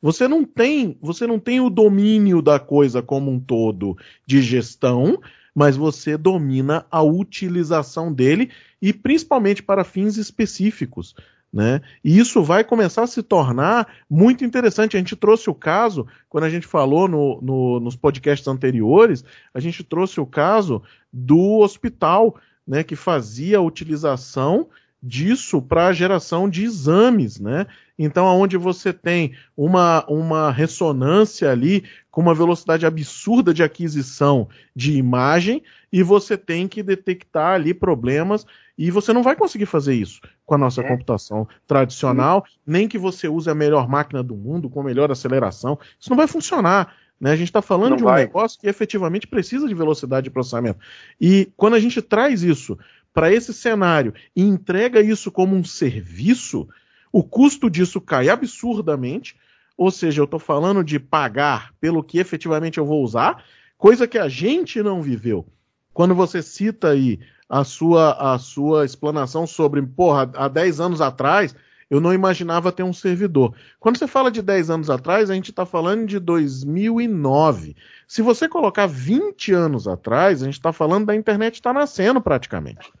Você 0.00 0.28
não 0.28 0.44
tem, 0.44 0.96
você 1.00 1.26
não 1.26 1.40
tem 1.40 1.60
o 1.60 1.70
domínio 1.70 2.40
da 2.40 2.58
coisa 2.58 3.02
como 3.02 3.30
um 3.30 3.40
todo 3.40 3.96
de 4.26 4.40
gestão, 4.40 5.20
mas 5.54 5.76
você 5.76 6.16
domina 6.16 6.86
a 6.90 7.02
utilização 7.02 8.12
dele 8.12 8.50
e 8.80 8.92
principalmente 8.92 9.62
para 9.62 9.82
fins 9.82 10.16
específicos. 10.16 11.14
Né? 11.52 11.80
E 12.04 12.18
isso 12.18 12.42
vai 12.42 12.62
começar 12.62 13.02
a 13.02 13.06
se 13.06 13.22
tornar 13.22 13.88
muito 14.08 14.44
interessante. 14.44 14.96
A 14.96 15.00
gente 15.00 15.16
trouxe 15.16 15.48
o 15.48 15.54
caso, 15.54 16.06
quando 16.28 16.44
a 16.44 16.50
gente 16.50 16.66
falou 16.66 17.08
no, 17.08 17.40
no, 17.40 17.80
nos 17.80 17.96
podcasts 17.96 18.46
anteriores, 18.46 19.24
a 19.52 19.58
gente 19.58 19.82
trouxe 19.82 20.20
o 20.20 20.26
caso 20.26 20.82
do 21.12 21.58
hospital 21.58 22.36
né, 22.68 22.84
que 22.84 22.94
fazia 22.94 23.56
a 23.56 23.62
utilização 23.62 24.68
disso 25.02 25.62
para 25.62 25.86
a 25.86 25.92
geração 25.92 26.50
de 26.50 26.64
exames, 26.64 27.40
né? 27.40 27.66
Então, 27.98 28.26
aonde 28.26 28.56
você 28.56 28.92
tem 28.92 29.32
uma, 29.56 30.04
uma 30.08 30.50
ressonância 30.50 31.50
ali 31.50 31.84
com 32.10 32.20
uma 32.20 32.34
velocidade 32.34 32.84
absurda 32.84 33.54
de 33.54 33.62
aquisição 33.62 34.48
de 34.74 34.96
imagem 34.96 35.62
e 35.92 36.02
você 36.02 36.36
tem 36.36 36.68
que 36.68 36.82
detectar 36.82 37.54
ali 37.54 37.72
problemas 37.72 38.44
e 38.76 38.90
você 38.90 39.12
não 39.12 39.22
vai 39.22 39.34
conseguir 39.34 39.66
fazer 39.66 39.94
isso 39.94 40.20
com 40.44 40.54
a 40.54 40.58
nossa 40.58 40.80
é. 40.80 40.84
computação 40.86 41.48
tradicional, 41.66 42.44
nem 42.66 42.86
que 42.86 42.98
você 42.98 43.28
use 43.28 43.48
a 43.50 43.54
melhor 43.54 43.88
máquina 43.88 44.22
do 44.22 44.36
mundo 44.36 44.68
com 44.68 44.80
a 44.80 44.84
melhor 44.84 45.10
aceleração. 45.10 45.78
Isso 45.98 46.10
não 46.10 46.16
vai 46.16 46.28
funcionar. 46.28 46.94
Né? 47.20 47.32
A 47.32 47.36
gente 47.36 47.48
está 47.48 47.62
falando 47.62 47.90
não 47.90 47.96
de 47.96 48.02
um 48.04 48.06
vai. 48.06 48.22
negócio 48.22 48.58
que 48.60 48.68
efetivamente 48.68 49.26
precisa 49.26 49.66
de 49.66 49.74
velocidade 49.74 50.24
de 50.24 50.30
processamento. 50.30 50.78
E 51.20 51.50
quando 51.56 51.74
a 51.74 51.80
gente 51.80 52.00
traz 52.00 52.42
isso 52.42 52.78
para 53.12 53.32
esse 53.32 53.52
cenário 53.52 54.14
e 54.34 54.42
entrega 54.42 55.00
isso 55.00 55.30
como 55.30 55.56
um 55.56 55.64
serviço, 55.64 56.68
o 57.12 57.22
custo 57.22 57.68
disso 57.68 58.00
cai 58.00 58.28
absurdamente. 58.28 59.36
Ou 59.76 59.90
seja, 59.90 60.20
eu 60.20 60.24
estou 60.24 60.40
falando 60.40 60.82
de 60.82 60.98
pagar 60.98 61.72
pelo 61.80 62.02
que 62.02 62.18
efetivamente 62.18 62.78
eu 62.78 62.86
vou 62.86 63.02
usar, 63.02 63.44
coisa 63.76 64.08
que 64.08 64.18
a 64.18 64.28
gente 64.28 64.82
não 64.82 65.00
viveu. 65.00 65.46
Quando 65.92 66.14
você 66.14 66.42
cita 66.42 66.90
aí 66.90 67.18
a 67.48 67.64
sua, 67.64 68.34
a 68.34 68.38
sua 68.38 68.84
explanação 68.84 69.46
sobre, 69.46 69.80
porra, 69.82 70.30
há 70.34 70.48
10 70.48 70.80
anos 70.80 71.00
atrás, 71.00 71.54
eu 71.90 72.00
não 72.00 72.12
imaginava 72.12 72.70
ter 72.70 72.82
um 72.82 72.92
servidor. 72.92 73.54
Quando 73.80 73.98
você 73.98 74.06
fala 74.06 74.30
de 74.30 74.42
10 74.42 74.70
anos 74.70 74.90
atrás, 74.90 75.30
a 75.30 75.34
gente 75.34 75.50
está 75.50 75.64
falando 75.64 76.06
de 76.06 76.18
2009. 76.18 77.74
Se 78.06 78.20
você 78.20 78.48
colocar 78.48 78.86
20 78.86 79.52
anos 79.52 79.88
atrás, 79.88 80.42
a 80.42 80.44
gente 80.46 80.54
está 80.54 80.72
falando 80.72 81.06
da 81.06 81.16
internet 81.16 81.54
está 81.54 81.72
nascendo 81.72 82.20
praticamente. 82.20 82.92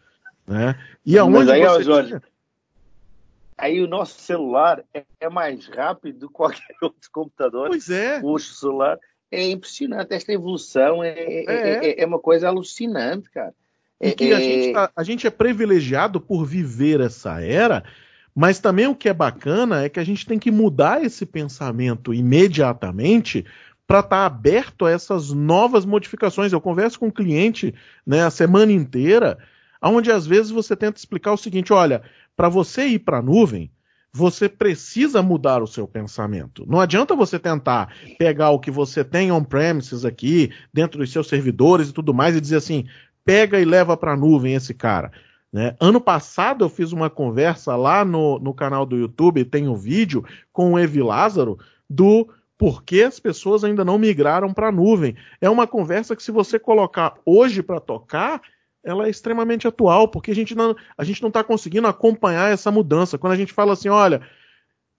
Né? 0.46 0.78
E 1.04 1.18
aonde 1.18 1.52
aí, 1.52 1.62
você 1.66 1.82
Jorge, 1.82 2.08
tinha... 2.08 2.22
aí 3.58 3.82
o 3.82 3.86
nosso 3.86 4.18
celular 4.20 4.82
é, 4.94 5.04
é, 5.20 5.28
mais 5.28 5.66
rápido 5.66 6.20
do 6.20 6.28
que 6.28 6.34
qualquer 6.34 6.74
outro 6.80 7.10
computador. 7.12 7.68
Pois 7.68 7.90
é. 7.90 8.20
O 8.22 8.38
celular 8.38 8.98
é 9.30 9.50
impressionante. 9.50 10.14
Esta 10.14 10.32
evolução 10.32 11.04
é, 11.04 11.10
é, 11.10 11.44
é. 11.46 11.86
é, 11.90 12.02
é 12.02 12.06
uma 12.06 12.18
coisa 12.18 12.48
alucinante, 12.48 13.30
cara. 13.30 13.54
E 14.00 14.12
que 14.12 14.32
a, 14.32 14.38
gente 14.38 14.72
tá, 14.72 14.90
a 14.94 15.02
gente 15.02 15.26
é 15.26 15.30
privilegiado 15.30 16.20
por 16.20 16.44
viver 16.44 17.00
essa 17.00 17.42
era, 17.42 17.82
mas 18.38 18.60
também 18.60 18.86
o 18.86 18.94
que 18.94 19.08
é 19.08 19.12
bacana 19.12 19.82
é 19.82 19.88
que 19.88 19.98
a 19.98 20.04
gente 20.04 20.24
tem 20.24 20.38
que 20.38 20.48
mudar 20.48 21.02
esse 21.02 21.26
pensamento 21.26 22.14
imediatamente 22.14 23.44
para 23.84 23.98
estar 23.98 24.16
tá 24.16 24.26
aberto 24.26 24.86
a 24.86 24.92
essas 24.92 25.32
novas 25.32 25.84
modificações. 25.84 26.52
Eu 26.52 26.60
converso 26.60 27.00
com 27.00 27.08
um 27.08 27.10
cliente 27.10 27.74
né, 28.06 28.22
a 28.22 28.30
semana 28.30 28.70
inteira 28.70 29.36
onde 29.82 30.12
às 30.12 30.24
vezes 30.24 30.52
você 30.52 30.76
tenta 30.76 31.00
explicar 31.00 31.32
o 31.32 31.36
seguinte: 31.36 31.72
olha, 31.72 32.00
para 32.36 32.48
você 32.48 32.86
ir 32.86 33.00
para 33.00 33.18
a 33.18 33.22
nuvem, 33.22 33.72
você 34.12 34.48
precisa 34.48 35.20
mudar 35.20 35.60
o 35.60 35.66
seu 35.66 35.88
pensamento. 35.88 36.64
Não 36.64 36.80
adianta 36.80 37.16
você 37.16 37.40
tentar 37.40 37.92
pegar 38.20 38.50
o 38.50 38.60
que 38.60 38.70
você 38.70 39.02
tem 39.02 39.32
on-premises 39.32 40.04
aqui, 40.04 40.52
dentro 40.72 41.00
dos 41.00 41.10
seus 41.10 41.26
servidores 41.26 41.88
e 41.88 41.92
tudo 41.92 42.14
mais, 42.14 42.36
e 42.36 42.40
dizer 42.40 42.58
assim: 42.58 42.86
pega 43.24 43.58
e 43.58 43.64
leva 43.64 43.96
para 43.96 44.12
a 44.12 44.16
nuvem 44.16 44.54
esse 44.54 44.72
cara. 44.72 45.10
Né? 45.52 45.74
Ano 45.80 46.00
passado 46.00 46.64
eu 46.64 46.68
fiz 46.68 46.92
uma 46.92 47.08
conversa 47.08 47.74
lá 47.74 48.04
no, 48.04 48.38
no 48.38 48.52
canal 48.52 48.84
do 48.84 48.96
YouTube, 48.96 49.44
tem 49.44 49.66
um 49.66 49.74
vídeo 49.74 50.24
com 50.52 50.72
o 50.72 50.78
Evi 50.78 51.02
Lázaro 51.02 51.58
do 51.88 52.28
por 52.58 52.82
que 52.82 53.02
as 53.02 53.20
pessoas 53.20 53.62
ainda 53.62 53.84
não 53.84 53.98
migraram 53.98 54.52
para 54.52 54.68
a 54.68 54.72
nuvem. 54.72 55.16
É 55.40 55.48
uma 55.48 55.66
conversa 55.66 56.16
que, 56.16 56.22
se 56.22 56.32
você 56.32 56.58
colocar 56.58 57.14
hoje 57.24 57.62
para 57.62 57.78
tocar, 57.78 58.42
ela 58.84 59.06
é 59.06 59.10
extremamente 59.10 59.66
atual, 59.66 60.08
porque 60.08 60.32
a 60.32 60.34
gente 60.34 60.54
não 60.54 60.74
a 60.96 61.04
gente 61.04 61.22
não 61.22 61.28
está 61.28 61.44
conseguindo 61.44 61.86
acompanhar 61.86 62.52
essa 62.52 62.70
mudança. 62.70 63.16
Quando 63.16 63.32
a 63.32 63.36
gente 63.36 63.52
fala 63.52 63.74
assim, 63.74 63.88
olha, 63.88 64.22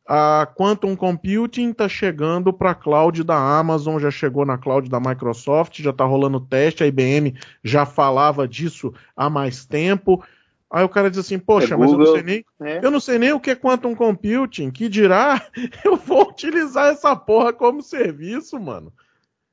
a 0.08 0.48
Quantum 0.56 0.96
Computing 0.96 1.70
está 1.70 1.88
chegando 1.88 2.52
para 2.52 2.72
a 2.72 2.76
cloud 2.76 3.24
da 3.24 3.36
Amazon, 3.36 4.00
já 4.00 4.10
chegou 4.10 4.46
na 4.46 4.58
cloud 4.58 4.90
da 4.90 5.00
Microsoft, 5.00 5.82
já 5.82 5.92
está 5.92 6.06
rolando 6.06 6.40
teste, 6.40 6.84
a 6.84 6.88
IBM 6.88 7.36
já 7.64 7.86
falava 7.86 8.48
disso 8.48 8.94
há 9.16 9.30
mais 9.30 9.66
tempo. 9.66 10.24
Aí 10.72 10.84
o 10.84 10.90
cara 10.90 11.10
diz 11.10 11.20
assim, 11.20 11.40
poxa, 11.40 11.74
é 11.74 11.78
mas 11.78 11.92
eu 11.92 11.98
não 11.98 12.06
sei 12.14 12.24
nem, 12.24 12.46
é. 12.62 12.80
eu 12.86 12.92
não 12.92 13.00
sei 13.00 13.18
nem 13.18 13.34
o 13.34 13.40
que 13.40 13.52
é 13.52 13.56
Quantum 13.56 13.96
Computing, 13.96 14.70
que 14.70 14.88
dirá 14.88 15.42
eu 15.84 15.96
vou 15.96 16.30
utilizar 16.30 16.92
essa 16.92 17.16
porra 17.16 17.52
como 17.52 17.82
serviço, 17.82 18.60
mano. 18.60 18.94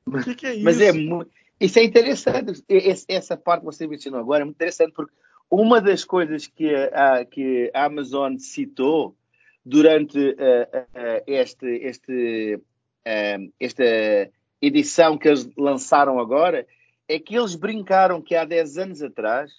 O 0.05 0.21
que, 0.21 0.35
que 0.35 0.45
é 0.45 0.53
isso? 0.53 0.63
Mas 0.63 0.79
é 0.79 0.91
isso 1.59 1.79
é 1.79 1.83
interessante. 1.83 2.63
Essa 3.07 3.35
parte 3.35 3.61
que 3.61 3.65
você 3.65 3.87
mencionou 3.87 4.19
agora 4.19 4.41
é 4.41 4.45
muito 4.45 4.57
interessante, 4.57 4.93
porque 4.93 5.13
uma 5.49 5.81
das 5.81 6.03
coisas 6.03 6.45
que 6.45 6.73
a, 6.75 7.25
que 7.25 7.71
a 7.73 7.85
Amazon 7.85 8.37
citou 8.37 9.15
durante 9.65 10.17
uh, 10.19 10.31
uh, 10.31 11.23
este, 11.25 11.67
este, 11.83 12.55
uh, 12.55 13.53
esta 13.59 13.83
edição 14.61 15.17
que 15.17 15.27
eles 15.27 15.49
lançaram 15.57 16.19
agora 16.19 16.65
é 17.07 17.19
que 17.19 17.35
eles 17.35 17.55
brincaram 17.55 18.21
que 18.21 18.35
há 18.35 18.45
10 18.45 18.77
anos 18.77 19.01
atrás 19.01 19.51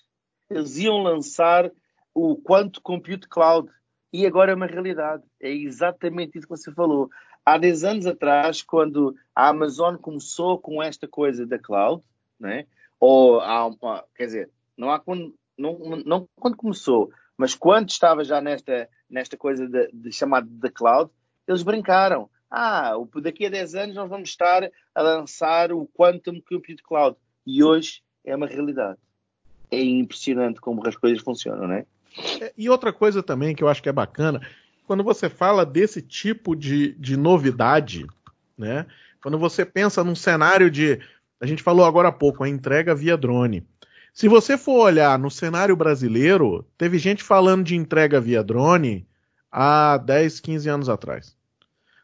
eles 0.51 0.77
iam 0.79 1.03
lançar 1.03 1.71
o 2.15 2.37
Quanto 2.37 2.81
Compute 2.81 3.29
Cloud 3.29 3.71
e 4.13 4.27
agora 4.27 4.53
é 4.53 4.55
uma 4.55 4.67
realidade. 4.67 5.23
É 5.41 5.51
exatamente 5.51 6.39
isso 6.39 6.47
que 6.47 6.57
você 6.57 6.73
falou 6.73 7.11
há 7.45 7.57
10 7.57 7.85
anos 7.85 8.07
atrás, 8.07 8.63
quando 8.63 9.15
a 9.35 9.49
Amazon 9.49 9.97
começou 9.97 10.59
com 10.59 10.83
esta 10.83 11.09
coisa 11.09 11.47
da 11.47 11.59
cloud, 11.59 12.03
né? 12.39 12.67
ou 13.01 13.41
há, 13.41 13.71
quer 14.15 14.27
dizer, 14.27 14.51
não 14.77 14.91
há 14.91 14.99
quando, 14.99 15.35
não, 15.57 15.79
não 16.05 16.29
quando 16.37 16.57
começou, 16.57 17.11
mas 17.37 17.55
quando 17.55 17.89
estava 17.89 18.25
já 18.25 18.41
nesta, 18.41 18.89
nesta 19.09 19.37
coisa 19.37 19.67
de, 19.67 19.91
de 19.93 20.13
chamada 20.13 20.47
da 20.51 20.71
cloud, 20.71 21.11
eles 21.47 21.63
brincaram. 21.63 22.29
Ah, 22.51 22.93
daqui 23.23 23.47
a 23.47 23.51
10 23.51 23.75
anos 23.75 23.97
nós 23.97 24.09
vamos 24.09 24.31
estar 24.31 24.69
a 24.95 25.03
lançar 25.03 25.73
o 25.73 25.87
Quantum 25.87 26.41
Compute 26.41 26.83
Cloud. 26.83 27.17
E 27.47 27.63
hoje 27.63 28.03
é 28.25 28.35
uma 28.35 28.47
realidade. 28.47 28.99
É 29.71 29.83
impressionante 29.83 30.61
como 30.61 30.87
as 30.87 30.97
coisas 30.97 31.23
funcionam, 31.23 31.67
né? 31.67 31.85
E 32.57 32.69
outra 32.69 32.93
coisa 32.93 33.23
também 33.23 33.55
que 33.55 33.63
eu 33.63 33.69
acho 33.69 33.83
que 33.83 33.89
é 33.89 33.93
bacana, 33.93 34.41
quando 34.87 35.05
você 35.05 35.29
fala 35.29 35.65
desse 35.67 36.01
tipo 36.01 36.57
de, 36.57 36.95
de 36.95 37.17
novidade, 37.17 38.07
né? 38.57 38.87
Quando 39.23 39.39
você 39.39 39.65
pensa 39.65 40.03
num 40.03 40.15
cenário 40.15 40.71
de. 40.71 40.99
A 41.41 41.47
gente 41.47 41.63
falou 41.63 41.85
agora 41.85 42.09
há 42.09 42.13
pouco, 42.13 42.43
a 42.43 42.49
entrega 42.49 42.95
via 42.95 43.17
drone. 43.17 43.67
Se 44.13 44.27
você 44.27 44.59
for 44.59 44.87
olhar 44.87 45.17
no 45.19 45.31
cenário 45.31 45.77
brasileiro, 45.77 46.67
teve 46.77 46.99
gente 46.99 47.23
falando 47.23 47.65
de 47.65 47.77
entrega 47.77 48.21
via 48.21 48.43
drone 48.43 49.07
há 49.53 49.97
10, 49.99 50.41
15 50.41 50.69
anos 50.69 50.89
atrás. 50.89 51.38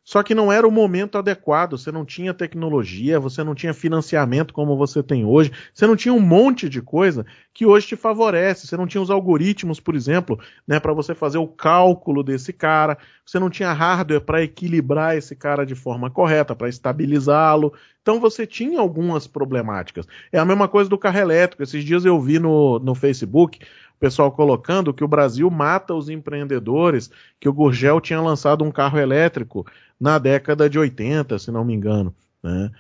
Só 0.04 0.22
que 0.22 0.34
não 0.34 0.52
era 0.52 0.68
o 0.68 0.70
momento 0.70 1.16
adequado, 1.16 1.78
você 1.78 1.90
não 1.90 2.04
tinha 2.04 2.34
tecnologia, 2.34 3.18
você 3.18 3.42
não 3.42 3.54
tinha 3.54 3.72
financiamento 3.72 4.52
como 4.52 4.76
você 4.76 5.02
tem 5.02 5.24
hoje, 5.24 5.50
você 5.72 5.86
não 5.86 5.96
tinha 5.96 6.12
um 6.12 6.20
monte 6.20 6.68
de 6.68 6.82
coisa 6.82 7.24
que 7.54 7.64
hoje 7.64 7.86
te 7.86 7.96
favorece, 7.96 8.66
você 8.66 8.76
não 8.76 8.86
tinha 8.86 9.00
os 9.00 9.10
algoritmos, 9.10 9.80
por 9.80 9.94
exemplo, 9.94 10.38
né, 10.68 10.78
para 10.78 10.92
você 10.92 11.14
fazer 11.14 11.38
o 11.38 11.48
cálculo 11.48 12.22
desse 12.22 12.52
cara, 12.52 12.98
você 13.24 13.38
não 13.38 13.48
tinha 13.48 13.72
hardware 13.72 14.20
para 14.20 14.42
equilibrar 14.42 15.16
esse 15.16 15.34
cara 15.34 15.64
de 15.64 15.74
forma 15.74 16.10
correta, 16.10 16.54
para 16.54 16.68
estabilizá-lo. 16.68 17.72
Então 18.02 18.20
você 18.20 18.46
tinha 18.46 18.80
algumas 18.80 19.26
problemáticas. 19.26 20.06
É 20.30 20.38
a 20.38 20.44
mesma 20.44 20.68
coisa 20.68 20.90
do 20.90 20.98
carro 20.98 21.18
elétrico. 21.18 21.62
Esses 21.62 21.82
dias 21.82 22.04
eu 22.04 22.20
vi 22.20 22.38
no, 22.38 22.78
no 22.78 22.94
Facebook 22.94 23.60
o 23.96 24.00
pessoal 24.00 24.30
colocando 24.33 24.92
que 24.92 25.04
o 25.04 25.09
Brasil 25.09 25.50
mata 25.50 25.94
os 25.94 26.09
empreendedores, 26.09 27.11
que 27.40 27.48
o 27.48 27.52
Gurgel 27.52 28.00
tinha 28.00 28.20
lançado 28.20 28.64
um 28.64 28.70
carro 28.70 28.98
elétrico 28.98 29.66
na 29.98 30.18
década 30.18 30.68
de 30.68 30.78
80, 30.78 31.38
se 31.38 31.50
não 31.50 31.64
me 31.64 31.74
engano. 31.74 32.14
Né? 32.42 32.70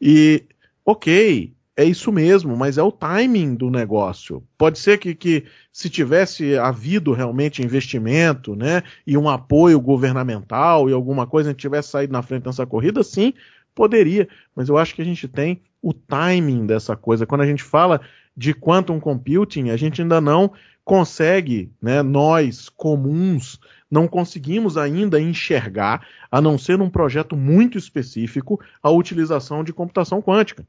E, 0.00 0.44
ok, 0.84 1.54
é 1.76 1.84
isso 1.84 2.12
mesmo, 2.12 2.56
mas 2.56 2.78
é 2.78 2.82
o 2.82 2.92
timing 2.92 3.54
do 3.54 3.70
negócio. 3.70 4.42
Pode 4.56 4.78
ser 4.78 4.98
que, 4.98 5.14
que 5.14 5.44
se 5.72 5.90
tivesse 5.90 6.56
havido 6.56 7.12
realmente 7.12 7.62
investimento, 7.62 8.54
né, 8.54 8.82
e 9.06 9.16
um 9.16 9.28
apoio 9.28 9.80
governamental 9.80 10.88
e 10.88 10.92
alguma 10.92 11.26
coisa, 11.26 11.48
a 11.48 11.52
gente 11.52 11.60
tivesse 11.60 11.88
saído 11.90 12.12
na 12.12 12.22
frente 12.22 12.44
dessa 12.44 12.64
corrida, 12.64 13.02
sim, 13.02 13.34
poderia. 13.74 14.28
Mas 14.54 14.68
eu 14.68 14.78
acho 14.78 14.94
que 14.94 15.02
a 15.02 15.04
gente 15.04 15.26
tem 15.26 15.60
o 15.82 15.92
timing 15.92 16.64
dessa 16.64 16.96
coisa. 16.96 17.26
Quando 17.26 17.40
a 17.40 17.46
gente 17.46 17.62
fala 17.62 18.00
de 18.36 18.52
quantum 18.52 18.98
computing, 18.98 19.70
a 19.70 19.76
gente 19.76 20.02
ainda 20.02 20.20
não 20.20 20.52
consegue, 20.84 21.72
né, 21.80 22.02
nós 22.02 22.68
comuns, 22.68 23.58
não 23.90 24.06
conseguimos 24.06 24.76
ainda 24.76 25.20
enxergar, 25.20 26.06
a 26.30 26.40
não 26.40 26.58
ser 26.58 26.76
num 26.76 26.90
projeto 26.90 27.36
muito 27.36 27.78
específico, 27.78 28.60
a 28.82 28.90
utilização 28.90 29.64
de 29.64 29.72
computação 29.72 30.20
quântica. 30.20 30.66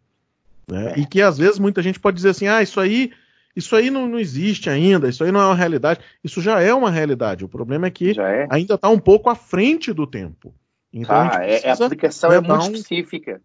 Né? 0.68 0.94
É. 0.96 1.00
E 1.00 1.06
que 1.06 1.22
às 1.22 1.38
vezes 1.38 1.60
muita 1.60 1.82
gente 1.82 2.00
pode 2.00 2.16
dizer 2.16 2.30
assim, 2.30 2.48
ah, 2.48 2.62
isso 2.62 2.80
aí, 2.80 3.12
isso 3.56 3.76
aí 3.76 3.90
não, 3.90 4.08
não, 4.08 4.20
existe 4.20 4.70
ainda, 4.70 5.10
isso 5.10 5.24
aí 5.24 5.32
não 5.32 5.42
é 5.42 5.46
uma 5.46 5.56
realidade. 5.56 6.00
Isso 6.24 6.42
já 6.42 6.62
é 6.62 6.74
uma 6.74 6.92
realidade. 6.92 7.44
O 7.44 7.50
problema 7.50 7.88
é 7.88 7.92
que 7.92 8.20
é. 8.20 8.48
ainda 8.50 8.76
está 8.76 8.90
um 8.90 9.00
pouco 9.00 9.30
à 9.30 9.36
frente 9.36 9.92
do 9.92 10.08
tempo. 10.08 10.54
Então, 10.94 11.16
ah, 11.16 11.40
a, 11.40 11.46
é, 11.46 11.70
a, 11.70 11.74
aplicação 11.74 12.32
é 12.32 12.40
muito 12.40 12.70
um... 12.70 12.72
específica. 12.74 13.42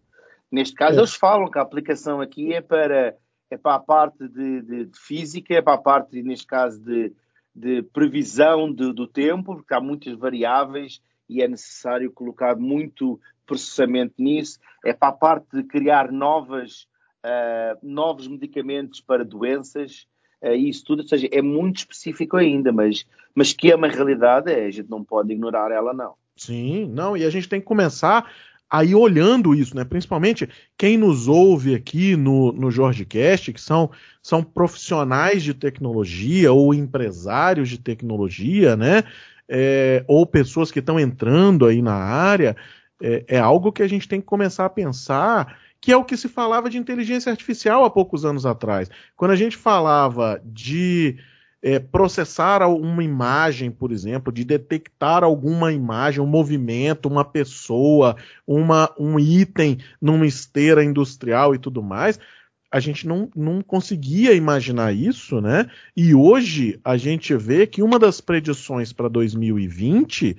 Neste 0.49 0.75
caso, 0.75 0.97
é. 0.97 0.99
eles 0.99 1.13
falam 1.13 1.49
que 1.49 1.57
a 1.57 1.61
aplicação 1.61 2.21
aqui 2.21 2.53
é 2.53 2.61
para 2.61 3.15
é 3.51 3.57
para 3.57 3.75
a 3.75 3.79
parte 3.79 4.27
de, 4.29 4.61
de, 4.61 4.85
de 4.85 4.99
física, 4.99 5.53
é 5.53 5.61
para 5.61 5.73
a 5.73 5.77
parte, 5.77 6.23
neste 6.23 6.47
caso, 6.47 6.79
de, 6.79 7.11
de 7.53 7.83
previsão 7.83 8.71
do 8.71 9.05
tempo, 9.05 9.57
porque 9.57 9.73
há 9.73 9.81
muitas 9.81 10.17
variáveis 10.17 11.01
e 11.29 11.43
é 11.43 11.47
necessário 11.47 12.09
colocar 12.11 12.55
muito 12.55 13.19
processamento 13.45 14.13
nisso. 14.17 14.57
É 14.85 14.93
para 14.93 15.09
a 15.09 15.13
parte 15.13 15.47
de 15.53 15.63
criar 15.63 16.11
novas, 16.13 16.87
uh, 17.25 17.77
novos 17.83 18.25
medicamentos 18.27 19.01
para 19.01 19.25
doenças, 19.25 20.07
uh, 20.41 20.53
isso 20.53 20.85
tudo. 20.85 21.01
Ou 21.01 21.07
seja, 21.07 21.27
é 21.29 21.41
muito 21.41 21.79
específico 21.79 22.37
ainda, 22.37 22.71
mas, 22.71 23.05
mas 23.35 23.51
que 23.51 23.69
é 23.69 23.75
uma 23.75 23.89
realidade, 23.89 24.49
é, 24.49 24.65
a 24.65 24.71
gente 24.71 24.89
não 24.89 25.03
pode 25.03 25.33
ignorar 25.33 25.71
ela, 25.71 25.93
não. 25.93 26.15
Sim, 26.37 26.87
não, 26.87 27.17
e 27.17 27.25
a 27.25 27.29
gente 27.29 27.49
tem 27.49 27.59
que 27.59 27.65
começar 27.65 28.31
aí 28.71 28.95
olhando 28.95 29.53
isso, 29.53 29.75
né? 29.75 29.83
Principalmente 29.83 30.47
quem 30.77 30.97
nos 30.97 31.27
ouve 31.27 31.75
aqui 31.75 32.15
no, 32.15 32.53
no 32.53 32.71
Jorge 32.71 33.03
Cast, 33.03 33.51
que 33.51 33.59
são, 33.59 33.91
são 34.23 34.41
profissionais 34.41 35.43
de 35.43 35.53
tecnologia 35.53 36.53
ou 36.53 36.73
empresários 36.73 37.67
de 37.67 37.77
tecnologia, 37.77 38.77
né? 38.77 39.03
É, 39.49 40.05
ou 40.07 40.25
pessoas 40.25 40.71
que 40.71 40.79
estão 40.79 40.97
entrando 40.97 41.65
aí 41.65 41.81
na 41.81 41.95
área, 41.95 42.55
é, 43.01 43.25
é 43.27 43.39
algo 43.39 43.73
que 43.73 43.83
a 43.83 43.87
gente 43.87 44.07
tem 44.07 44.21
que 44.21 44.25
começar 44.25 44.63
a 44.63 44.69
pensar 44.69 45.59
que 45.81 45.91
é 45.91 45.97
o 45.97 46.05
que 46.05 46.15
se 46.15 46.29
falava 46.29 46.69
de 46.69 46.77
inteligência 46.77 47.31
artificial 47.31 47.83
há 47.83 47.89
poucos 47.89 48.23
anos 48.23 48.45
atrás. 48.45 48.89
Quando 49.17 49.31
a 49.31 49.35
gente 49.35 49.57
falava 49.57 50.39
de 50.45 51.17
é, 51.61 51.79
processar 51.79 52.67
uma 52.67 53.03
imagem, 53.03 53.69
por 53.69 53.91
exemplo, 53.91 54.33
de 54.33 54.43
detectar 54.43 55.23
alguma 55.23 55.71
imagem, 55.71 56.19
um 56.19 56.27
movimento, 56.27 57.07
uma 57.07 57.23
pessoa, 57.23 58.15
uma, 58.47 58.93
um 58.99 59.19
item 59.19 59.77
numa 60.01 60.25
esteira 60.25 60.83
industrial 60.83 61.53
e 61.53 61.59
tudo 61.59 61.83
mais, 61.83 62.19
a 62.71 62.79
gente 62.79 63.05
não, 63.05 63.29
não 63.35 63.61
conseguia 63.61 64.33
imaginar 64.33 64.93
isso, 64.93 65.41
né? 65.41 65.69
E 65.95 66.15
hoje 66.15 66.79
a 66.83 66.95
gente 66.95 67.35
vê 67.35 67.67
que 67.67 67.83
uma 67.83 67.99
das 67.99 68.21
predições 68.21 68.93
para 68.93 69.09
2020 69.09 70.37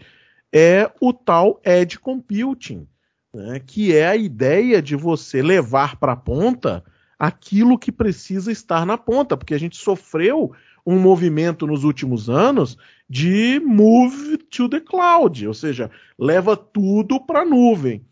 é 0.52 0.90
o 1.00 1.12
tal 1.12 1.60
edge 1.64 1.98
computing, 1.98 2.86
né? 3.34 3.60
que 3.60 3.94
é 3.94 4.06
a 4.06 4.16
ideia 4.16 4.82
de 4.82 4.96
você 4.96 5.42
levar 5.42 5.96
para 5.96 6.12
a 6.12 6.16
ponta 6.16 6.82
aquilo 7.18 7.78
que 7.78 7.92
precisa 7.92 8.50
estar 8.50 8.84
na 8.84 8.98
ponta, 8.98 9.36
porque 9.36 9.54
a 9.54 9.58
gente 9.58 9.76
sofreu 9.76 10.52
um 10.84 10.98
movimento 10.98 11.66
nos 11.66 11.84
últimos 11.84 12.28
anos 12.28 12.76
de 13.08 13.60
move 13.60 14.38
to 14.38 14.68
the 14.68 14.80
cloud, 14.80 15.46
ou 15.46 15.54
seja, 15.54 15.90
leva 16.18 16.56
tudo 16.56 17.20
para 17.20 17.42
a 17.42 17.44
nuvem. 17.44 18.04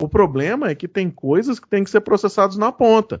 O 0.00 0.08
problema 0.08 0.70
é 0.70 0.74
que 0.74 0.88
tem 0.88 1.10
coisas 1.10 1.58
que 1.60 1.68
têm 1.68 1.84
que 1.84 1.90
ser 1.90 2.00
processadas 2.00 2.56
na 2.56 2.72
ponta. 2.72 3.20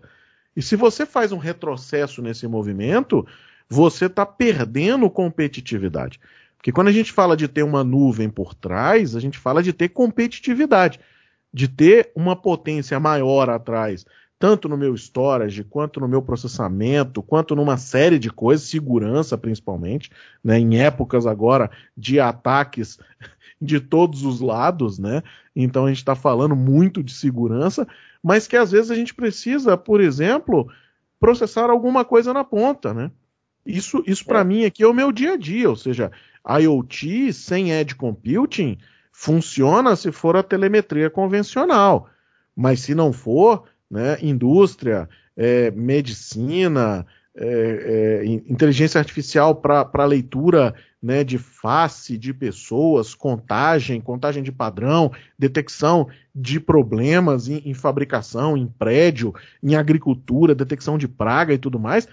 E 0.56 0.62
se 0.62 0.76
você 0.76 1.04
faz 1.04 1.32
um 1.32 1.38
retrocesso 1.38 2.22
nesse 2.22 2.46
movimento, 2.46 3.26
você 3.68 4.06
está 4.06 4.24
perdendo 4.24 5.10
competitividade. 5.10 6.20
Porque 6.56 6.72
quando 6.72 6.88
a 6.88 6.92
gente 6.92 7.12
fala 7.12 7.36
de 7.36 7.46
ter 7.46 7.62
uma 7.62 7.84
nuvem 7.84 8.30
por 8.30 8.54
trás, 8.54 9.14
a 9.14 9.20
gente 9.20 9.38
fala 9.38 9.62
de 9.62 9.72
ter 9.72 9.90
competitividade, 9.90 10.98
de 11.52 11.68
ter 11.68 12.10
uma 12.14 12.34
potência 12.34 12.98
maior 12.98 13.50
atrás 13.50 14.04
tanto 14.38 14.68
no 14.68 14.76
meu 14.76 14.94
storage, 14.94 15.64
quanto 15.64 16.00
no 16.00 16.08
meu 16.08 16.20
processamento, 16.20 17.22
quanto 17.22 17.54
numa 17.54 17.76
série 17.76 18.18
de 18.18 18.30
coisas, 18.30 18.68
segurança 18.68 19.38
principalmente, 19.38 20.10
né, 20.42 20.58
em 20.58 20.78
épocas 20.78 21.26
agora 21.26 21.70
de 21.96 22.20
ataques 22.20 22.98
de 23.60 23.80
todos 23.80 24.24
os 24.24 24.40
lados, 24.40 24.98
né? 24.98 25.22
Então 25.54 25.86
a 25.86 25.88
gente 25.88 25.98
está 25.98 26.14
falando 26.14 26.56
muito 26.56 27.02
de 27.02 27.14
segurança, 27.14 27.86
mas 28.22 28.46
que 28.46 28.56
às 28.56 28.72
vezes 28.72 28.90
a 28.90 28.94
gente 28.94 29.14
precisa, 29.14 29.76
por 29.76 30.00
exemplo, 30.00 30.68
processar 31.18 31.70
alguma 31.70 32.04
coisa 32.04 32.32
na 32.34 32.44
ponta, 32.44 32.92
né? 32.92 33.10
Isso, 33.64 34.02
isso 34.06 34.24
para 34.26 34.40
é. 34.40 34.44
mim 34.44 34.64
aqui 34.64 34.82
é 34.82 34.86
o 34.86 34.92
meu 34.92 35.10
dia 35.10 35.32
a 35.32 35.36
dia, 35.36 35.70
ou 35.70 35.76
seja, 35.76 36.10
IoT 36.46 37.32
sem 37.32 37.70
edge 37.70 37.94
computing 37.94 38.76
funciona 39.10 39.96
se 39.96 40.12
for 40.12 40.36
a 40.36 40.42
telemetria 40.42 41.08
convencional, 41.08 42.10
mas 42.54 42.80
se 42.80 42.94
não 42.94 43.12
for, 43.12 43.64
né? 43.90 44.18
indústria, 44.22 45.08
é, 45.36 45.70
medicina, 45.70 47.06
é, 47.36 48.22
é, 48.22 48.24
inteligência 48.24 48.98
artificial 48.98 49.56
para 49.56 50.04
leitura 50.04 50.72
né, 51.02 51.24
de 51.24 51.36
face 51.36 52.16
de 52.16 52.32
pessoas, 52.32 53.14
contagem, 53.14 54.00
contagem 54.00 54.42
de 54.42 54.52
padrão, 54.52 55.12
detecção 55.38 56.08
de 56.34 56.60
problemas 56.60 57.48
em, 57.48 57.60
em, 57.64 57.74
fabricação, 57.74 58.56
em 58.56 58.66
prédio, 58.66 59.34
em 59.62 59.74
agricultura, 59.74 60.54
detecção 60.54 60.96
de 60.96 61.08
praga 61.08 61.52
e 61.52 61.58
tudo 61.58 61.78
mais, 61.78 62.08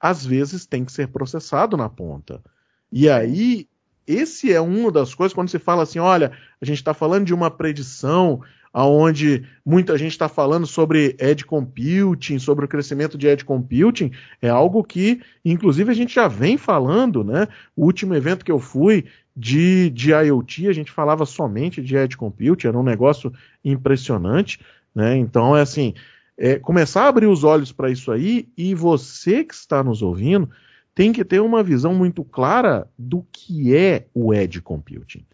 às 0.00 0.26
vezes 0.26 0.66
tem 0.66 0.84
que 0.84 0.92
ser 0.92 1.08
processado 1.08 1.76
na 1.76 1.88
ponta. 1.88 2.42
E 2.90 3.08
aí, 3.08 3.68
esse 4.06 4.52
é 4.52 4.60
uma 4.60 4.90
das 4.90 5.14
coisas, 5.14 5.32
quando 5.32 5.48
se 5.48 5.58
fala 5.58 5.84
assim, 5.84 5.98
olha, 5.98 6.32
a 6.60 6.64
gente 6.64 6.78
está 6.78 6.92
falando 6.92 7.24
de 7.24 7.32
uma 7.34 7.50
predição 7.50 8.40
aonde 8.76 9.42
muita 9.64 9.96
gente 9.96 10.10
está 10.10 10.28
falando 10.28 10.66
sobre 10.66 11.16
edge 11.18 11.46
computing, 11.46 12.38
sobre 12.38 12.66
o 12.66 12.68
crescimento 12.68 13.16
de 13.16 13.26
edge 13.26 13.42
computing, 13.42 14.10
é 14.42 14.50
algo 14.50 14.84
que, 14.84 15.22
inclusive, 15.42 15.90
a 15.90 15.94
gente 15.94 16.14
já 16.14 16.28
vem 16.28 16.58
falando, 16.58 17.24
né? 17.24 17.48
O 17.74 17.86
último 17.86 18.14
evento 18.14 18.44
que 18.44 18.52
eu 18.52 18.58
fui 18.58 19.06
de, 19.34 19.88
de 19.88 20.10
IoT, 20.10 20.68
a 20.68 20.74
gente 20.74 20.92
falava 20.92 21.24
somente 21.24 21.80
de 21.80 21.96
edge 21.96 22.18
computing, 22.18 22.66
era 22.66 22.78
um 22.78 22.82
negócio 22.82 23.32
impressionante, 23.64 24.60
né? 24.94 25.16
Então, 25.16 25.56
é 25.56 25.62
assim, 25.62 25.94
é, 26.36 26.58
começar 26.58 27.04
a 27.04 27.08
abrir 27.08 27.28
os 27.28 27.44
olhos 27.44 27.72
para 27.72 27.90
isso 27.90 28.12
aí 28.12 28.46
e 28.58 28.74
você 28.74 29.42
que 29.42 29.54
está 29.54 29.82
nos 29.82 30.02
ouvindo 30.02 30.50
tem 30.94 31.14
que 31.14 31.24
ter 31.24 31.40
uma 31.40 31.62
visão 31.62 31.94
muito 31.94 32.22
clara 32.22 32.86
do 32.98 33.24
que 33.32 33.74
é 33.74 34.06
o 34.12 34.34
edge 34.34 34.60
computing 34.60 35.24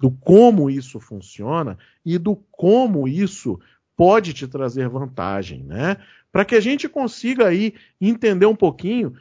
do 0.00 0.10
como 0.10 0.68
isso 0.68 1.00
funciona 1.00 1.78
e 2.04 2.18
do 2.18 2.36
como 2.50 3.06
isso 3.08 3.60
pode 3.96 4.32
te 4.32 4.46
trazer 4.46 4.88
vantagem, 4.88 5.62
né? 5.62 5.96
Para 6.32 6.44
que 6.44 6.54
a 6.54 6.60
gente 6.60 6.88
consiga 6.88 7.46
aí 7.46 7.74
entender 8.00 8.46
um 8.46 8.56
pouquinho 8.56 9.14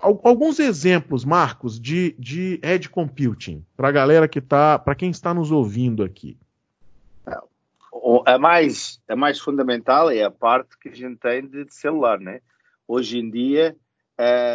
alguns 0.00 0.60
exemplos, 0.60 1.24
Marcos, 1.24 1.80
de, 1.80 2.14
de 2.18 2.60
edge 2.62 2.88
computing 2.88 3.64
para 3.76 3.88
a 3.88 3.92
galera 3.92 4.28
que 4.28 4.40
tá, 4.40 4.78
para 4.78 4.94
quem 4.94 5.10
está 5.10 5.34
nos 5.34 5.50
ouvindo 5.50 6.04
aqui. 6.04 6.36
A 8.24 8.38
mais, 8.38 9.00
a 9.08 9.16
mais 9.16 9.40
fundamental 9.40 10.10
é 10.10 10.22
a 10.22 10.30
parte 10.30 10.78
que 10.78 10.88
a 10.88 10.94
gente 10.94 11.18
tem 11.18 11.46
de, 11.46 11.66
celular, 11.74 12.18
né? 12.20 12.40
Hoje 12.86 13.18
em 13.18 13.28
dia, 13.28 13.76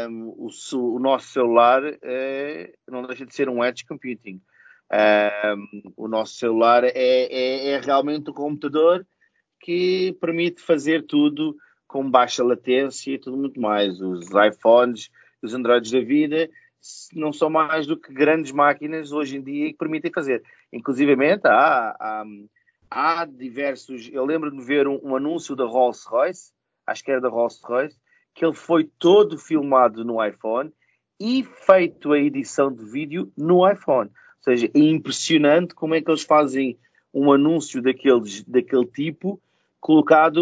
um, 0.09 0.29
o, 0.29 0.49
o, 0.77 0.99
nosso 0.99 1.27
celular 1.27 1.83
é, 2.01 2.73
não 2.87 3.03
deixa 3.03 3.25
de 3.25 3.35
ser 3.35 3.49
um 3.49 3.63
edge 3.63 3.85
computing 3.85 4.41
Uh, 4.91 5.91
o 5.97 6.07
nosso 6.07 6.35
celular 6.35 6.83
é, 6.83 6.91
é, 6.93 7.69
é, 7.69 7.79
realmente 7.79 8.29
um 8.29 8.33
computador 8.33 9.05
que 9.59 10.15
permite 10.21 10.61
fazer 10.61 11.05
tudo 11.05 11.55
com 11.87 12.09
baixa 12.09 12.43
latência 12.43 13.11
e 13.11 13.17
tudo 13.17 13.37
muito 13.37 13.59
mais. 13.59 13.99
Os 13.99 14.27
iPhones, 14.29 15.09
os 15.41 15.53
Androids 15.53 15.91
da 15.91 16.01
vida 16.01 16.49
não 17.13 17.31
são 17.31 17.49
mais 17.49 17.87
do 17.87 17.97
que 17.97 18.13
grandes 18.13 18.51
máquinas 18.51 19.11
hoje 19.11 19.37
em 19.37 19.41
dia 19.41 19.71
que 19.71 19.77
permitem 19.77 20.11
fazer. 20.11 20.43
Inclusive 20.71 21.15
há, 21.45 21.95
há, 21.99 22.23
há 22.91 23.25
diversos. 23.25 24.09
Eu 24.11 24.25
lembro 24.25 24.51
de 24.51 24.61
ver 24.63 24.87
um, 24.87 24.99
um 25.01 25.15
anúncio 25.15 25.55
da 25.55 25.65
Rolls 25.65 26.05
Royce, 26.07 26.51
acho 26.85 27.03
que 27.03 27.11
era 27.11 27.21
da 27.21 27.29
Rolls 27.29 27.59
Royce, 27.63 27.97
que 28.33 28.45
ele 28.45 28.55
foi 28.55 28.89
todo 28.99 29.37
filmado 29.37 30.03
no 30.03 30.23
iPhone 30.23 30.71
e 31.19 31.43
feito 31.43 32.11
a 32.11 32.19
edição 32.19 32.73
de 32.73 32.83
vídeo 32.83 33.31
no 33.37 33.69
iPhone. 33.69 34.09
Ou 34.45 34.53
seja, 34.53 34.69
é 34.73 34.79
impressionante 34.79 35.73
como 35.73 35.95
é 35.95 36.01
que 36.01 36.11
eles 36.11 36.23
fazem 36.23 36.77
um 37.13 37.31
anúncio 37.31 37.81
daqueles, 37.81 38.43
daquele 38.43 38.85
tipo 38.85 39.39
colocado 39.79 40.39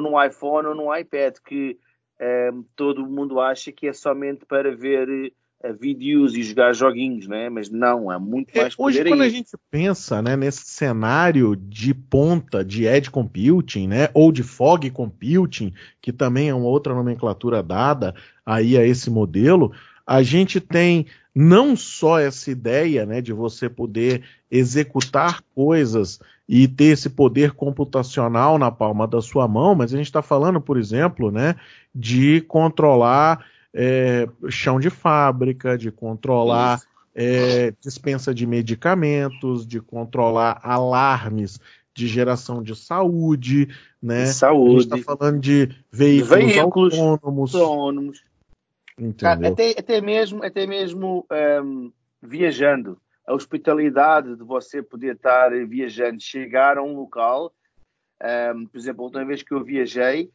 no 0.00 0.22
iPhone 0.24 0.68
ou 0.68 0.74
no 0.74 0.94
iPad, 0.94 1.36
que 1.44 1.78
um, 2.20 2.24
eh, 2.24 2.50
todo 2.74 3.06
mundo 3.06 3.40
acha 3.40 3.70
que 3.70 3.86
é 3.86 3.92
somente 3.92 4.44
para 4.44 4.74
ver 4.74 5.08
uh, 5.08 5.74
vídeos 5.78 6.34
e 6.34 6.42
jogar 6.42 6.72
joguinhos, 6.72 7.28
né? 7.28 7.48
mas 7.48 7.70
não, 7.70 8.10
é 8.10 8.18
muito 8.18 8.56
mais 8.56 8.74
é, 8.74 8.76
Hoje, 8.76 9.04
quando 9.04 9.22
a 9.22 9.28
gente 9.28 9.52
pensa 9.70 10.20
né, 10.20 10.36
nesse 10.36 10.64
cenário 10.66 11.54
de 11.54 11.94
ponta 11.94 12.64
de 12.64 12.86
edge 12.86 13.08
computing, 13.08 13.86
né, 13.86 14.08
ou 14.12 14.32
de 14.32 14.42
fog 14.42 14.90
computing, 14.90 15.72
que 16.00 16.12
também 16.12 16.48
é 16.48 16.54
uma 16.54 16.66
outra 16.66 16.92
nomenclatura 16.92 17.62
dada 17.62 18.14
aí 18.44 18.76
a 18.76 18.84
esse 18.84 19.10
modelo, 19.10 19.72
a 20.04 20.22
gente 20.22 20.60
tem 20.60 21.06
não 21.38 21.76
só 21.76 22.18
essa 22.18 22.50
ideia 22.50 23.04
né, 23.04 23.20
de 23.20 23.30
você 23.30 23.68
poder 23.68 24.22
executar 24.50 25.42
coisas 25.54 26.18
e 26.48 26.66
ter 26.66 26.94
esse 26.94 27.10
poder 27.10 27.52
computacional 27.52 28.58
na 28.58 28.70
palma 28.70 29.06
da 29.06 29.20
sua 29.20 29.46
mão, 29.46 29.74
mas 29.74 29.92
a 29.92 29.98
gente 29.98 30.06
está 30.06 30.22
falando, 30.22 30.62
por 30.62 30.78
exemplo, 30.78 31.30
né, 31.30 31.56
de 31.94 32.40
controlar 32.40 33.44
é, 33.74 34.26
chão 34.48 34.80
de 34.80 34.88
fábrica, 34.88 35.76
de 35.76 35.90
controlar 35.90 36.80
é, 37.14 37.74
dispensa 37.82 38.34
de 38.34 38.46
medicamentos, 38.46 39.66
de 39.66 39.78
controlar 39.78 40.58
alarmes 40.62 41.60
de 41.94 42.06
geração 42.06 42.62
de 42.62 42.74
saúde, 42.74 43.68
né? 44.02 44.24
Saúde. 44.26 44.68
A 44.68 44.80
gente 44.80 44.98
está 45.00 45.16
falando 45.16 45.40
de 45.40 45.68
veículos, 45.92 46.28
veículos 46.30 46.98
autônomos. 46.98 47.54
autônomos. 47.54 48.22
Até, 49.52 49.70
até 49.78 50.00
mesmo, 50.00 50.42
até 50.42 50.66
mesmo 50.66 51.26
um, 51.62 51.92
viajando, 52.22 52.98
a 53.26 53.34
hospitalidade 53.34 54.36
de 54.36 54.42
você 54.42 54.82
poder 54.82 55.16
estar 55.16 55.50
viajando, 55.66 56.20
chegar 56.20 56.78
a 56.78 56.82
um 56.82 56.94
local, 56.94 57.52
um, 58.54 58.66
por 58.66 58.78
exemplo, 58.78 59.02
a 59.02 59.04
última 59.04 59.24
vez 59.24 59.42
que 59.42 59.52
eu 59.52 59.62
viajei, 59.62 60.30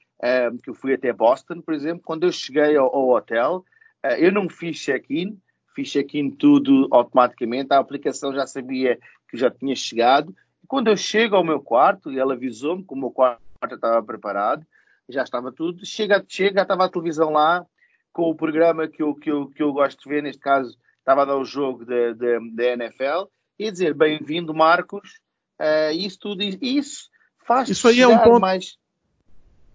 um, 0.51 0.57
que 0.57 0.69
eu 0.69 0.75
fui 0.75 0.93
até 0.93 1.11
Boston, 1.11 1.61
por 1.61 1.73
exemplo, 1.73 2.03
quando 2.05 2.25
eu 2.25 2.31
cheguei 2.31 2.75
ao, 2.75 2.93
ao 2.93 3.09
hotel, 3.09 3.65
uh, 4.05 4.15
eu 4.19 4.31
não 4.31 4.47
fiz 4.47 4.77
check-in, 4.77 5.39
fiz 5.73 5.89
check-in 5.89 6.29
tudo 6.29 6.87
automaticamente, 6.91 7.73
a 7.73 7.79
aplicação 7.79 8.33
já 8.33 8.45
sabia 8.45 8.99
que 9.27 9.37
já 9.37 9.49
tinha 9.49 9.75
chegado. 9.75 10.35
Quando 10.67 10.89
eu 10.89 10.97
chego 10.97 11.35
ao 11.35 11.43
meu 11.43 11.61
quarto, 11.61 12.11
e 12.11 12.19
ela 12.19 12.33
avisou-me 12.33 12.83
que 12.83 12.93
o 12.93 12.97
meu 12.97 13.09
quarto 13.09 13.41
estava 13.63 14.03
preparado, 14.03 14.65
já 15.09 15.23
estava 15.23 15.51
tudo, 15.51 15.85
chega, 15.85 16.23
chega, 16.27 16.61
estava 16.61 16.85
a 16.85 16.89
televisão 16.89 17.31
lá, 17.31 17.65
com 18.13 18.29
o 18.29 18.35
programa 18.35 18.87
que 18.87 19.01
eu, 19.01 19.15
que 19.15 19.31
eu, 19.31 19.47
que 19.47 19.63
eu 19.63 19.71
gosto 19.73 20.03
de 20.03 20.09
ver, 20.09 20.23
neste 20.23 20.41
caso 20.41 20.77
estava 20.99 21.23
a 21.23 21.25
dar 21.25 21.37
o 21.37 21.45
jogo 21.45 21.85
da 21.85 22.63
NFL, 22.63 23.27
e 23.57 23.71
dizer 23.71 23.93
bem-vindo 23.93 24.53
Marcos, 24.53 25.19
uh, 25.59 25.91
isso 25.93 26.19
tudo, 26.19 26.43
isso 26.43 27.09
faz 27.45 27.69
isso 27.69 27.87
aí 27.87 28.01
é 28.01 28.07
um 28.07 28.17
ponto 28.17 28.39
mais... 28.39 28.77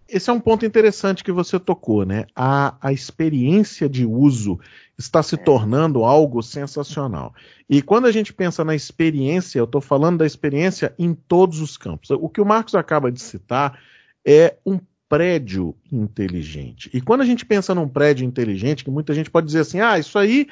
Esse 0.08 0.30
é 0.30 0.32
um 0.32 0.38
ponto 0.38 0.64
interessante 0.64 1.24
que 1.24 1.32
você 1.32 1.58
tocou, 1.58 2.06
né? 2.06 2.26
A, 2.34 2.76
a 2.80 2.92
experiência 2.92 3.88
de 3.88 4.06
uso 4.06 4.60
está 4.96 5.20
se 5.20 5.34
é. 5.34 5.38
tornando 5.38 6.04
algo 6.04 6.42
sensacional. 6.44 7.34
E 7.68 7.82
quando 7.82 8.06
a 8.06 8.12
gente 8.12 8.32
pensa 8.32 8.64
na 8.64 8.72
experiência, 8.72 9.58
eu 9.58 9.64
estou 9.64 9.80
falando 9.80 10.18
da 10.18 10.26
experiência 10.26 10.94
em 10.96 11.12
todos 11.12 11.60
os 11.60 11.76
campos. 11.76 12.10
O 12.10 12.28
que 12.28 12.40
o 12.40 12.46
Marcos 12.46 12.76
acaba 12.76 13.10
de 13.10 13.20
citar 13.20 13.80
é 14.24 14.56
um 14.64 14.78
prédio 15.08 15.74
inteligente. 15.90 16.90
E 16.92 17.00
quando 17.00 17.20
a 17.20 17.26
gente 17.26 17.44
pensa 17.44 17.74
num 17.74 17.88
prédio 17.88 18.26
inteligente, 18.26 18.84
que 18.84 18.90
muita 18.90 19.14
gente 19.14 19.30
pode 19.30 19.46
dizer 19.46 19.60
assim, 19.60 19.80
ah, 19.80 19.98
isso 19.98 20.18
aí 20.18 20.48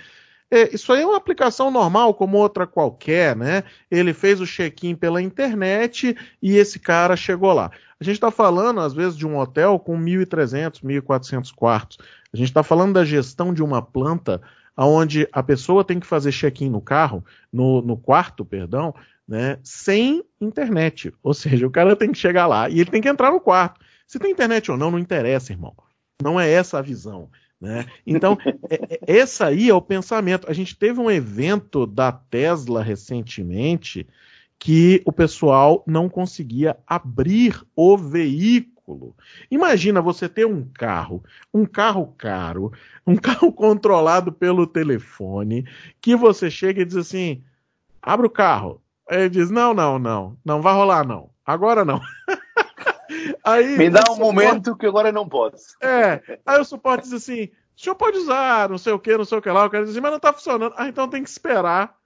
é, 0.50 0.72
isso 0.74 0.92
aí 0.92 1.02
é 1.02 1.06
uma 1.06 1.16
aplicação 1.16 1.70
normal, 1.70 2.14
como 2.14 2.36
outra 2.36 2.66
qualquer, 2.66 3.34
né? 3.34 3.64
Ele 3.90 4.12
fez 4.12 4.40
o 4.40 4.46
check-in 4.46 4.94
pela 4.94 5.20
internet 5.20 6.16
e 6.40 6.56
esse 6.56 6.78
cara 6.78 7.16
chegou 7.16 7.52
lá. 7.52 7.70
A 7.98 8.04
gente 8.04 8.14
está 8.16 8.30
falando, 8.30 8.80
às 8.80 8.92
vezes, 8.92 9.16
de 9.16 9.26
um 9.26 9.38
hotel 9.38 9.78
com 9.78 9.98
1.300, 9.98 10.82
1.400 10.82 11.52
quartos. 11.52 11.98
A 12.32 12.36
gente 12.36 12.48
está 12.48 12.62
falando 12.62 12.92
da 12.94 13.04
gestão 13.04 13.52
de 13.52 13.62
uma 13.62 13.80
planta 13.80 14.40
onde 14.76 15.26
a 15.32 15.42
pessoa 15.42 15.84
tem 15.84 15.98
que 15.98 16.06
fazer 16.06 16.32
check-in 16.32 16.68
no 16.68 16.80
carro, 16.80 17.24
no, 17.52 17.80
no 17.80 17.96
quarto, 17.96 18.44
perdão, 18.44 18.94
né? 19.26 19.58
Sem 19.62 20.22
internet. 20.40 21.12
Ou 21.22 21.32
seja, 21.32 21.66
o 21.66 21.70
cara 21.70 21.96
tem 21.96 22.12
que 22.12 22.18
chegar 22.18 22.46
lá 22.46 22.68
e 22.68 22.80
ele 22.80 22.90
tem 22.90 23.00
que 23.00 23.08
entrar 23.08 23.32
no 23.32 23.40
quarto. 23.40 23.80
Se 24.14 24.18
tem 24.20 24.30
internet 24.30 24.70
ou 24.70 24.76
não, 24.76 24.92
não 24.92 24.98
interessa, 25.00 25.52
irmão. 25.52 25.74
Não 26.22 26.38
é 26.38 26.48
essa 26.48 26.78
a 26.78 26.82
visão. 26.82 27.28
Né? 27.60 27.84
Então, 28.06 28.38
é, 28.70 28.94
é, 28.94 28.98
esse 29.08 29.42
aí 29.42 29.68
é 29.68 29.74
o 29.74 29.82
pensamento. 29.82 30.48
A 30.48 30.52
gente 30.52 30.76
teve 30.76 31.00
um 31.00 31.10
evento 31.10 31.84
da 31.84 32.12
Tesla 32.12 32.80
recentemente 32.80 34.06
que 34.56 35.02
o 35.04 35.10
pessoal 35.10 35.82
não 35.84 36.08
conseguia 36.08 36.76
abrir 36.86 37.60
o 37.74 37.98
veículo. 37.98 39.16
Imagina 39.50 40.00
você 40.00 40.28
ter 40.28 40.46
um 40.46 40.62
carro, 40.62 41.20
um 41.52 41.66
carro 41.66 42.14
caro, 42.16 42.70
um 43.04 43.16
carro 43.16 43.52
controlado 43.52 44.30
pelo 44.30 44.64
telefone, 44.64 45.66
que 46.00 46.14
você 46.14 46.48
chega 46.48 46.82
e 46.82 46.84
diz 46.84 46.94
assim: 46.94 47.42
abre 48.00 48.28
o 48.28 48.30
carro. 48.30 48.80
Aí 49.10 49.22
ele 49.22 49.30
diz: 49.30 49.50
não, 49.50 49.74
não, 49.74 49.98
não, 49.98 50.36
não 50.44 50.62
vai 50.62 50.72
rolar 50.72 51.04
não. 51.04 51.30
Agora 51.44 51.84
não. 51.84 52.00
Aí, 53.44 53.76
Me 53.76 53.90
dá 53.90 54.00
um 54.00 54.14
suporte... 54.14 54.20
momento 54.20 54.76
que 54.76 54.86
agora 54.86 55.12
não 55.12 55.28
posso. 55.28 55.76
É, 55.80 56.38
aí 56.44 56.60
o 56.60 56.64
suporte 56.64 57.04
diz 57.04 57.12
assim: 57.12 57.50
o 57.76 57.80
senhor 57.80 57.96
pode 57.96 58.18
usar, 58.18 58.68
não 58.68 58.78
sei 58.78 58.92
o 58.92 58.98
que, 58.98 59.16
não 59.16 59.24
sei 59.24 59.38
o 59.38 59.42
que 59.42 59.50
lá. 59.50 59.66
O 59.66 59.70
cara 59.70 59.84
diz 59.84 59.92
assim, 59.92 60.00
mas 60.00 60.10
não 60.10 60.18
está 60.18 60.32
funcionando. 60.32 60.74
Ah, 60.76 60.88
então 60.88 61.08
tem 61.08 61.22
que 61.22 61.28
esperar. 61.28 61.96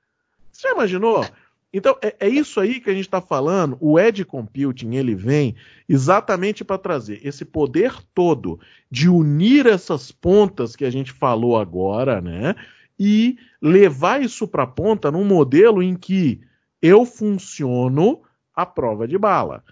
Você 0.50 0.68
já 0.68 0.74
imaginou? 0.74 1.26
Então, 1.72 1.96
é, 2.02 2.16
é 2.20 2.28
isso 2.28 2.58
aí 2.58 2.80
que 2.80 2.88
a 2.88 2.94
gente 2.94 3.04
está 3.04 3.20
falando. 3.20 3.76
O 3.78 3.98
Edge 3.98 4.24
Computing, 4.24 4.94
ele 4.94 5.14
vem 5.14 5.54
exatamente 5.86 6.64
para 6.64 6.78
trazer 6.78 7.20
esse 7.22 7.44
poder 7.44 7.94
todo 8.14 8.58
de 8.90 9.08
unir 9.08 9.66
essas 9.66 10.10
pontas 10.10 10.74
que 10.74 10.84
a 10.86 10.90
gente 10.90 11.12
falou 11.12 11.58
agora, 11.58 12.22
né? 12.22 12.54
E 12.98 13.36
levar 13.60 14.22
isso 14.22 14.48
para 14.48 14.62
a 14.62 14.66
ponta 14.66 15.10
num 15.10 15.24
modelo 15.24 15.82
em 15.82 15.94
que 15.94 16.40
eu 16.80 17.04
funciono 17.04 18.22
à 18.54 18.64
prova 18.64 19.06
de 19.06 19.18
bala 19.18 19.62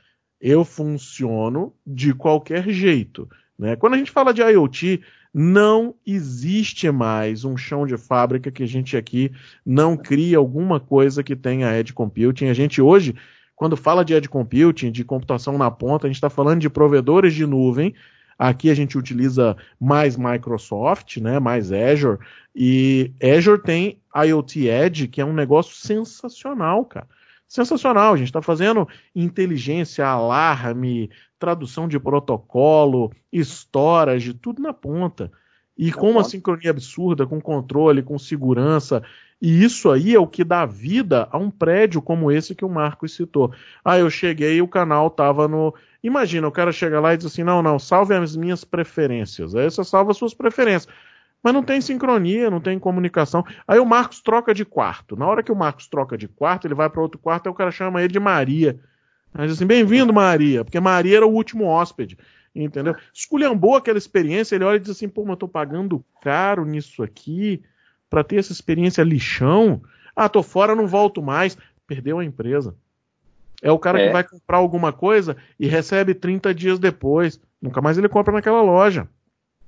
eu 0.40 0.64
funciono 0.64 1.72
de 1.86 2.14
qualquer 2.14 2.68
jeito. 2.68 3.28
Né? 3.58 3.76
Quando 3.76 3.94
a 3.94 3.96
gente 3.96 4.10
fala 4.10 4.32
de 4.32 4.42
IoT, 4.42 5.00
não 5.32 5.94
existe 6.06 6.90
mais 6.90 7.44
um 7.44 7.56
chão 7.56 7.86
de 7.86 7.96
fábrica 7.96 8.50
que 8.50 8.62
a 8.62 8.66
gente 8.66 8.96
aqui 8.96 9.30
não 9.64 9.96
cria 9.96 10.38
alguma 10.38 10.80
coisa 10.80 11.22
que 11.22 11.36
tenha 11.36 11.78
edge 11.78 11.92
computing. 11.92 12.46
A 12.46 12.54
gente 12.54 12.80
hoje, 12.80 13.14
quando 13.54 13.76
fala 13.76 14.04
de 14.04 14.14
edge 14.14 14.28
computing, 14.28 14.90
de 14.90 15.04
computação 15.04 15.58
na 15.58 15.70
ponta, 15.70 16.06
a 16.06 16.08
gente 16.08 16.16
está 16.16 16.30
falando 16.30 16.60
de 16.60 16.70
provedores 16.70 17.34
de 17.34 17.46
nuvem. 17.46 17.94
Aqui 18.38 18.68
a 18.70 18.74
gente 18.74 18.98
utiliza 18.98 19.56
mais 19.80 20.16
Microsoft, 20.16 21.16
né, 21.18 21.38
mais 21.38 21.72
Azure, 21.72 22.18
e 22.54 23.10
Azure 23.22 23.62
tem 23.62 23.98
IoT 24.14 24.68
Edge, 24.68 25.08
que 25.08 25.22
é 25.22 25.24
um 25.24 25.32
negócio 25.32 25.74
sensacional, 25.74 26.84
cara 26.84 27.06
sensacional. 27.46 28.14
A 28.14 28.16
gente 28.16 28.28
está 28.28 28.42
fazendo 28.42 28.88
inteligência, 29.14 30.06
alarme, 30.06 31.10
tradução 31.38 31.86
de 31.86 31.98
protocolo, 31.98 33.12
storage, 33.32 34.34
tudo 34.34 34.62
na 34.62 34.72
ponta. 34.72 35.30
E 35.76 35.92
com 35.92 36.10
uma 36.10 36.24
sincronia 36.24 36.70
absurda, 36.70 37.26
com 37.26 37.40
controle, 37.40 38.02
com 38.02 38.18
segurança. 38.18 39.02
E 39.40 39.62
isso 39.62 39.90
aí 39.90 40.14
é 40.14 40.18
o 40.18 40.26
que 40.26 40.42
dá 40.42 40.64
vida 40.64 41.28
a 41.30 41.36
um 41.36 41.50
prédio 41.50 42.00
como 42.00 42.32
esse 42.32 42.54
que 42.54 42.64
o 42.64 42.68
Marcos 42.68 43.14
citou. 43.14 43.52
Ah, 43.84 43.98
eu 43.98 44.08
cheguei 44.08 44.56
e 44.56 44.62
o 44.62 44.68
canal 44.68 45.08
estava 45.08 45.46
no. 45.46 45.74
Imagina, 46.02 46.48
o 46.48 46.52
cara 46.52 46.72
chega 46.72 46.98
lá 46.98 47.12
e 47.12 47.18
diz 47.18 47.26
assim: 47.26 47.44
não, 47.44 47.62
não, 47.62 47.78
salve 47.78 48.14
as 48.14 48.34
minhas 48.34 48.64
preferências. 48.64 49.54
Aí 49.54 49.70
você 49.70 49.84
salva 49.84 50.12
as 50.12 50.16
suas 50.16 50.32
preferências. 50.32 50.92
Mas 51.42 51.54
não 51.54 51.62
tem 51.62 51.80
sincronia, 51.80 52.50
não 52.50 52.60
tem 52.60 52.78
comunicação. 52.78 53.44
Aí 53.68 53.78
o 53.78 53.86
Marcos 53.86 54.20
troca 54.20 54.52
de 54.52 54.64
quarto. 54.64 55.16
Na 55.16 55.26
hora 55.26 55.42
que 55.42 55.52
o 55.52 55.56
Marcos 55.56 55.86
troca 55.86 56.18
de 56.18 56.26
quarto, 56.26 56.66
ele 56.66 56.74
vai 56.74 56.90
para 56.90 57.00
outro 57.00 57.18
quarto, 57.18 57.46
aí 57.46 57.52
o 57.52 57.54
cara 57.54 57.70
chama 57.70 58.02
ele 58.02 58.12
de 58.12 58.20
Maria. 58.20 58.78
Diz 59.44 59.52
assim: 59.52 59.66
bem-vindo, 59.66 60.12
Maria, 60.12 60.64
porque 60.64 60.80
Maria 60.80 61.18
era 61.18 61.26
o 61.26 61.32
último 61.32 61.66
hóspede. 61.66 62.18
Entendeu? 62.54 62.96
Esculhambou 63.12 63.76
aquela 63.76 63.98
experiência, 63.98 64.54
ele 64.54 64.64
olha 64.64 64.76
e 64.76 64.80
diz 64.80 64.90
assim: 64.90 65.08
pô, 65.08 65.22
mas 65.22 65.32
eu 65.32 65.36
tô 65.36 65.48
pagando 65.48 66.04
caro 66.22 66.64
nisso 66.64 67.02
aqui 67.02 67.62
para 68.08 68.24
ter 68.24 68.36
essa 68.36 68.52
experiência 68.52 69.02
lixão. 69.02 69.82
Ah, 70.14 70.28
tô 70.28 70.42
fora, 70.42 70.74
não 70.74 70.86
volto 70.86 71.22
mais. 71.22 71.56
Perdeu 71.86 72.18
a 72.18 72.24
empresa. 72.24 72.74
É 73.62 73.70
o 73.70 73.78
cara 73.78 74.00
é. 74.00 74.06
que 74.06 74.12
vai 74.12 74.24
comprar 74.24 74.56
alguma 74.56 74.92
coisa 74.92 75.36
e 75.58 75.66
recebe 75.66 76.14
30 76.14 76.54
dias 76.54 76.78
depois. 76.78 77.40
Nunca 77.60 77.82
mais 77.82 77.98
ele 77.98 78.08
compra 78.08 78.32
naquela 78.32 78.62
loja. 78.62 79.08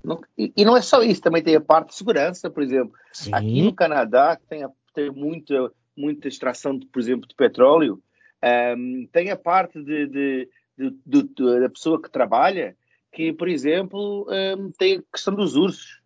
Não, 0.03 0.21
e, 0.37 0.53
e, 0.57 0.65
não 0.65 0.77
é 0.77 0.83
só 0.83 1.03
isso, 1.03 1.21
também 1.21 1.43
tem 1.43 1.57
a 1.57 1.61
parte 1.61 1.89
de 1.89 1.97
segurança, 1.97 2.49
por 2.51 2.63
exemplo. 2.63 2.93
Sim. 3.13 3.35
Aqui 3.35 3.63
no 3.63 3.75
Canadá, 3.75 4.37
que 4.37 4.47
tem, 4.47 4.67
tem 4.95 5.11
muita, 5.11 5.73
muita 5.97 6.29
extração, 6.29 6.79
de, 6.79 6.87
por 6.87 7.01
exemplo, 7.01 7.29
de 7.29 7.35
petróleo, 7.35 8.03
um, 8.43 8.47
ehm, 8.47 9.07
tem 9.13 9.31
a 9.31 9.37
parte 9.37 9.83
de, 9.83 10.07
de, 10.07 10.49
de, 10.77 11.61
da 11.61 11.69
pessoa 11.69 12.01
que 12.01 12.11
trabalha, 12.11 12.77
que, 13.13 13.33
por 13.33 13.49
exemplo, 13.49 14.27
um, 14.29 14.33
ehm, 14.33 14.71
tem 14.79 14.99
a 14.99 15.03
questão 15.13 15.35
dos 15.35 15.57
ursos. 15.57 15.99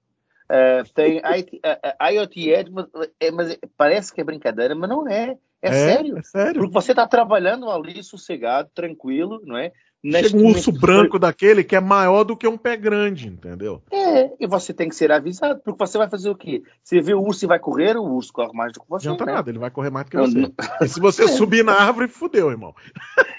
Uh, 0.51 0.85
tem 0.93 1.19
IT, 1.25 1.61
a, 1.65 1.97
a 1.99 2.09
IoT 2.11 2.51
Edge, 2.51 2.71
mas, 2.71 2.87
é, 3.19 3.31
mas, 3.31 3.59
parece 3.75 4.13
que 4.13 4.21
é 4.21 4.25
brincadeira, 4.25 4.75
mas 4.75 4.91
não 4.91 5.09
é. 5.09 5.39
É, 5.63 5.69
é 5.69 5.73
sério. 5.73 6.19
É 6.19 6.23
sério. 6.23 6.61
Porque 6.61 6.75
você 6.75 6.93
está 6.93 7.07
trabalhando 7.07 7.71
ali 7.71 8.03
sossegado, 8.03 8.69
tranquilo, 8.75 9.41
não 9.45 9.57
é? 9.57 9.73
Chega 10.05 10.37
um 10.37 10.47
urso 10.47 10.73
branco 10.73 11.17
daquele 11.17 11.63
que 11.63 11.77
é 11.77 11.81
maior 11.81 12.25
do 12.25 12.37
que 12.37 12.49
um 12.49 12.59
pé 12.59 12.77
grande, 12.77 13.29
entendeu? 13.29 13.81
É, 13.89 14.33
e 14.41 14.49
você 14.49 14.75
tem 14.75 14.89
que 14.89 14.97
ser 14.97 15.13
avisado, 15.13 15.61
porque 15.65 15.79
você 15.79 15.97
vai 15.97 16.11
fazer 16.11 16.29
o 16.29 16.35
quê? 16.35 16.65
Você 16.83 17.01
vê 17.01 17.15
o 17.15 17.23
urso 17.23 17.45
e 17.45 17.49
vai 17.49 17.61
correr, 17.61 17.97
o 17.97 18.03
urso 18.03 18.33
corre 18.33 18.53
mais 18.53 18.73
do 18.73 18.81
que 18.81 18.89
você. 18.89 19.07
Não 19.07 19.15
adianta 19.15 19.31
né? 19.31 19.37
nada, 19.37 19.51
ele 19.51 19.61
vai 19.61 19.71
correr 19.71 19.91
mais 19.91 20.07
do 20.07 20.11
que 20.11 20.17
você. 20.17 20.39
Não... 20.39 20.53
E 20.81 20.89
se 20.89 20.99
você 20.99 21.23
é. 21.25 21.29
subir 21.29 21.65
na 21.65 21.75
árvore, 21.75 22.09
fudeu, 22.09 22.51
irmão. 22.51 22.75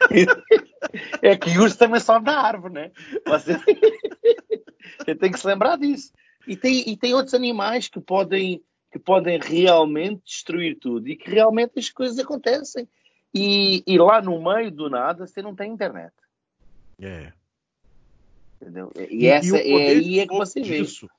é 1.22 1.36
que 1.36 1.58
o 1.58 1.64
urso 1.64 1.78
também 1.78 2.00
sobe 2.00 2.28
na 2.28 2.40
árvore, 2.40 2.74
né? 2.74 2.92
Você... 3.28 3.60
você 5.04 5.16
tem 5.16 5.32
que 5.32 5.40
se 5.40 5.48
lembrar 5.48 5.78
disso. 5.78 6.14
E 6.48 6.56
tem, 6.56 6.90
e 6.90 6.96
tem 6.96 7.14
outros 7.14 7.34
animais 7.34 7.90
que 7.90 8.00
podem, 8.00 8.64
que 8.90 9.00
podem 9.00 9.38
realmente 9.38 10.22
destruir 10.24 10.78
tudo 10.80 11.10
e 11.10 11.18
que 11.18 11.30
realmente 11.30 11.78
as 11.78 11.90
coisas 11.90 12.18
acontecem. 12.20 12.88
E, 13.36 13.84
e 13.86 13.98
lá 13.98 14.22
no 14.22 14.42
meio 14.42 14.72
do 14.72 14.90
nada 14.90 15.28
você 15.28 15.42
não 15.42 15.54
tem 15.54 15.70
internet. 15.70 16.14
É. 17.02 17.32
Entendeu? 18.62 18.92
E, 18.98 19.24
e 19.24 19.28
essa 19.28 19.58
e 19.58 19.72
é 19.72 19.88
aí 19.90 20.20
é 20.20 20.28
que 20.28 20.34
você 20.34 20.62
disso, 20.62 21.08
vê. 21.08 21.14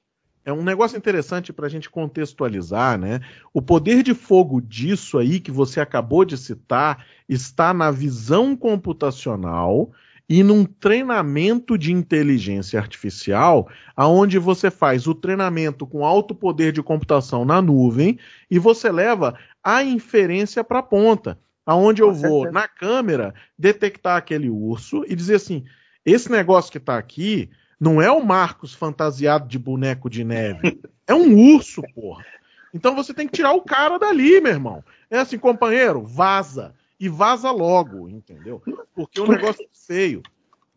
É 0.47 0.53
um 0.53 0.63
negócio 0.63 0.99
interessante 0.99 1.53
para 1.53 1.67
a 1.67 1.71
gente 1.71 1.89
contextualizar, 1.89 2.99
né? 2.99 3.21
O 3.53 3.63
poder 3.63 4.03
de 4.03 4.13
fogo 4.13 4.61
disso 4.61 5.19
aí 5.19 5.41
que 5.41 5.51
você 5.51 5.81
acabou 5.81 6.25
de 6.25 6.37
citar 6.37 7.07
está 7.27 7.73
na 7.73 7.91
visão 7.91 8.55
computacional 8.55 9.91
e 10.29 10.43
num 10.43 10.65
treinamento 10.65 11.79
de 11.79 11.93
inteligência 11.93 12.79
artificial, 12.79 13.69
aonde 13.97 14.39
você 14.39 14.71
faz 14.71 15.07
o 15.07 15.15
treinamento 15.15 15.87
com 15.87 16.05
alto 16.05 16.35
poder 16.35 16.73
de 16.73 16.83
computação 16.83 17.45
na 17.45 17.63
nuvem 17.63 18.19
e 18.51 18.59
você 18.59 18.91
leva 18.91 19.39
a 19.63 19.83
inferência 19.83 20.63
para 20.63 20.81
a 20.81 20.83
ponta 20.83 21.39
aonde 21.67 22.03
eu 22.03 22.13
vou 22.13 22.51
na 22.51 22.69
câmera 22.69 23.35
detectar 23.59 24.17
aquele 24.17 24.51
urso 24.51 25.05
e 25.09 25.15
dizer 25.15 25.37
assim: 25.37 25.65
esse 26.05 26.31
negócio 26.31 26.71
que 26.71 26.79
está 26.79 26.99
aqui 26.99 27.51
não 27.81 28.01
é 28.01 28.11
o 28.11 28.25
Marcos 28.25 28.75
fantasiado 28.75 29.49
de 29.49 29.59
boneco 29.59 30.09
de 30.09 30.25
neve, 30.25 30.81
é 31.07 31.15
um 31.15 31.55
urso, 31.55 31.83
porra. 31.95 32.25
Então 32.73 32.95
você 32.95 33.15
tem 33.15 33.27
que 33.27 33.35
tirar 33.35 33.53
o 33.53 33.63
cara 33.63 33.99
dali, 33.99 34.41
meu 34.41 34.53
irmão. 34.53 34.85
É 35.11 35.19
assim, 35.19 35.39
companheiro, 35.39 36.05
vaza. 36.05 36.75
E 36.99 37.09
vaza 37.09 37.51
logo, 37.51 38.09
entendeu? 38.09 38.63
Porque 38.95 39.21
o 39.21 39.27
negócio 39.27 39.63
é 39.63 39.69
feio. 39.87 40.23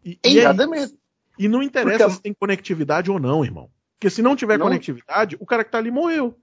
E. 0.04 0.20
E, 0.26 0.40
é 0.40 0.46
e 1.40 1.48
não 1.48 1.62
interessa 1.62 2.06
Porque... 2.06 2.16
se 2.16 2.22
tem 2.22 2.34
conectividade 2.34 3.12
ou 3.12 3.20
não, 3.20 3.44
irmão. 3.44 3.70
Porque 3.94 4.10
se 4.10 4.22
não 4.22 4.36
tiver 4.36 4.58
não... 4.58 4.66
conectividade, 4.66 5.38
o 5.40 5.46
cara 5.46 5.64
que 5.64 5.72
tá 5.72 5.78
ali 5.78 5.92
morreu 5.92 6.36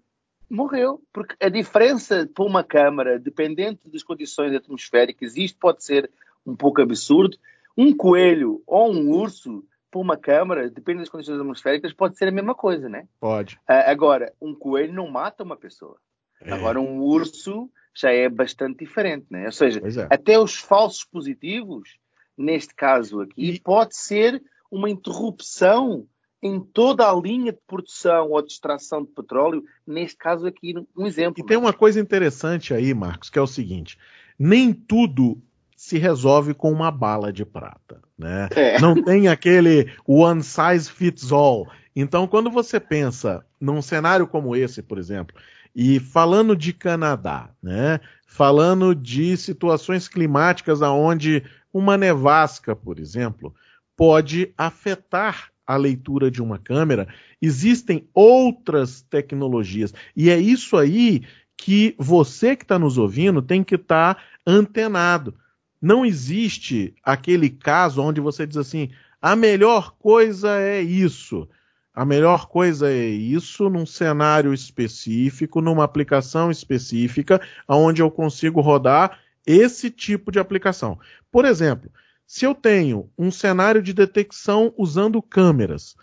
morreu. 0.48 1.02
Porque 1.12 1.34
a 1.40 1.48
diferença 1.48 2.28
para 2.32 2.44
uma 2.44 2.64
câmara, 2.64 3.18
dependente 3.18 3.88
das 3.88 4.02
condições 4.02 4.54
atmosféricas, 4.54 5.36
isto 5.36 5.58
pode 5.58 5.84
ser 5.84 6.10
um 6.46 6.54
pouco 6.54 6.80
absurdo, 6.80 7.36
um 7.76 7.94
coelho 7.96 8.62
ou 8.66 8.92
um 8.92 9.10
urso 9.10 9.64
para 9.90 10.00
uma 10.00 10.16
câmara, 10.16 10.68
depende 10.68 11.00
das 11.00 11.08
condições 11.08 11.38
atmosféricas, 11.38 11.92
pode 11.92 12.18
ser 12.18 12.28
a 12.28 12.32
mesma 12.32 12.54
coisa, 12.54 12.88
né? 12.88 13.06
Pode. 13.20 13.54
Uh, 13.68 13.86
agora, 13.86 14.32
um 14.40 14.54
coelho 14.54 14.92
não 14.92 15.08
mata 15.08 15.44
uma 15.44 15.56
pessoa. 15.56 15.96
É. 16.40 16.52
Agora, 16.52 16.80
um 16.80 17.00
urso 17.00 17.70
já 17.94 18.10
é 18.10 18.28
bastante 18.28 18.84
diferente, 18.84 19.26
né? 19.30 19.46
Ou 19.46 19.52
seja, 19.52 19.80
é. 19.80 20.14
até 20.14 20.38
os 20.38 20.56
falsos 20.56 21.04
positivos, 21.04 21.96
neste 22.36 22.74
caso 22.74 23.20
aqui, 23.20 23.50
e... 23.50 23.60
pode 23.60 23.96
ser 23.96 24.42
uma 24.68 24.90
interrupção 24.90 26.06
em 26.44 26.60
toda 26.60 27.10
a 27.10 27.14
linha 27.14 27.52
de 27.52 27.58
produção 27.66 28.30
ou 28.30 28.42
de 28.42 28.52
extração 28.52 29.02
de 29.02 29.08
petróleo, 29.08 29.64
neste 29.86 30.18
caso 30.18 30.46
aqui, 30.46 30.74
um 30.94 31.06
exemplo. 31.06 31.42
E 31.42 31.46
tem 31.46 31.56
uma 31.56 31.72
coisa 31.72 31.98
interessante 31.98 32.74
aí, 32.74 32.92
Marcos, 32.92 33.30
que 33.30 33.38
é 33.38 33.42
o 33.42 33.46
seguinte: 33.46 33.98
nem 34.38 34.74
tudo 34.74 35.40
se 35.74 35.96
resolve 35.96 36.52
com 36.52 36.70
uma 36.70 36.90
bala 36.90 37.32
de 37.32 37.46
prata, 37.46 37.98
né? 38.16 38.50
É. 38.54 38.78
Não 38.78 39.02
tem 39.02 39.26
aquele 39.26 39.90
one 40.06 40.42
size 40.42 40.90
fits 40.90 41.32
all. 41.32 41.66
Então, 41.96 42.26
quando 42.26 42.50
você 42.50 42.78
pensa 42.78 43.44
num 43.58 43.80
cenário 43.80 44.26
como 44.26 44.54
esse, 44.54 44.82
por 44.82 44.98
exemplo, 44.98 45.34
e 45.74 45.98
falando 45.98 46.54
de 46.54 46.74
Canadá, 46.74 47.48
né? 47.62 48.00
Falando 48.26 48.94
de 48.94 49.34
situações 49.38 50.08
climáticas 50.08 50.82
aonde 50.82 51.42
uma 51.72 51.96
nevasca, 51.96 52.76
por 52.76 52.98
exemplo, 52.98 53.54
pode 53.96 54.52
afetar 54.58 55.53
a 55.66 55.76
leitura 55.76 56.30
de 56.30 56.42
uma 56.42 56.58
câmera, 56.58 57.08
existem 57.40 58.06
outras 58.12 59.02
tecnologias. 59.02 59.92
E 60.16 60.30
é 60.30 60.38
isso 60.38 60.76
aí 60.76 61.22
que 61.56 61.94
você 61.98 62.56
que 62.56 62.64
está 62.64 62.78
nos 62.78 62.98
ouvindo 62.98 63.40
tem 63.40 63.62
que 63.62 63.76
estar 63.76 64.14
tá 64.14 64.22
antenado. 64.46 65.34
Não 65.80 66.04
existe 66.04 66.94
aquele 67.02 67.50
caso 67.50 68.02
onde 68.02 68.20
você 68.20 68.46
diz 68.46 68.56
assim: 68.56 68.90
a 69.20 69.34
melhor 69.34 69.94
coisa 69.98 70.58
é 70.60 70.82
isso. 70.82 71.48
A 71.94 72.04
melhor 72.04 72.48
coisa 72.48 72.90
é 72.90 73.06
isso 73.06 73.70
num 73.70 73.86
cenário 73.86 74.52
específico, 74.52 75.60
numa 75.60 75.84
aplicação 75.84 76.50
específica, 76.50 77.40
onde 77.68 78.02
eu 78.02 78.10
consigo 78.10 78.60
rodar 78.60 79.20
esse 79.46 79.90
tipo 79.90 80.32
de 80.32 80.40
aplicação. 80.40 80.98
Por 81.30 81.44
exemplo, 81.44 81.90
se 82.26 82.44
eu 82.44 82.54
tenho 82.54 83.10
um 83.18 83.30
cenário 83.30 83.82
de 83.82 83.92
detecção 83.92 84.72
usando 84.76 85.20
câmeras 85.20 85.94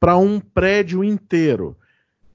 para 0.00 0.16
um 0.16 0.40
prédio 0.40 1.04
inteiro 1.04 1.76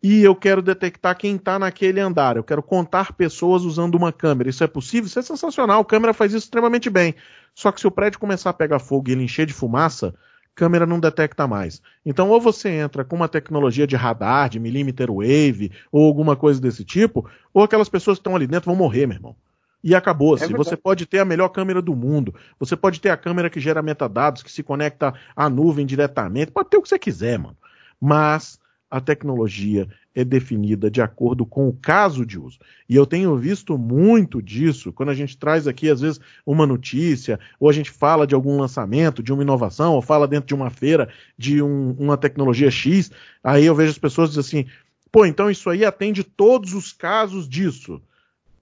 e 0.02 0.24
eu 0.24 0.36
quero 0.36 0.62
detectar 0.62 1.18
quem 1.18 1.36
está 1.36 1.60
naquele 1.60 2.00
andar, 2.00 2.38
eu 2.38 2.44
quero 2.44 2.64
contar 2.64 3.14
pessoas 3.14 3.64
usando 3.64 3.96
uma 3.96 4.12
câmera, 4.12 4.50
isso 4.50 4.64
é 4.64 4.68
possível? 4.68 5.08
Isso 5.08 5.20
é 5.20 5.22
sensacional, 5.22 5.82
a 5.82 5.86
câmera 5.86 6.14
faz 6.14 6.34
isso 6.34 6.46
extremamente 6.46 6.90
bem. 6.90 7.16
Só 7.54 7.72
que 7.72 7.82
se 7.82 7.88
o 7.88 7.92
prédio 7.92 8.20
começar 8.20 8.50
a 8.50 8.54
pegar 8.54 8.80
fogo 8.80 9.10
e 9.10 9.12
ele 9.12 9.24
encher 9.24 9.46
de 9.46 9.54
fumaça, 9.54 10.16
câmera 10.56 10.86
não 10.86 11.00
detecta 11.00 11.48
mais. 11.48 11.82
Então, 12.06 12.30
ou 12.30 12.42
você 12.42 12.70
entra 12.70 13.04
com 13.04 13.16
uma 13.16 13.28
tecnologia 13.28 13.86
de 13.86 13.96
radar, 13.96 14.50
de 14.50 14.60
millimeter 14.60 15.12
wave, 15.12 15.72
ou 15.92 16.08
alguma 16.08 16.36
coisa 16.36 16.60
desse 16.60 16.84
tipo, 16.84 17.30
ou 17.54 17.64
aquelas 17.64 17.90
pessoas 17.90 18.18
que 18.18 18.22
estão 18.22 18.36
ali 18.36 18.48
dentro 18.48 18.68
vão 18.72 18.76
morrer, 18.76 19.06
meu 19.06 19.18
irmão 19.18 19.36
e 19.84 19.96
acabou-se. 19.96 20.44
É 20.44 20.48
você 20.48 20.78
pode 20.78 21.06
ter 21.06 21.20
a 21.20 21.26
melhor 21.26 21.50
câmera 21.50 21.82
do 21.82 21.96
mundo, 21.96 22.34
você 22.60 22.76
pode 22.76 23.00
ter 23.00 23.10
a 23.10 23.18
câmera 23.18 23.50
que 23.50 23.60
gera 23.60 23.82
metadados, 23.82 24.44
que 24.44 24.52
se 24.52 24.64
conecta 24.64 25.14
à 25.36 25.50
nuvem 25.50 25.86
diretamente, 25.86 26.52
pode 26.52 26.70
ter 26.70 26.78
o 26.78 26.82
que 26.82 26.90
você 26.90 27.00
quiser, 27.00 27.38
mano. 27.40 27.58
Mas 28.00 28.60
a 28.90 29.00
tecnologia 29.00 29.88
é 30.14 30.26
definida 30.26 30.92
de 30.92 31.02
acordo 31.02 31.46
com 31.46 31.70
o 31.70 31.74
caso 31.74 32.26
de 32.26 32.38
uso. 32.38 32.60
E 32.90 32.96
eu 32.96 33.06
tenho 33.06 33.36
visto 33.38 33.78
muito 33.78 34.42
disso 34.42 34.92
quando 34.92 35.10
a 35.10 35.14
gente 35.14 35.38
traz 35.38 35.68
aqui, 35.68 35.90
às 35.90 36.02
vezes, 36.02 36.20
uma 36.46 36.68
notícia, 36.68 37.40
ou 37.58 37.70
a 37.70 37.74
gente 37.74 37.90
fala 37.90 38.28
de 38.28 38.36
algum 38.36 38.60
lançamento, 38.60 39.24
de 39.24 39.32
uma 39.32 39.42
inovação, 39.42 39.94
ou 39.94 40.02
fala 40.02 40.28
dentro 40.28 40.48
de 40.48 40.54
uma 40.54 40.70
feira 40.70 41.08
de 41.38 41.62
um, 41.62 41.96
uma 41.98 42.18
tecnologia 42.18 42.70
X. 42.70 43.10
Aí 43.42 43.66
eu 43.66 43.74
vejo 43.74 43.92
as 43.92 43.98
pessoas 43.98 44.30
dizendo 44.30 44.46
assim: 44.46 44.66
pô, 45.10 45.26
então 45.26 45.50
isso 45.50 45.70
aí 45.70 45.86
atende 45.86 46.24
todos 46.24 46.74
os 46.74 46.92
casos 46.92 47.48
disso 47.48 48.02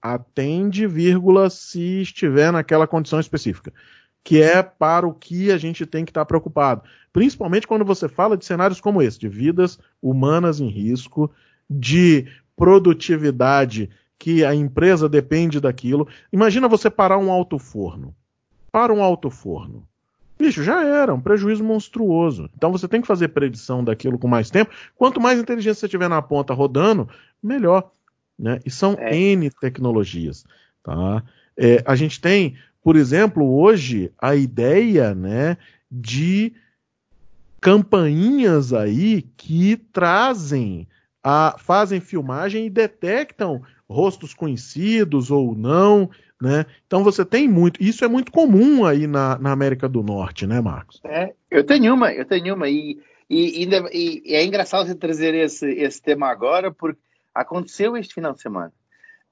atende, 0.02 0.86
vírgula, 0.86 1.50
se 1.50 2.02
estiver 2.02 2.52
naquela 2.52 2.86
condição 2.86 3.20
específica, 3.20 3.72
que 4.22 4.42
é 4.42 4.62
para 4.62 5.06
o 5.06 5.14
que 5.14 5.50
a 5.50 5.58
gente 5.58 5.84
tem 5.86 6.04
que 6.04 6.10
estar 6.10 6.22
tá 6.22 6.26
preocupado. 6.26 6.82
Principalmente 7.12 7.66
quando 7.66 7.84
você 7.84 8.08
fala 8.08 8.36
de 8.36 8.44
cenários 8.44 8.80
como 8.80 9.02
esse, 9.02 9.18
de 9.18 9.28
vidas 9.28 9.78
humanas 10.02 10.60
em 10.60 10.68
risco, 10.68 11.30
de 11.68 12.26
produtividade 12.56 13.90
que 14.18 14.44
a 14.44 14.54
empresa 14.54 15.08
depende 15.08 15.60
daquilo. 15.60 16.06
Imagina 16.32 16.68
você 16.68 16.90
parar 16.90 17.16
um 17.18 17.30
alto 17.30 17.58
forno. 17.58 18.14
Para 18.70 18.92
um 18.92 19.02
alto 19.02 19.30
forno. 19.30 19.88
Bicho, 20.38 20.62
já 20.62 20.82
era, 20.84 21.12
um 21.12 21.20
prejuízo 21.20 21.62
monstruoso. 21.62 22.48
Então 22.56 22.72
você 22.72 22.88
tem 22.88 23.00
que 23.00 23.06
fazer 23.06 23.28
predição 23.28 23.82
daquilo 23.84 24.18
com 24.18 24.28
mais 24.28 24.50
tempo. 24.50 24.70
Quanto 24.96 25.20
mais 25.20 25.38
inteligência 25.38 25.80
você 25.80 25.88
tiver 25.88 26.08
na 26.08 26.22
ponta 26.22 26.54
rodando, 26.54 27.08
melhor. 27.42 27.90
Né? 28.40 28.58
E 28.64 28.70
são 28.70 28.96
é. 28.98 29.14
N 29.14 29.50
tecnologias. 29.50 30.46
Tá? 30.82 31.22
É, 31.56 31.82
a 31.84 31.94
gente 31.94 32.18
tem, 32.18 32.56
por 32.82 32.96
exemplo, 32.96 33.44
hoje 33.44 34.10
a 34.18 34.34
ideia 34.34 35.14
né, 35.14 35.58
de 35.90 36.54
campainhas 37.60 38.72
aí 38.72 39.22
que 39.36 39.76
trazem, 39.92 40.88
a, 41.22 41.56
fazem 41.58 42.00
filmagem 42.00 42.64
e 42.64 42.70
detectam 42.70 43.60
rostos 43.86 44.32
conhecidos 44.32 45.30
ou 45.30 45.54
não, 45.54 46.08
né? 46.40 46.64
Então 46.86 47.04
você 47.04 47.24
tem 47.24 47.46
muito, 47.46 47.82
isso 47.82 48.04
é 48.04 48.08
muito 48.08 48.32
comum 48.32 48.86
aí 48.86 49.06
na, 49.06 49.36
na 49.38 49.52
América 49.52 49.86
do 49.86 50.02
Norte, 50.02 50.46
né, 50.46 50.60
Marcos? 50.60 51.00
É, 51.04 51.34
eu 51.50 51.62
tenho 51.62 51.92
uma, 51.92 52.10
eu 52.10 52.24
tenho 52.24 52.54
uma 52.54 52.68
e, 52.68 52.98
e, 53.28 53.64
e, 53.64 54.22
e 54.24 54.34
é 54.34 54.42
engraçado 54.42 54.86
você 54.86 54.94
trazer 54.94 55.34
esse, 55.34 55.66
esse 55.66 56.00
tema 56.00 56.28
agora 56.28 56.70
porque 56.70 57.09
aconteceu 57.40 57.96
este 57.96 58.14
final 58.14 58.32
de 58.32 58.42
semana. 58.42 58.72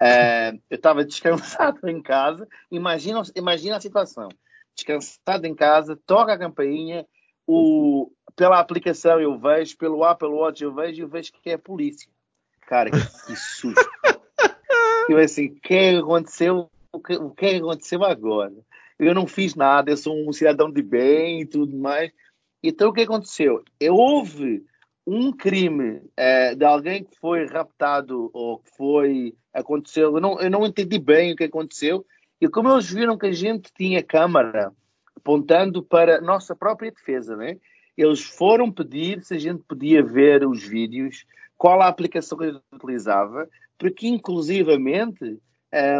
É, 0.01 0.53
eu 0.71 0.77
estava 0.77 1.05
descansado 1.05 1.89
em 1.89 2.01
casa, 2.01 2.47
imagina, 2.71 3.23
imagina 3.35 3.77
a 3.77 3.81
situação, 3.81 4.29
descansado 4.75 5.47
em 5.47 5.55
casa, 5.55 5.99
toca 6.07 6.33
a 6.33 6.39
campainha, 6.39 7.05
o, 7.47 8.11
pela 8.37 8.61
aplicação 8.61 9.21
eu 9.21 9.39
vejo, 9.39 9.77
pelo 9.77 10.05
Apple 10.05 10.29
Watch 10.29 10.63
eu 10.63 10.73
vejo 10.73 11.01
e 11.01 11.03
eu 11.03 11.09
vejo 11.09 11.33
que 11.33 11.51
é 11.51 11.55
a 11.55 11.59
polícia. 11.59 12.09
Cara, 12.67 12.91
que 12.91 13.37
susto. 13.37 13.81
eu 15.09 15.19
assim, 15.19 15.47
o 15.47 15.61
que 15.61 15.97
aconteceu? 15.97 16.71
O 16.93 17.01
que, 17.01 17.15
o 17.15 17.31
que 17.31 17.47
aconteceu 17.47 18.05
agora? 18.05 18.55
Eu 18.99 19.15
não 19.15 19.27
fiz 19.27 19.55
nada, 19.55 19.91
eu 19.91 19.97
sou 19.97 20.15
um 20.29 20.33
cidadão 20.33 20.71
de 20.71 20.83
bem 20.83 21.43
e 21.43 21.47
tudo 21.47 21.77
mais. 21.77 22.13
Então 22.63 22.91
o 22.91 22.93
que 22.93 23.03
aconteceu? 23.03 23.65
Houve 23.91 24.65
um 25.09 25.33
crime 25.33 26.03
é, 26.15 26.55
de 26.55 26.65
alguém 26.65 27.03
que 27.03 27.19
foi 27.19 27.47
raptado 27.47 28.31
ou 28.35 28.59
que 28.59 28.77
foi 28.77 29.35
aconteceu. 29.55 30.15
Eu 30.15 30.21
não, 30.21 30.39
eu 30.39 30.51
não 30.51 30.67
entendi 30.67 30.99
bem 30.99 31.33
o 31.33 31.37
que 31.37 31.45
aconteceu. 31.45 32.05
E 32.39 32.47
como 32.47 32.71
eles 32.71 32.91
viram 32.91 33.17
que 33.17 33.27
a 33.27 33.33
gente 33.33 33.73
tinha 33.75 34.03
câmara 34.03 34.71
apontando 35.17 35.83
para 35.83 36.21
nossa 36.21 36.55
própria 36.55 36.91
defesa, 36.91 37.35
né? 37.37 37.57
Eles 37.97 38.23
foram 38.23 38.71
pedir 38.71 39.25
se 39.25 39.35
a 39.35 39.39
gente 39.39 39.63
podia 39.67 40.03
ver 40.03 40.47
os 40.47 40.63
vídeos, 40.63 41.25
qual 41.57 41.81
a 41.81 41.89
aplicação 41.89 42.39
que 42.39 42.45
a 42.45 42.53
gente 42.53 42.63
utilizava, 42.73 43.49
porque 43.79 44.07
inclusivamente, 44.07 45.39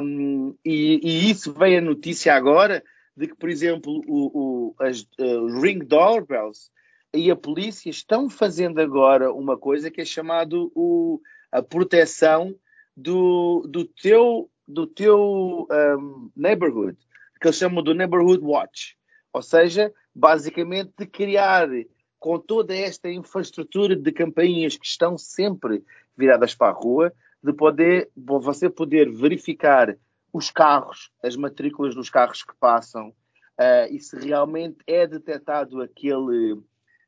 um, 0.03 0.55
e, 0.65 1.01
e, 1.03 1.31
isso 1.31 1.53
veio 1.53 1.79
a 1.79 1.83
notícia 1.83 2.35
agora, 2.35 2.85
de 3.17 3.27
que, 3.27 3.35
por 3.35 3.49
exemplo, 3.49 4.01
o, 4.07 4.31
o, 4.39 4.75
as 4.79 5.01
uh, 5.19 5.61
ring 5.61 5.81
doorbells 5.81 6.71
e 7.15 7.31
a 7.31 7.37
polícia 7.37 7.91
estão 7.91 8.29
fazendo 8.29 8.81
agora 8.81 9.33
uma 9.33 9.57
coisa 9.57 9.91
que 9.91 10.01
é 10.01 10.05
chamado 10.05 10.71
o, 10.75 11.21
a 11.51 11.63
proteção 11.63 12.55
do, 12.97 13.67
do 13.69 13.85
teu, 13.85 14.51
do 14.67 14.87
teu 14.87 15.67
um, 15.71 16.31
neighborhood, 16.37 16.99
que 17.41 17.47
eles 17.47 17.57
chamam 17.57 17.83
do 17.83 17.95
neighborhood 17.95 18.43
watch. 18.45 18.97
Ou 19.33 19.43
seja, 19.43 19.93
basicamente 20.15 20.93
de 20.99 21.07
criar 21.07 21.69
com 22.19 22.39
toda 22.39 22.77
esta 22.77 23.11
infraestrutura 23.11 23.95
de 23.95 24.13
campainhas 24.13 24.77
que 24.77 24.87
estão 24.87 25.17
sempre 25.17 25.85
viradas 26.17 26.55
para 26.55 26.73
a 26.73 26.77
rua, 26.77 27.13
de 27.43 27.53
poder 27.53 28.11
você 28.17 28.69
poder 28.69 29.11
verificar 29.11 29.97
os 30.33 30.51
carros, 30.51 31.11
as 31.23 31.37
matrículas 31.37 31.95
dos 31.95 32.11
carros 32.11 32.43
que 32.43 32.55
passam, 32.59 33.09
uh, 33.09 33.93
e 33.93 34.01
se 34.01 34.19
realmente 34.19 34.79
é 34.87 35.07
detectado 35.07 35.81
aquele, 35.81 36.61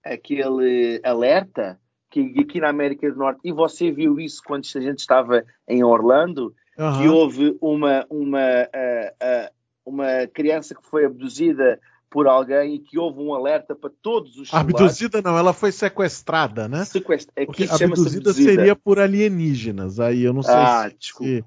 aquele 0.05 1.01
alerta, 1.05 1.78
que 2.11 2.34
aqui 2.40 2.61
na 2.61 2.68
América 2.68 3.11
do 3.11 3.18
Norte, 3.18 3.40
e 3.44 3.53
você 3.53 3.90
viu 3.90 4.18
isso 4.18 4.42
quando 4.44 4.64
a 4.74 4.80
gente 4.80 4.98
estava 4.98 5.44
em 5.68 5.84
Orlando, 5.84 6.55
uhum. 6.78 6.98
que 6.98 7.09
houve 7.09 7.57
uma, 7.61 8.07
uma, 8.11 8.38
uh, 8.38 9.48
uh, 9.48 9.51
uma 9.84 10.26
criança 10.32 10.74
que 10.74 10.84
foi 10.84 11.05
abduzida 11.05 11.78
por 12.11 12.26
alguém 12.26 12.74
e 12.74 12.78
que 12.80 12.98
houve 12.98 13.20
um 13.20 13.32
alerta 13.32 13.74
para 13.74 13.90
todos 14.03 14.36
os 14.36 14.48
celulares. 14.48 14.74
Abduzida 14.74 15.22
não, 15.22 15.38
ela 15.38 15.53
foi 15.53 15.70
sequestrada, 15.70 16.66
né? 16.66 16.84
Sequestra... 16.84 17.32
É 17.36 17.46
que 17.46 17.62
abduzida, 17.62 17.84
abduzida 17.84 18.32
seria 18.32 18.74
por 18.74 18.98
alienígenas, 18.98 20.01
aí 20.01 20.24
eu 20.24 20.32
não 20.32 20.42
sei 20.42 20.55
ah, 20.55 20.88
se... 20.90 20.96
desculpa. 20.96 21.46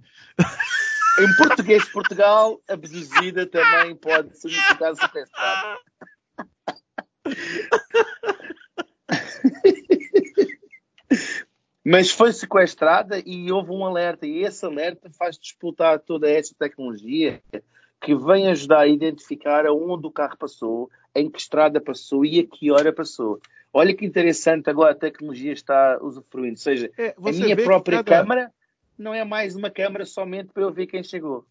em 1.19 1.35
português 1.37 1.83
de 1.83 1.91
Portugal, 1.91 2.61
abduzida 2.69 3.45
também 3.45 3.93
pode 3.95 4.37
significar 4.37 4.95
sequestrada. 4.95 5.79
Mas 11.86 12.09
foi 12.11 12.32
sequestrada 12.32 13.21
e 13.26 13.51
houve 13.51 13.71
um 13.71 13.84
alerta, 13.84 14.26
e 14.26 14.43
esse 14.43 14.65
alerta 14.65 15.09
faz 15.09 15.38
disputar 15.38 15.99
toda 15.99 16.30
essa 16.30 16.55
tecnologia 16.57 17.41
que 18.01 18.15
vem 18.15 18.47
ajudar 18.47 18.80
a 18.82 18.88
identificar 18.88 19.65
aonde 19.65 20.07
o 20.07 20.11
carro 20.11 20.38
passou, 20.38 20.89
em 21.13 21.30
que 21.30 21.39
estrada 21.39 21.82
passou 21.82 22.26
e 22.26 22.39
a 22.39 22.45
que 22.45 22.71
hora 22.71 22.93
passou. 22.93 23.39
Olha 23.74 23.93
que 23.93 24.05
interessante 24.05 24.69
agora 24.69 24.91
a 24.91 24.95
tecnologia 24.95 25.51
está 25.51 25.97
usufruindo. 26.01 26.53
Ou 26.53 26.57
seja, 26.57 26.91
é, 26.97 27.15
a 27.17 27.32
minha 27.32 27.55
própria 27.55 28.03
cada... 28.03 28.21
câmara 28.21 28.51
não 28.97 29.13
é 29.13 29.24
mais 29.26 29.55
uma 29.55 29.69
câmara 29.69 30.05
somente 30.05 30.49
para 30.53 30.63
eu 30.63 30.71
ver 30.71 30.88
quem 30.88 31.03
chegou. 31.03 31.45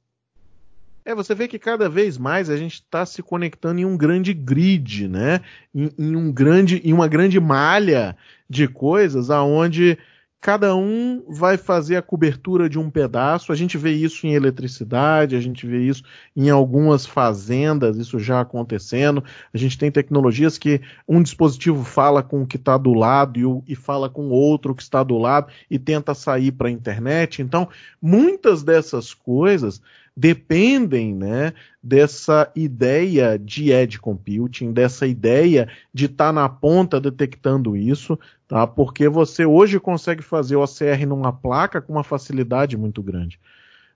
É, 1.05 1.15
você 1.15 1.35
vê 1.35 1.49
que 1.49 1.59
cada 1.59 1.89
vez 1.89 2.17
mais 2.17 2.49
a 2.49 2.57
gente 2.57 2.75
está 2.75 3.05
se 3.05 3.23
conectando 3.23 3.81
em 3.81 3.85
um 3.85 3.97
grande 3.97 4.33
grid, 4.33 5.09
né? 5.09 5.41
Em, 5.75 5.91
em, 5.99 6.17
um 6.17 6.31
grande, 6.31 6.81
em 6.85 6.93
uma 6.93 7.09
grande 7.09 7.41
malha 7.41 8.17
de 8.49 8.69
coisas 8.69 9.31
aonde 9.31 9.99
cada 10.43 10.75
um 10.75 11.23
vai 11.29 11.57
fazer 11.57 11.95
a 11.95 12.03
cobertura 12.03 12.69
de 12.69 12.77
um 12.77 12.91
pedaço. 12.91 13.53
A 13.53 13.55
gente 13.55 13.79
vê 13.79 13.93
isso 13.93 14.27
em 14.27 14.35
eletricidade, 14.35 15.37
a 15.37 15.41
gente 15.41 15.65
vê 15.65 15.85
isso 15.85 16.03
em 16.37 16.51
algumas 16.51 17.07
fazendas, 17.07 17.97
isso 17.97 18.19
já 18.19 18.41
acontecendo. 18.41 19.23
A 19.55 19.59
gente 19.59 19.79
tem 19.79 19.91
tecnologias 19.91 20.59
que 20.59 20.81
um 21.07 21.23
dispositivo 21.23 21.85
fala 21.85 22.25
com 22.25 22.43
o 22.43 22.47
que 22.47 22.57
está 22.57 22.77
do 22.77 22.93
lado 22.93 23.39
e, 23.39 23.45
o, 23.45 23.63
e 23.69 23.77
fala 23.77 24.11
com 24.11 24.31
outro 24.31 24.75
que 24.75 24.83
está 24.83 25.05
do 25.05 25.17
lado 25.17 25.47
e 25.71 25.79
tenta 25.79 26.13
sair 26.13 26.51
para 26.51 26.67
a 26.67 26.73
internet. 26.73 27.41
Então, 27.41 27.69
muitas 28.01 28.65
dessas 28.65 29.15
coisas 29.15 29.81
dependem 30.17 31.15
né, 31.15 31.53
dessa 31.83 32.51
ideia 32.55 33.39
de 33.39 33.73
edge 33.73 33.99
computing, 33.99 34.73
dessa 34.73 35.07
ideia 35.07 35.69
de 35.93 36.07
estar 36.07 36.27
tá 36.27 36.33
na 36.33 36.49
ponta 36.49 37.01
detectando 37.01 37.77
isso, 37.77 38.19
tá? 38.47 38.67
Porque 38.67 39.09
você 39.09 39.47
hoje 39.47 39.81
consegue 39.81 40.23
fazer 40.23 40.57
o 40.57 40.63
OCR 40.63 41.07
numa 41.07 41.33
placa 41.33 41.81
com 41.81 41.93
uma 41.93 42.05
facilidade 42.05 42.77
muito 42.77 43.03
grande. 43.03 43.41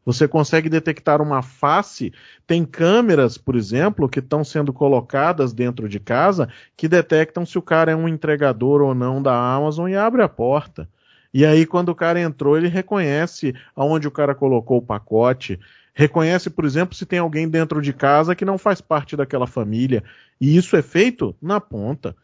Você 0.06 0.28
consegue 0.28 0.68
detectar 0.68 1.20
uma 1.20 1.42
face. 1.42 2.12
Tem 2.46 2.64
câmeras, 2.64 3.36
por 3.36 3.56
exemplo, 3.56 4.08
que 4.08 4.20
estão 4.20 4.44
sendo 4.44 4.72
colocadas 4.72 5.52
dentro 5.52 5.88
de 5.88 5.98
casa 5.98 6.48
que 6.76 6.86
detectam 6.86 7.44
se 7.44 7.58
o 7.58 7.62
cara 7.62 7.90
é 7.90 7.96
um 7.96 8.06
entregador 8.06 8.80
ou 8.80 8.94
não 8.94 9.20
da 9.20 9.34
Amazon 9.34 9.90
e 9.90 9.96
abre 9.96 10.22
a 10.22 10.28
porta. 10.28 10.88
E 11.34 11.44
aí, 11.44 11.66
quando 11.66 11.88
o 11.88 11.94
cara 11.94 12.20
entrou, 12.20 12.56
ele 12.56 12.68
reconhece 12.68 13.52
aonde 13.74 14.06
o 14.06 14.12
cara 14.12 14.32
colocou 14.34 14.78
o 14.78 14.82
pacote, 14.82 15.58
reconhece, 15.96 16.50
por 16.50 16.66
exemplo, 16.66 16.94
se 16.94 17.06
tem 17.06 17.18
alguém 17.18 17.48
dentro 17.48 17.80
de 17.80 17.90
casa 17.90 18.34
que 18.34 18.44
não 18.44 18.58
faz 18.58 18.82
parte 18.82 19.16
daquela 19.16 19.46
família. 19.46 20.04
E 20.38 20.54
isso 20.54 20.76
é 20.76 20.82
feito 20.82 21.34
na 21.40 21.58
ponta. 21.58 22.14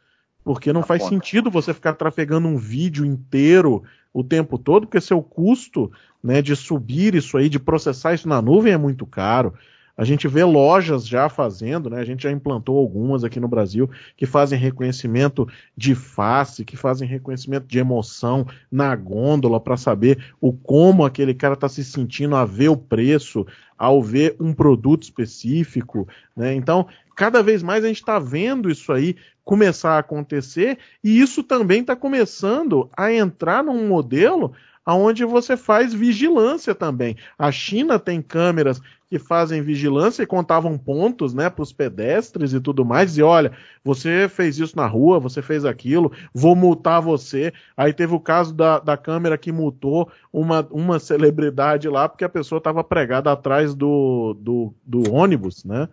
Porque 0.44 0.74
não 0.74 0.82
na 0.82 0.86
faz 0.86 1.02
ponta. 1.02 1.14
sentido 1.14 1.50
você 1.50 1.72
ficar 1.72 1.94
trafegando 1.94 2.46
um 2.46 2.58
vídeo 2.58 3.02
inteiro 3.02 3.82
o 4.12 4.22
tempo 4.22 4.58
todo, 4.58 4.86
porque 4.86 5.00
seu 5.00 5.22
custo 5.22 5.90
né, 6.22 6.42
de 6.42 6.54
subir 6.54 7.14
isso 7.14 7.38
aí, 7.38 7.48
de 7.48 7.58
processar 7.58 8.12
isso 8.12 8.28
na 8.28 8.42
nuvem 8.42 8.74
é 8.74 8.76
muito 8.76 9.06
caro. 9.06 9.54
A 9.96 10.04
gente 10.04 10.26
vê 10.26 10.42
lojas 10.42 11.06
já 11.06 11.28
fazendo, 11.28 11.90
né? 11.90 12.00
A 12.00 12.04
gente 12.04 12.22
já 12.22 12.30
implantou 12.30 12.78
algumas 12.78 13.24
aqui 13.24 13.38
no 13.38 13.46
Brasil 13.46 13.90
que 14.16 14.24
fazem 14.24 14.58
reconhecimento 14.58 15.46
de 15.76 15.94
face, 15.94 16.64
que 16.64 16.76
fazem 16.76 17.06
reconhecimento 17.06 17.66
de 17.66 17.78
emoção 17.78 18.46
na 18.70 18.96
gôndola 18.96 19.60
para 19.60 19.76
saber 19.76 20.32
o 20.40 20.52
como 20.52 21.04
aquele 21.04 21.34
cara 21.34 21.54
está 21.54 21.68
se 21.68 21.84
sentindo 21.84 22.34
a 22.34 22.44
ver 22.44 22.68
o 22.68 22.76
preço, 22.76 23.46
ao 23.76 24.02
ver 24.02 24.34
um 24.40 24.54
produto 24.54 25.02
específico, 25.02 26.08
né? 26.34 26.54
Então, 26.54 26.86
cada 27.14 27.42
vez 27.42 27.62
mais 27.62 27.84
a 27.84 27.88
gente 27.88 28.00
está 28.00 28.18
vendo 28.18 28.70
isso 28.70 28.92
aí 28.92 29.14
começar 29.44 29.96
a 29.96 29.98
acontecer 29.98 30.78
e 31.04 31.20
isso 31.20 31.42
também 31.42 31.82
está 31.82 31.94
começando 31.94 32.88
a 32.96 33.12
entrar 33.12 33.62
num 33.62 33.86
modelo 33.86 34.52
aonde 34.84 35.24
você 35.24 35.56
faz 35.56 35.92
vigilância 35.92 36.74
também. 36.74 37.16
A 37.38 37.52
China 37.52 37.98
tem 37.98 38.20
câmeras 38.20 38.80
que 39.12 39.18
fazem 39.18 39.60
vigilância 39.60 40.22
e 40.22 40.26
contavam 40.26 40.78
pontos, 40.78 41.34
né, 41.34 41.50
para 41.50 41.62
os 41.62 41.70
pedestres 41.70 42.54
e 42.54 42.60
tudo 42.60 42.82
mais. 42.82 43.18
E 43.18 43.22
olha, 43.22 43.52
você 43.84 44.26
fez 44.26 44.58
isso 44.58 44.74
na 44.74 44.86
rua, 44.86 45.20
você 45.20 45.42
fez 45.42 45.66
aquilo, 45.66 46.10
vou 46.32 46.56
multar 46.56 47.02
você. 47.02 47.52
Aí 47.76 47.92
teve 47.92 48.14
o 48.14 48.20
caso 48.20 48.54
da, 48.54 48.78
da 48.78 48.96
câmera 48.96 49.36
que 49.36 49.52
multou 49.52 50.10
uma, 50.32 50.66
uma 50.70 50.98
celebridade 50.98 51.90
lá 51.90 52.08
porque 52.08 52.24
a 52.24 52.28
pessoa 52.28 52.56
estava 52.56 52.82
pregada 52.82 53.30
atrás 53.30 53.74
do, 53.74 54.34
do, 54.40 54.74
do 54.82 55.12
ônibus, 55.12 55.62
né? 55.62 55.90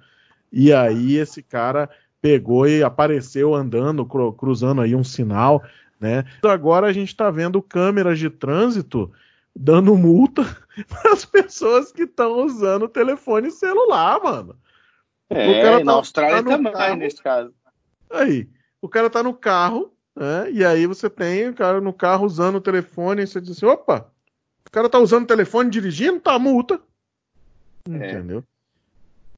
E 0.49 0.71
aí 0.71 1.17
esse 1.17 1.43
cara 1.43 1.89
pegou 2.21 2.69
e 2.69 2.81
apareceu 2.81 3.53
andando, 3.53 4.05
cruzando 4.05 4.79
aí 4.79 4.95
um 4.95 5.03
sinal, 5.03 5.61
né? 5.99 6.23
Então 6.37 6.49
agora 6.49 6.87
a 6.87 6.93
gente 6.93 7.09
está 7.09 7.29
vendo 7.29 7.61
câmeras 7.61 8.17
de 8.17 8.29
trânsito 8.29 9.11
dando 9.55 9.95
multa 9.95 10.43
para 10.87 11.13
as 11.13 11.25
pessoas 11.25 11.91
que 11.91 12.03
estão 12.03 12.45
usando 12.45 12.83
o 12.83 12.89
telefone 12.89 13.51
celular, 13.51 14.21
mano. 14.21 14.57
É, 15.29 15.61
tá, 15.61 15.83
na 15.83 15.93
Austrália 15.93 16.43
tá 16.43 16.57
também, 16.57 16.73
carro, 16.73 16.95
nesse 16.95 17.21
caso. 17.21 17.53
Aí, 18.09 18.49
o 18.81 18.89
cara 18.89 19.09
tá 19.09 19.21
no 19.21 19.33
carro, 19.33 19.93
né? 20.15 20.51
E 20.51 20.65
aí 20.65 20.87
você 20.87 21.09
tem 21.09 21.49
o 21.49 21.53
cara 21.53 21.79
no 21.79 21.93
carro 21.93 22.25
usando 22.25 22.55
o 22.55 22.61
telefone 22.61 23.23
e 23.23 23.27
você 23.27 23.39
diz 23.39 23.51
assim, 23.51 23.65
opa, 23.65 24.11
O 24.65 24.71
cara 24.71 24.89
tá 24.89 24.97
usando 24.97 25.23
o 25.23 25.27
telefone 25.27 25.69
dirigindo, 25.69 26.19
tá 26.19 26.39
multa. 26.39 26.81
É. 27.89 28.11
Entendeu? 28.11 28.43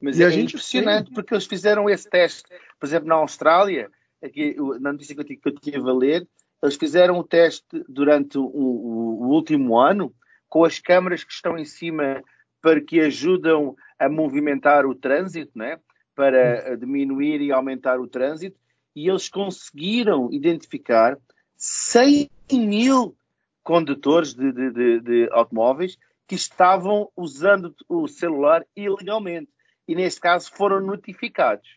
Mas 0.00 0.18
e 0.18 0.22
é 0.22 0.26
a 0.26 0.30
gente 0.30 0.54
impressionante 0.54 1.06
tem... 1.06 1.14
porque 1.14 1.34
eles 1.34 1.46
fizeram 1.46 1.88
esse 1.88 2.08
teste, 2.08 2.42
por 2.80 2.86
exemplo, 2.86 3.08
na 3.08 3.14
Austrália, 3.14 3.90
aqui, 4.22 4.56
na 4.80 4.92
notícia 4.92 5.14
que 5.14 5.20
eu, 5.20 5.24
que 5.24 5.40
eu 5.44 5.54
tive 5.54 5.78
a 5.78 5.92
ler, 5.92 6.26
eles 6.62 6.76
fizeram 6.76 7.18
o 7.18 7.24
teste 7.24 7.84
durante 7.88 8.38
o, 8.38 8.44
o, 8.44 9.24
o, 9.24 9.28
último 9.30 9.78
ano 9.78 10.14
com 10.48 10.64
as 10.64 10.78
câmaras 10.78 11.24
que 11.24 11.32
estão 11.32 11.58
em 11.58 11.64
cima 11.64 12.22
para 12.60 12.80
que 12.80 13.00
ajudam 13.00 13.74
a 13.98 14.08
movimentar 14.08 14.86
o 14.86 14.94
trânsito, 14.94 15.50
né? 15.56 15.78
para 16.14 16.76
diminuir 16.76 17.40
e 17.40 17.50
aumentar 17.50 17.98
o 17.98 18.06
trânsito, 18.06 18.56
e 18.94 19.08
eles 19.08 19.28
conseguiram 19.28 20.30
identificar 20.30 21.18
100 21.56 22.30
mil 22.52 23.16
condutores 23.62 24.34
de, 24.34 24.52
de, 24.52 24.70
de, 24.70 25.00
de 25.00 25.28
automóveis 25.32 25.96
que 26.28 26.34
estavam 26.34 27.10
usando 27.16 27.74
o 27.88 28.06
celular 28.06 28.64
ilegalmente 28.76 29.48
e 29.86 29.94
neste 29.94 30.20
caso 30.20 30.50
foram 30.52 30.80
notificados. 30.80 31.68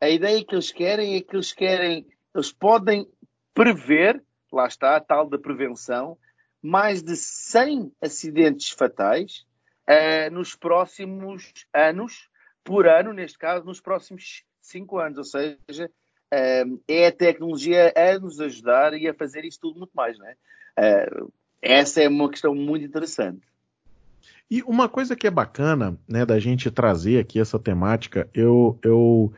A 0.00 0.08
ideia 0.08 0.44
que 0.44 0.54
eles 0.54 0.70
querem 0.70 1.16
é 1.16 1.20
que 1.20 1.34
eles 1.34 1.52
querem, 1.52 2.06
eles 2.34 2.52
podem 2.52 3.06
prever, 3.58 4.22
lá 4.52 4.68
está 4.68 4.94
a 4.94 5.00
tal 5.00 5.28
da 5.28 5.36
prevenção, 5.36 6.16
mais 6.62 7.02
de 7.02 7.16
100 7.16 7.92
acidentes 8.00 8.70
fatais 8.70 9.44
uh, 9.88 10.32
nos 10.32 10.54
próximos 10.54 11.52
anos, 11.74 12.28
por 12.62 12.86
ano, 12.86 13.12
neste 13.12 13.36
caso, 13.36 13.66
nos 13.66 13.80
próximos 13.80 14.44
5 14.60 14.98
anos. 14.98 15.18
Ou 15.18 15.24
seja, 15.24 15.90
uh, 16.32 16.80
é 16.86 17.08
a 17.08 17.12
tecnologia 17.12 17.92
a 17.96 18.16
nos 18.20 18.40
ajudar 18.40 18.94
e 18.94 19.08
a 19.08 19.14
fazer 19.14 19.44
isto 19.44 19.62
tudo 19.62 19.80
muito 19.80 19.92
mais. 19.92 20.16
Né? 20.16 20.36
Uh, 20.78 21.32
essa 21.60 22.00
é 22.00 22.08
uma 22.08 22.30
questão 22.30 22.54
muito 22.54 22.84
interessante. 22.84 23.44
E 24.48 24.62
uma 24.62 24.88
coisa 24.88 25.16
que 25.16 25.26
é 25.26 25.30
bacana, 25.32 25.98
né, 26.08 26.24
da 26.24 26.38
gente 26.38 26.70
trazer 26.70 27.18
aqui 27.18 27.40
essa 27.40 27.58
temática, 27.58 28.30
eu, 28.32 28.78
eu, 28.82 29.32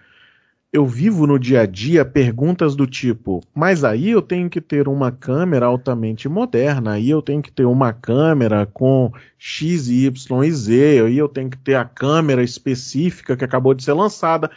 eu 0.72 0.86
vivo 0.86 1.26
no 1.26 1.38
dia 1.38 1.62
a 1.62 1.66
dia 1.66 2.04
perguntas 2.04 2.76
do 2.76 2.86
tipo, 2.86 3.42
mas 3.52 3.82
aí 3.82 4.10
eu 4.10 4.22
tenho 4.22 4.48
que 4.48 4.60
ter 4.60 4.86
uma 4.86 5.10
câmera 5.10 5.66
altamente 5.66 6.28
moderna, 6.28 6.92
aí 6.92 7.10
eu 7.10 7.20
tenho 7.20 7.42
que 7.42 7.50
ter 7.50 7.64
uma 7.64 7.92
câmera 7.92 8.64
com 8.66 9.12
X, 9.36 9.88
Y 9.88 10.44
e 10.44 10.52
Z, 10.52 11.02
aí 11.06 11.18
eu 11.18 11.28
tenho 11.28 11.50
que 11.50 11.58
ter 11.58 11.74
a 11.74 11.84
câmera 11.84 12.42
específica 12.42 13.36
que 13.36 13.44
acabou 13.44 13.74
de 13.74 13.82
ser 13.82 13.94
lançada. 13.94 14.48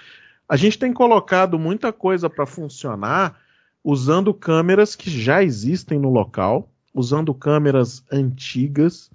A 0.47 0.55
gente 0.55 0.77
tem 0.77 0.93
colocado 0.93 1.57
muita 1.57 1.91
coisa 1.91 2.29
para 2.29 2.45
funcionar 2.45 3.39
usando 3.83 4.33
câmeras 4.33 4.95
que 4.95 5.09
já 5.09 5.43
existem 5.43 5.97
no 5.97 6.09
local, 6.09 6.69
usando 6.93 7.33
câmeras 7.33 8.03
antigas, 8.11 9.09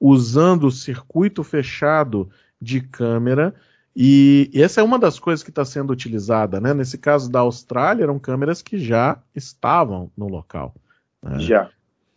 usando 0.00 0.70
circuito 0.70 1.44
fechado 1.44 2.28
de 2.60 2.80
câmera. 2.80 3.54
E 3.94 4.50
essa 4.54 4.80
é 4.80 4.84
uma 4.84 4.98
das 4.98 5.18
coisas 5.18 5.42
que 5.42 5.50
está 5.50 5.64
sendo 5.64 5.92
utilizada, 5.92 6.60
né? 6.60 6.72
Nesse 6.72 6.96
caso 6.96 7.30
da 7.30 7.40
Austrália, 7.40 8.04
eram 8.04 8.18
câmeras 8.18 8.62
que 8.62 8.78
já 8.78 9.18
estavam 9.34 10.10
no 10.16 10.28
local. 10.28 10.74
Né? 11.22 11.40
Já. 11.40 11.70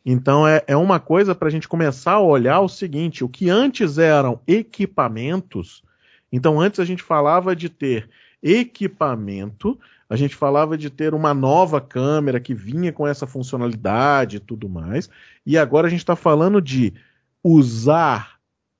Então 0.05 0.47
é, 0.47 0.63
é 0.67 0.75
uma 0.75 0.99
coisa 0.99 1.33
para 1.33 1.47
a 1.47 1.51
gente 1.51 1.67
começar 1.67 2.13
a 2.13 2.19
olhar 2.19 2.59
o 2.59 2.69
seguinte: 2.69 3.23
o 3.23 3.29
que 3.29 3.49
antes 3.49 3.97
eram 3.97 4.39
equipamentos, 4.45 5.83
então 6.31 6.59
antes 6.59 6.79
a 6.79 6.85
gente 6.85 7.01
falava 7.01 7.55
de 7.55 7.69
ter 7.69 8.09
equipamento, 8.41 9.79
a 10.09 10.15
gente 10.15 10.35
falava 10.35 10.77
de 10.77 10.89
ter 10.89 11.13
uma 11.13 11.33
nova 11.33 11.79
câmera 11.79 12.39
que 12.39 12.53
vinha 12.53 12.91
com 12.91 13.07
essa 13.07 13.25
funcionalidade 13.25 14.37
e 14.37 14.39
tudo 14.39 14.67
mais, 14.67 15.09
e 15.45 15.57
agora 15.57 15.87
a 15.87 15.89
gente 15.89 16.01
está 16.01 16.15
falando 16.15 16.61
de 16.61 16.93
usar 17.41 18.32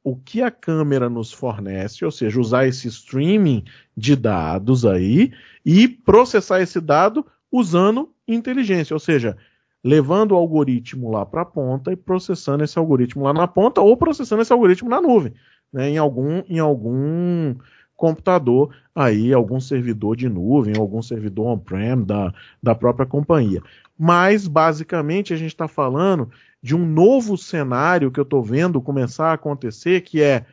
o 0.03 0.15
que 0.15 0.41
a 0.41 0.51
câmera 0.51 1.09
nos 1.09 1.31
fornece, 1.31 2.03
ou 2.03 2.11
seja, 2.11 2.39
usar 2.39 2.67
esse 2.67 2.87
streaming 2.87 3.63
de 3.95 4.15
dados 4.15 4.85
aí 4.85 5.31
e 5.65 5.87
processar 5.87 6.61
esse 6.61 6.81
dado 6.81 7.25
usando 7.51 8.11
inteligência, 8.27 8.93
ou 8.93 8.99
seja, 8.99 9.37
levando 9.83 10.31
o 10.31 10.35
algoritmo 10.35 11.11
lá 11.11 11.25
para 11.25 11.41
a 11.41 11.45
ponta 11.45 11.91
e 11.91 11.95
processando 11.95 12.63
esse 12.63 12.77
algoritmo 12.77 13.23
lá 13.23 13.33
na 13.33 13.47
ponta 13.47 13.81
ou 13.81 13.95
processando 13.95 14.41
esse 14.41 14.51
algoritmo 14.51 14.89
na 14.89 15.01
nuvem, 15.01 15.33
né, 15.71 15.89
em 15.89 15.97
algum 15.97 16.43
em 16.49 16.59
algum 16.59 17.55
computador 17.95 18.75
aí, 18.93 19.33
algum 19.33 19.59
servidor 19.59 20.15
de 20.15 20.27
nuvem, 20.29 20.75
algum 20.77 21.01
servidor 21.01 21.47
on-prem 21.47 22.03
da, 22.03 22.33
da 22.61 22.75
própria 22.75 23.05
companhia. 23.05 23.61
Mas 23.97 24.47
basicamente 24.47 25.33
a 25.33 25.37
gente 25.37 25.51
está 25.51 25.67
falando 25.67 26.29
de 26.61 26.75
um 26.75 26.85
novo 26.85 27.37
cenário 27.37 28.11
que 28.11 28.19
eu 28.19 28.23
estou 28.23 28.43
vendo 28.43 28.81
começar 28.81 29.27
a 29.27 29.33
acontecer, 29.33 30.01
que 30.01 30.21
é 30.21 30.45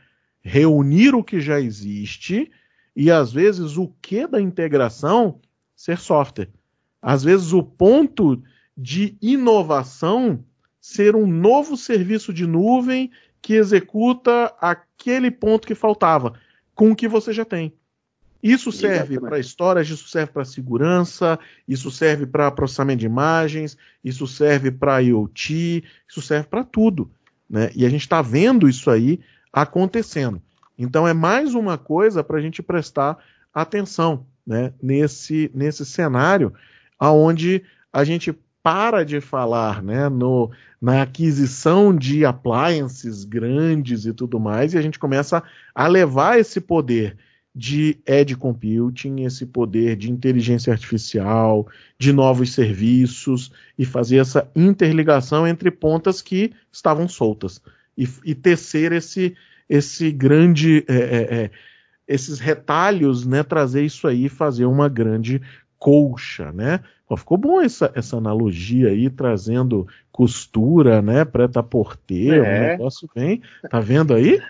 reunir 0.43 1.15
o 1.15 1.25
que 1.25 1.41
já 1.41 1.61
existe 1.61 2.51
e 2.95 3.11
às 3.11 3.33
vezes 3.33 3.77
o 3.77 3.93
que 4.01 4.27
da 4.27 4.41
integração 4.41 5.41
ser 5.75 5.99
software. 5.99 6.51
Às 7.01 7.23
vezes 7.23 7.53
o 7.53 7.63
ponto 7.63 8.43
de 8.77 9.17
inovação 9.21 10.45
ser 10.81 11.15
um 11.15 11.27
novo 11.27 11.77
serviço 11.77 12.33
de 12.33 12.47
nuvem 12.47 13.11
que 13.43 13.55
executa 13.55 14.55
aquele 14.61 15.31
ponto 15.31 15.67
que 15.67 15.75
faltava 15.75 16.35
com 16.75 16.91
o 16.91 16.97
que 16.97 17.09
você 17.09 17.33
já 17.33 17.45
tem. 17.45 17.73
Isso 18.43 18.73
serve 18.73 19.21
para 19.21 19.39
storage, 19.39 19.93
isso 19.93 20.09
serve 20.09 20.33
para 20.33 20.45
segurança, 20.47 21.39
isso 21.69 21.91
serve 21.91 22.27
para 22.27 22.51
processamento 22.51 23.01
de 23.01 23.07
imagens, 23.07 23.77
isso 24.03 24.27
serve 24.27 24.71
para 24.71 25.01
IoT, 25.01 25.85
isso 26.09 26.23
serve 26.23 26.49
para 26.49 26.65
tudo. 26.65 27.11
Né? 27.49 27.71
E 27.75 27.85
a 27.85 27.91
gente 27.91 28.03
está 28.03 28.23
vendo 28.23 28.67
isso 28.67 28.91
aí 28.91 29.21
acontecendo. 29.53 30.41
Então 30.79 31.07
é 31.07 31.13
mais 31.13 31.55
uma 31.55 31.77
coisa 31.77 32.25
para 32.25 32.39
a 32.39 32.41
gente 32.41 32.63
prestar 32.63 33.19
atenção 33.53 34.27
né? 34.47 34.73
nesse, 34.83 35.51
nesse 35.55 35.85
cenário 35.85 36.55
aonde 36.99 37.63
a 37.93 38.05
gente 38.05 38.35
para 38.63 39.05
de 39.05 39.21
falar 39.21 39.83
né, 39.83 40.09
no, 40.09 40.51
na 40.81 41.03
aquisição 41.03 41.95
de 41.95 42.25
appliances 42.25 43.25
grandes 43.25 44.07
e 44.07 44.13
tudo 44.13 44.39
mais, 44.39 44.75
e 44.75 44.79
a 44.79 44.83
gente 44.83 44.99
começa 44.99 45.43
a 45.75 45.87
levar 45.87 46.39
esse 46.39 46.61
poder 46.61 47.17
de 47.55 47.99
edge 48.07 48.37
computing, 48.37 49.23
esse 49.25 49.45
poder 49.45 49.97
de 49.97 50.11
inteligência 50.11 50.73
artificial, 50.73 51.67
de 51.99 52.13
novos 52.13 52.53
serviços 52.53 53.51
e 53.77 53.85
fazer 53.85 54.19
essa 54.19 54.49
interligação 54.55 55.47
entre 55.47 55.71
pontas 55.71 56.23
que 56.23 56.53
estavam 56.73 57.09
soltas 57.09 57.61
e, 57.99 58.09
e 58.25 58.35
tecer 58.35 58.93
esse, 58.93 59.35
esse 59.69 60.13
grande 60.13 60.85
é, 60.87 60.95
é, 60.95 61.35
é, 61.43 61.51
esses 62.07 62.39
retalhos, 62.39 63.27
né, 63.27 63.43
trazer 63.43 63.85
isso 63.85 64.07
aí 64.07 64.27
e 64.27 64.29
fazer 64.29 64.67
uma 64.67 64.89
grande 64.89 65.41
colcha, 65.79 66.53
né? 66.53 66.81
Pô, 67.11 67.17
ficou 67.17 67.37
bom 67.37 67.61
essa, 67.61 67.91
essa 67.97 68.17
analogia 68.19 68.91
aí, 68.91 69.11
trazendo 69.11 69.85
costura, 70.13 71.03
né, 71.03 71.25
preta-porteiro, 71.25 72.45
é. 72.45 72.49
um 72.49 72.69
negócio 72.69 73.11
bem, 73.13 73.43
tá 73.69 73.81
vendo 73.81 74.15
aí? 74.15 74.41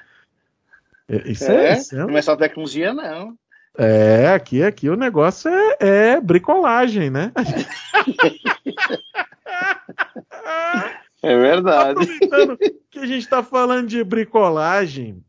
É, 1.09 1.31
isso 1.31 1.51
é, 1.51 1.69
é, 1.69 1.79
isso 1.79 1.97
é, 1.97 2.01
não 2.01 2.19
é 2.19 2.21
só 2.21 2.37
tecnologia, 2.37 2.93
não. 2.93 3.35
É, 3.79 4.35
aqui, 4.35 4.63
aqui 4.63 4.91
o 4.91 4.95
negócio 4.95 5.51
é, 5.51 5.77
é 5.81 6.21
bricolagem, 6.21 7.09
né? 7.09 7.33
é 11.23 11.39
verdade. 11.39 11.93
Aproveitando 11.93 12.59
que 12.91 12.99
a 12.99 13.07
gente 13.07 13.23
está 13.23 13.43
falando 13.43 13.89
de 13.89 14.05
bricolagem, 14.05 15.25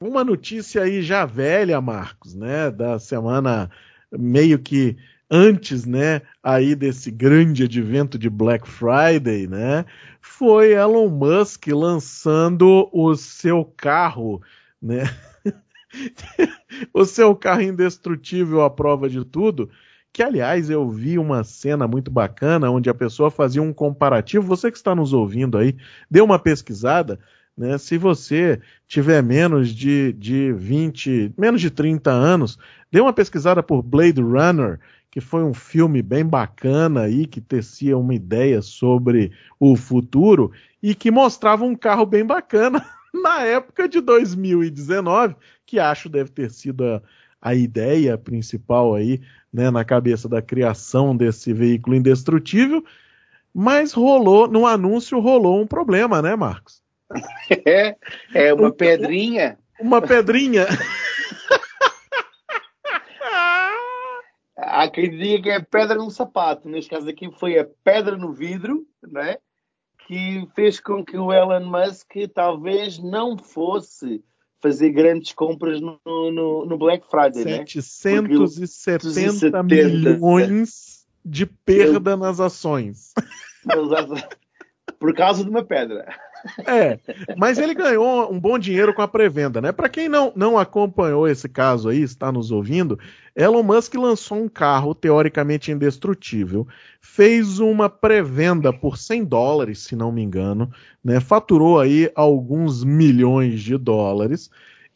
uma 0.00 0.24
notícia 0.24 0.80
aí 0.80 1.02
já 1.02 1.26
velha, 1.26 1.78
Marcos, 1.82 2.34
né? 2.34 2.70
Da 2.70 2.98
semana 2.98 3.70
meio 4.10 4.58
que 4.58 4.96
antes, 5.34 5.84
né, 5.84 6.22
aí 6.42 6.74
desse 6.74 7.10
grande 7.10 7.64
advento 7.64 8.18
de 8.18 8.30
Black 8.30 8.68
Friday, 8.68 9.46
né, 9.46 9.84
foi 10.20 10.72
Elon 10.72 11.08
Musk 11.08 11.66
lançando 11.68 12.88
o 12.92 13.14
seu 13.16 13.64
carro 13.76 14.40
né? 14.84 15.04
o 16.92 17.06
seu 17.06 17.34
carro 17.34 17.62
indestrutível 17.62 18.62
à 18.62 18.68
prova 18.68 19.08
de 19.08 19.24
tudo. 19.24 19.70
Que, 20.12 20.22
aliás, 20.22 20.70
eu 20.70 20.88
vi 20.88 21.18
uma 21.18 21.42
cena 21.42 21.88
muito 21.88 22.10
bacana 22.10 22.70
onde 22.70 22.88
a 22.90 22.94
pessoa 22.94 23.30
fazia 23.30 23.62
um 23.62 23.72
comparativo. 23.72 24.46
Você 24.46 24.70
que 24.70 24.76
está 24.76 24.94
nos 24.94 25.12
ouvindo 25.12 25.56
aí, 25.56 25.74
dê 26.08 26.20
uma 26.20 26.38
pesquisada. 26.38 27.18
Né? 27.56 27.78
Se 27.78 27.96
você 27.96 28.60
tiver 28.86 29.22
menos 29.22 29.70
de, 29.70 30.12
de 30.12 30.52
20, 30.52 31.34
menos 31.36 31.60
de 31.60 31.70
30 31.70 32.10
anos, 32.10 32.58
dê 32.92 33.00
uma 33.00 33.12
pesquisada 33.12 33.62
por 33.62 33.82
Blade 33.82 34.20
Runner, 34.20 34.78
que 35.14 35.20
foi 35.20 35.44
um 35.44 35.54
filme 35.54 36.02
bem 36.02 36.26
bacana 36.26 37.02
aí, 37.02 37.24
que 37.24 37.40
tecia 37.40 37.96
uma 37.96 38.12
ideia 38.12 38.60
sobre 38.60 39.30
o 39.60 39.76
futuro 39.76 40.50
e 40.82 40.92
que 40.92 41.08
mostrava 41.08 41.64
um 41.64 41.76
carro 41.76 42.04
bem 42.04 42.26
bacana 42.26 42.84
na 43.14 43.42
época 43.42 43.88
de 43.88 44.00
2019, 44.00 45.36
que 45.64 45.78
acho 45.78 46.08
deve 46.08 46.30
ter 46.30 46.50
sido 46.50 46.84
a, 46.84 47.00
a 47.40 47.54
ideia 47.54 48.18
principal 48.18 48.92
aí, 48.92 49.20
né, 49.52 49.70
na 49.70 49.84
cabeça 49.84 50.28
da 50.28 50.42
criação 50.42 51.16
desse 51.16 51.52
veículo 51.52 51.94
indestrutível, 51.94 52.84
mas 53.54 53.92
rolou, 53.92 54.48
no 54.48 54.66
anúncio 54.66 55.20
rolou 55.20 55.62
um 55.62 55.66
problema, 55.68 56.20
né, 56.20 56.34
Marcos? 56.34 56.82
É, 57.64 57.94
é 58.34 58.52
uma 58.52 58.72
pedrinha. 58.72 59.56
Uma 59.78 60.02
pedrinha. 60.02 60.66
Há 64.66 64.88
quem 64.88 65.10
diga 65.10 65.42
que 65.42 65.50
é 65.50 65.60
pedra 65.60 65.96
no 65.96 66.10
sapato. 66.10 66.68
Neste 66.68 66.90
caso 66.90 67.08
aqui 67.08 67.30
foi 67.38 67.58
a 67.58 67.66
pedra 67.82 68.16
no 68.16 68.32
vidro, 68.32 68.86
não 69.02 69.20
é? 69.20 69.38
que 70.06 70.46
fez 70.54 70.80
com 70.80 71.04
que 71.04 71.16
o 71.16 71.32
Elon 71.32 71.64
Musk 71.64 72.12
talvez 72.34 72.98
não 72.98 73.38
fosse 73.38 74.22
fazer 74.60 74.90
grandes 74.90 75.32
compras 75.32 75.80
no, 75.80 75.98
no, 76.04 76.66
no 76.66 76.78
Black 76.78 77.06
Friday. 77.08 77.44
770 78.66 79.50
né? 79.50 79.62
milhões 79.62 81.06
de 81.24 81.46
perda 81.46 82.16
nas 82.16 82.40
ações. 82.40 83.12
Por 84.98 85.14
causa 85.14 85.42
de 85.42 85.50
uma 85.50 85.64
pedra. 85.64 86.06
É, 86.66 86.98
mas 87.36 87.58
ele 87.58 87.74
ganhou 87.74 88.30
um 88.32 88.38
bom 88.38 88.58
dinheiro 88.58 88.92
com 88.92 89.02
a 89.02 89.08
pré-venda, 89.08 89.60
né? 89.60 89.72
Para 89.72 89.88
quem 89.88 90.08
não, 90.08 90.32
não 90.36 90.58
acompanhou 90.58 91.26
esse 91.26 91.48
caso 91.48 91.88
aí, 91.88 92.02
está 92.02 92.30
nos 92.30 92.50
ouvindo, 92.50 92.98
Elon 93.34 93.62
Musk 93.62 93.94
lançou 93.94 94.38
um 94.38 94.48
carro 94.48 94.94
teoricamente 94.94 95.72
indestrutível, 95.72 96.66
fez 97.00 97.58
uma 97.58 97.88
pré-venda 97.88 98.72
por 98.72 98.98
100 98.98 99.24
dólares, 99.24 99.80
se 99.80 99.96
não 99.96 100.12
me 100.12 100.22
engano, 100.22 100.70
né? 101.02 101.18
Faturou 101.20 101.80
aí 101.80 102.10
alguns 102.14 102.84
milhões 102.84 103.60
de 103.60 103.76
dólares 103.76 104.50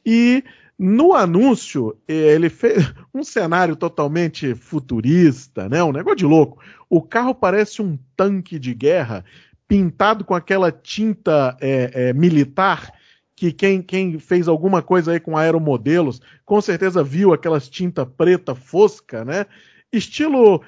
e 0.05 0.45
no 0.79 1.13
anúncio, 1.13 1.97
ele 2.07 2.49
fez 2.49 2.95
um 3.13 3.25
cenário 3.25 3.75
totalmente 3.75 4.55
futurista, 4.55 5.69
né? 5.69 5.83
Um 5.83 5.91
negócio 5.91 6.19
de 6.19 6.25
louco. 6.25 6.63
O 6.89 7.03
carro 7.03 7.35
parece 7.35 7.83
um 7.83 7.99
tanque 8.17 8.61
de 8.61 8.73
guerra 8.75 9.25
pintado 9.69 10.25
com 10.25 10.35
aquela 10.35 10.73
tinta 10.73 11.57
é, 11.61 11.91
é, 11.95 12.13
militar 12.15 12.91
que 13.37 13.53
quem, 13.53 13.81
quem, 13.81 14.19
fez 14.19 14.49
alguma 14.49 14.83
coisa 14.83 15.13
aí 15.13 15.21
com 15.21 15.37
aeromodelos 15.37 16.21
com 16.45 16.61
certeza 16.61 17.05
viu 17.05 17.33
aquelas 17.33 17.69
tinta 17.69 18.05
preta 18.05 18.55
fosca, 18.55 19.25
né? 19.25 19.47
Estilo 19.93 20.63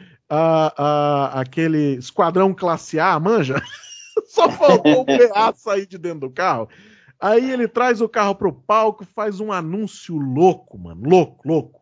aquele 1.33 1.97
esquadrão 1.97 2.55
classe 2.55 3.01
A, 3.01 3.19
manja? 3.19 3.61
Só 4.29 4.49
faltou 4.49 5.01
o 5.01 5.05
PA 5.05 5.53
sair 5.57 5.87
de 5.87 5.99
dentro 5.99 6.21
do 6.21 6.31
carro. 6.31 6.69
Aí 7.19 7.51
ele 7.51 7.67
traz 7.67 8.01
o 8.01 8.09
carro 8.09 8.35
pro 8.37 8.53
palco, 8.53 9.05
faz 9.05 9.41
um 9.41 9.51
anúncio 9.51 10.17
louco, 10.17 10.79
mano. 10.79 11.03
Louco, 11.09 11.47
louco 11.47 11.80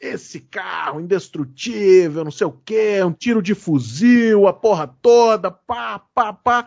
esse 0.00 0.40
carro 0.40 1.00
indestrutível, 1.00 2.24
não 2.24 2.30
sei 2.30 2.46
o 2.46 2.52
quê, 2.52 3.04
um 3.04 3.12
tiro 3.12 3.42
de 3.42 3.54
fuzil, 3.54 4.48
a 4.48 4.52
porra 4.52 4.88
toda, 5.02 5.50
pá, 5.50 5.98
pá, 6.14 6.32
pá. 6.32 6.66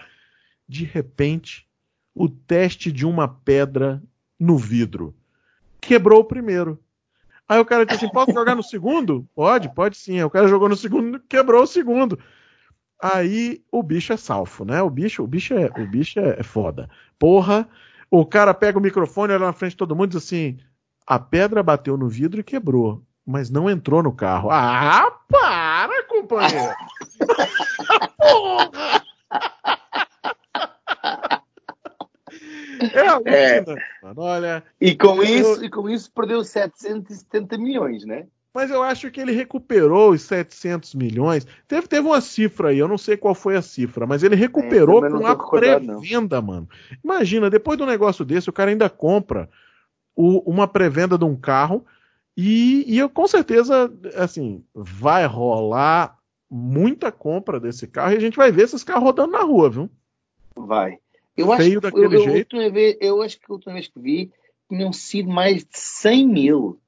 De 0.69 0.85
repente, 0.85 1.67
o 2.13 2.29
teste 2.29 2.91
de 2.91 3.05
uma 3.05 3.27
pedra 3.27 4.01
no 4.39 4.55
vidro. 4.55 5.15
Quebrou 5.81 6.19
o 6.19 6.25
primeiro. 6.25 6.79
Aí 7.49 7.59
o 7.59 7.65
cara 7.65 7.85
disse 7.85 8.05
assim: 8.05 8.13
posso 8.13 8.31
jogar 8.31 8.55
no 8.55 8.63
segundo? 8.63 9.27
Pode, 9.35 9.73
pode 9.73 9.97
sim. 9.97 10.17
Aí 10.17 10.23
o 10.23 10.29
cara 10.29 10.47
jogou 10.47 10.69
no 10.69 10.75
segundo, 10.75 11.19
quebrou 11.27 11.63
o 11.63 11.67
segundo. 11.67 12.19
Aí 13.01 13.63
o 13.71 13.81
bicho 13.83 14.13
é 14.13 14.17
salfo, 14.17 14.63
né? 14.63 14.81
O 14.81 14.89
bicho, 14.89 15.23
o 15.23 15.27
bicho 15.27 15.53
é, 15.55 15.65
o 15.81 15.87
bicho 15.87 16.19
é, 16.19 16.39
é 16.39 16.43
foda. 16.43 16.89
Porra, 17.19 17.67
o 18.09 18.25
cara 18.25 18.53
pega 18.53 18.77
o 18.77 18.81
microfone, 18.81 19.33
olha 19.33 19.47
na 19.47 19.53
frente 19.53 19.71
de 19.71 19.77
todo 19.77 19.95
mundo 19.95 20.11
e 20.11 20.15
diz 20.15 20.23
assim: 20.23 20.57
a 21.05 21.19
pedra 21.19 21.63
bateu 21.63 21.97
no 21.97 22.07
vidro 22.07 22.39
e 22.39 22.43
quebrou 22.43 23.03
mas 23.25 23.49
não 23.49 23.69
entrou 23.69 24.03
no 24.03 24.13
carro. 24.13 24.49
Ah, 24.51 25.11
para, 25.29 26.03
companheiro! 26.03 26.75
Porra! 28.17 29.03
É, 32.91 33.57
é. 33.57 33.65
Olha. 34.17 34.63
E 34.81 34.95
com, 34.95 35.23
isso, 35.23 35.63
e 35.63 35.69
com 35.69 35.89
isso 35.89 36.11
perdeu 36.11 36.43
770 36.43 37.57
milhões, 37.57 38.03
né? 38.03 38.27
Mas 38.53 38.69
eu 38.69 38.83
acho 38.83 39.09
que 39.09 39.19
ele 39.19 39.31
recuperou 39.31 40.11
os 40.11 40.21
700 40.23 40.93
milhões. 40.93 41.47
Teve, 41.67 41.87
teve 41.87 42.05
uma 42.07 42.21
cifra 42.21 42.69
aí, 42.69 42.77
eu 42.77 42.87
não 42.87 42.99
sei 42.99 43.17
qual 43.17 43.33
foi 43.33 43.55
a 43.55 43.63
cifra, 43.63 44.05
mas 44.05 44.21
ele 44.21 44.35
recuperou 44.35 45.03
é, 45.03 45.09
com 45.09 45.25
a 45.25 45.35
pré-venda, 45.35 46.39
mano. 46.39 46.69
Imagina, 47.03 47.49
depois 47.49 47.77
de 47.77 47.83
um 47.83 47.87
negócio 47.87 48.23
desse, 48.23 48.49
o 48.49 48.53
cara 48.53 48.69
ainda 48.69 48.89
compra 48.89 49.49
o, 50.15 50.39
uma 50.49 50.67
pré-venda 50.67 51.17
de 51.17 51.25
um 51.25 51.35
carro 51.35 51.83
e, 52.35 52.83
e 52.87 52.97
eu 52.97 53.09
com 53.09 53.27
certeza, 53.27 53.91
assim, 54.15 54.63
vai 54.73 55.25
rolar 55.25 56.17
muita 56.49 57.11
compra 57.11 57.59
desse 57.59 57.87
carro 57.87 58.13
e 58.13 58.17
a 58.17 58.19
gente 58.19 58.37
vai 58.37 58.51
ver 58.51 58.63
esses 58.63 58.83
carros 58.83 59.03
rodando 59.03 59.31
na 59.31 59.41
rua, 59.41 59.69
viu? 59.69 59.89
Vai. 60.55 60.99
Eu 61.35 61.47
Feio 61.57 61.79
acho, 61.79 61.81
daquele 61.81 62.15
eu, 62.15 62.23
jeito. 62.23 62.55
Eu, 62.55 62.71
vez, 62.71 62.97
eu 63.01 63.21
acho 63.21 63.39
que 63.39 63.45
a 63.49 63.53
última 63.53 63.73
vez 63.73 63.87
que 63.87 63.99
vi 63.99 64.31
tinham 64.69 64.93
sido 64.93 65.29
mais 65.29 65.63
de 65.63 65.77
100 65.77 66.27
mil. 66.27 66.79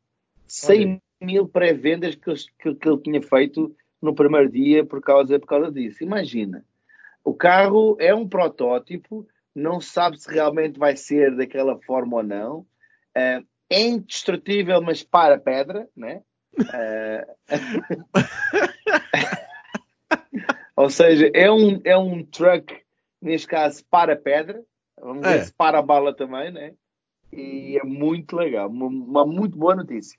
100 0.47 0.85
Olha. 0.85 1.01
mil 1.21 1.47
pré-vendas 1.47 2.15
que, 2.15 2.33
que, 2.59 2.75
que 2.75 2.87
ele 2.87 3.01
tinha 3.01 3.21
feito 3.21 3.75
no 4.01 4.13
primeiro 4.13 4.49
dia 4.49 4.85
por 4.85 5.01
causa, 5.01 5.39
por 5.39 5.47
causa 5.47 5.71
disso. 5.71 6.03
Imagina. 6.03 6.63
O 7.23 7.33
carro 7.33 7.97
é 7.99 8.13
um 8.13 8.27
protótipo, 8.27 9.27
não 9.53 9.81
sabe 9.81 10.19
se 10.19 10.31
realmente 10.31 10.77
vai 10.77 10.95
ser 10.95 11.35
daquela 11.35 11.79
forma 11.81 12.17
ou 12.17 12.23
não. 12.23 12.59
Uh, 13.17 13.45
é 13.69 13.81
indestrutível, 13.81 14.81
mas 14.81 15.03
para 15.03 15.39
pedra, 15.39 15.87
né? 15.95 16.21
Uh... 16.59 17.25
Ou 20.75 20.89
seja, 20.89 21.31
é 21.33 21.49
um, 21.49 21.79
é 21.83 21.97
um 21.97 22.23
truck, 22.23 22.75
neste 23.21 23.47
caso, 23.47 23.83
para 23.89 24.15
pedra. 24.15 24.61
Vamos 25.01 25.25
é. 25.25 25.37
ver 25.37 25.45
se 25.45 25.53
para 25.53 25.79
a 25.79 25.81
bala 25.81 26.13
também, 26.13 26.51
né? 26.51 26.73
E 27.31 27.77
é 27.77 27.83
muito 27.83 28.35
legal, 28.35 28.69
uma, 28.69 28.87
uma 28.87 29.25
muito 29.25 29.57
boa 29.57 29.75
notícia. 29.75 30.17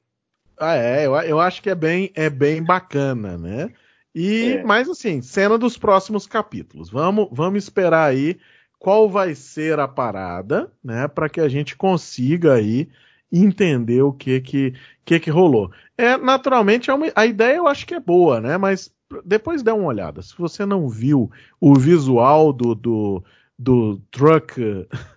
Ah, 0.59 0.76
é, 0.76 1.07
eu, 1.07 1.14
eu, 1.16 1.40
acho 1.40 1.62
que 1.62 1.68
é 1.68 1.74
bem, 1.74 2.11
é 2.14 2.30
bem 2.30 2.62
bacana, 2.62 3.36
né? 3.36 3.70
E, 4.14 4.55
é. 4.55 4.64
mas 4.64 4.88
assim, 4.88 5.20
cena 5.20 5.59
dos 5.59 5.76
próximos 5.76 6.26
capítulos. 6.26 6.90
Vamos, 6.90 7.28
vamos 7.30 7.62
esperar 7.62 8.09
aí 8.09 8.38
qual 8.78 9.09
vai 9.09 9.34
ser 9.34 9.78
a 9.78 9.86
parada, 9.86 10.72
né? 10.82 11.07
Para 11.09 11.28
que 11.28 11.40
a 11.40 11.49
gente 11.49 11.76
consiga 11.76 12.55
aí 12.55 12.88
entender 13.39 14.03
o 14.03 14.12
que 14.12 14.41
que, 14.41 14.74
que, 15.05 15.20
que 15.20 15.30
rolou. 15.30 15.70
É, 15.97 16.16
naturalmente, 16.16 16.91
é 16.91 16.95
uma, 16.95 17.07
a 17.14 17.26
ideia 17.26 17.57
eu 17.57 17.66
acho 17.66 17.87
que 17.87 17.95
é 17.95 18.01
boa, 18.01 18.41
né? 18.41 18.57
Mas 18.57 18.93
depois 19.24 19.62
dê 19.62 19.70
uma 19.70 19.87
olhada. 19.87 20.22
Se 20.22 20.37
você 20.37 20.66
não 20.66 20.89
viu 20.89 21.30
o 21.61 21.74
visual 21.74 22.53
do, 22.53 22.74
do, 22.74 23.24
do 23.59 24.01
truck. 24.11 24.61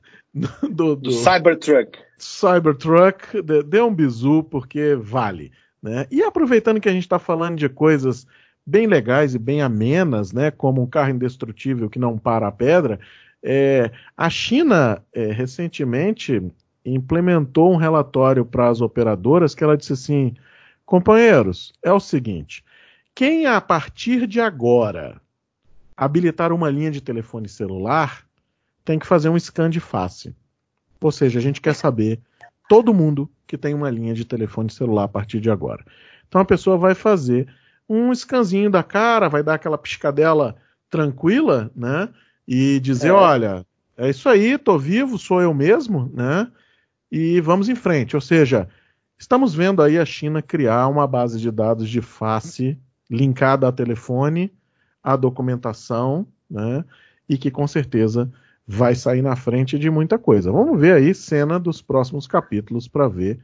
Do, 0.72 0.95
do 0.95 1.11
Cybertruck. 1.11 1.97
Cybertruck, 2.20 3.41
dê, 3.41 3.63
dê 3.63 3.82
um 3.82 3.93
bizu, 3.93 4.43
porque 4.43 4.95
vale. 4.95 5.51
Né? 5.82 6.05
E 6.11 6.22
aproveitando 6.22 6.80
que 6.80 6.88
a 6.88 6.91
gente 6.91 7.03
está 7.03 7.17
falando 7.17 7.57
de 7.57 7.67
coisas 7.67 8.28
bem 8.65 8.86
legais 8.86 9.34
e 9.34 9.39
bem 9.39 9.61
amenas, 9.63 10.32
né, 10.32 10.51
como 10.51 10.84
um 10.84 10.88
carro 10.88 11.09
indestrutível 11.09 11.89
que 11.89 11.97
não 11.97 12.17
para 12.17 12.47
a 12.47 12.51
pedra, 12.51 12.99
é, 13.41 13.89
a 14.15 14.30
China 14.30 15.03
é, 15.11 15.32
recentemente 15.32 16.41
implementou 16.94 17.74
um 17.74 17.78
relatório 17.78 18.46
para 18.46 18.70
as 18.70 18.82
operadoras 18.82 19.56
que 19.56 19.64
ela 19.64 19.78
disse 19.78 19.94
assim: 19.94 20.36
companheiros, 20.86 21.74
é 21.84 21.92
o 21.92 22.00
seguinte, 22.00 22.64
quem 23.14 23.46
a 23.46 23.60
partir 23.60 24.26
de 24.28 24.40
agora 24.40 25.22
habilitar 25.96 26.54
uma 26.54 26.70
linha 26.70 26.92
de 26.92 27.02
telefone 27.02 27.50
celular 27.50 28.26
tem 28.86 28.98
que 28.98 29.06
fazer 29.06 29.30
um 29.30 29.38
scan 29.38 29.70
de 29.70 29.80
face. 29.80 30.34
Ou 31.02 31.12
seja, 31.12 31.40
a 31.40 31.42
gente 31.42 31.62
quer 31.62 31.76
saber 31.76 32.20
todo 32.68 32.94
mundo 32.94 33.30
que 33.46 33.58
tem 33.58 33.74
uma 33.74 33.90
linha 33.90 34.14
de 34.14 34.24
telefone 34.24 34.70
celular 34.70 35.04
a 35.06 35.08
partir 35.10 35.40
de 35.40 35.50
agora. 35.50 35.84
Então 36.28 36.40
a 36.40 36.46
pessoa 36.46 36.78
vai 36.78 36.96
fazer 36.96 37.48
um 37.90 38.14
scanzinho 38.14 38.70
da 38.70 38.84
cara, 38.84 39.28
vai 39.28 39.44
dar 39.44 39.56
aquela 39.56 39.78
piscadela 39.78 40.56
tranquila, 40.90 41.72
né? 41.76 42.10
E 42.48 42.80
dizer, 42.80 43.10
é. 43.10 43.12
olha, 43.12 43.66
é 43.98 44.10
isso 44.10 44.30
aí, 44.30 44.58
tô 44.58 44.78
vivo, 44.78 45.18
sou 45.18 45.42
eu 45.42 45.54
mesmo, 45.54 46.12
né? 46.14 46.50
E 47.12 47.41
vamos 47.41 47.70
em 47.70 47.76
frente. 47.76 48.16
Ou 48.16 48.22
seja, 48.22 48.68
estamos 49.18 49.53
vendo 49.53 49.82
aí 49.82 49.97
a 49.97 50.05
China 50.05 50.41
criar 50.41 50.88
uma 50.88 51.07
base 51.07 51.39
de 51.39 51.51
dados 51.51 51.89
de 51.89 52.01
face 52.01 52.78
linkada 53.10 53.68
a 53.68 53.72
telefone, 53.72 54.51
a 55.01 55.16
documentação, 55.16 56.28
né? 56.49 56.86
E 57.28 57.38
que 57.38 57.49
com 57.49 57.68
certeza 57.68 58.32
vai 58.66 58.93
sair 58.93 59.22
na 59.22 59.36
frente 59.36 59.80
de 59.80 59.89
muita 59.89 60.20
coisa. 60.20 60.51
Vamos 60.51 60.80
ver 60.80 60.93
aí 60.93 61.16
cena 61.16 61.60
dos 61.60 61.82
próximos 61.82 62.28
capítulos 62.28 62.88
para 62.88 63.07
ver 63.07 63.38
o 63.38 63.39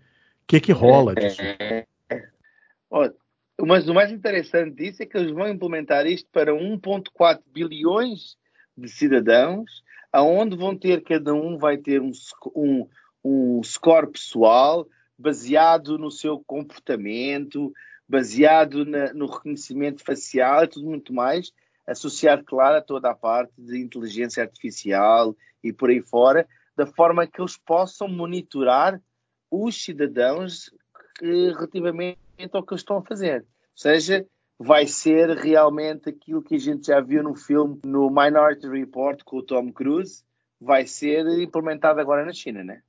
que, 0.47 0.59
que 0.59 0.71
rola 0.71 1.15
disso. 1.15 1.41
É. 2.07 3.11
Mas 3.59 3.87
o 3.89 3.93
mais 3.93 4.11
interessante 4.11 4.75
disso 4.75 5.01
é 5.01 5.05
que 5.05 5.17
eles 5.17 5.31
vão 5.31 5.49
implementar 5.49 6.05
isto 6.05 6.29
para 6.31 6.53
1,4 6.53 7.41
bilhões 7.51 8.37
de 8.77 8.87
cidadãos, 8.87 9.83
aonde 10.11 10.55
vão 10.55 10.77
ter, 10.77 11.03
cada 11.03 11.33
um 11.33 11.57
vai 11.57 11.77
ter 11.77 12.01
um, 12.01 12.11
um, 12.55 12.87
um 13.25 13.63
score 13.63 14.11
pessoal 14.11 14.87
baseado 15.17 15.97
no 15.97 16.11
seu 16.11 16.39
comportamento, 16.45 17.73
baseado 18.07 18.85
na, 18.85 19.11
no 19.13 19.25
reconhecimento 19.25 20.03
facial 20.03 20.63
e 20.63 20.67
tudo 20.67 20.85
muito 20.85 21.11
mais, 21.11 21.51
associado, 21.87 22.43
claro, 22.43 22.77
a 22.77 22.81
toda 22.81 23.09
a 23.09 23.15
parte 23.15 23.53
de 23.57 23.81
inteligência 23.81 24.43
artificial 24.43 25.35
e 25.63 25.73
por 25.73 25.89
aí 25.89 26.01
fora, 26.01 26.47
da 26.75 26.85
forma 26.85 27.25
que 27.25 27.41
eles 27.41 27.57
possam 27.57 28.07
monitorar 28.07 29.01
os 29.49 29.83
cidadãos 29.83 30.69
que, 31.17 31.25
relativamente 31.25 32.19
ao 32.51 32.63
que 32.63 32.73
eles 32.73 32.81
estão 32.81 32.97
a 32.97 33.01
fazer. 33.01 33.41
Ou 33.41 33.45
seja, 33.77 34.27
vai 34.59 34.85
ser 34.85 35.29
realmente 35.31 36.09
aquilo 36.09 36.43
que 36.43 36.55
a 36.55 36.59
gente 36.59 36.87
já 36.87 37.01
viu 37.01 37.23
no 37.23 37.33
filme, 37.33 37.79
no 37.83 38.09
Minority 38.09 38.67
Report 38.67 39.23
com 39.23 39.37
o 39.37 39.43
Tom 39.43 39.71
Cruise, 39.71 40.23
vai 40.59 40.85
ser 40.85 41.25
implementado 41.41 41.99
agora 41.99 42.23
na 42.23 42.33
China, 42.33 42.63
né? 42.63 42.81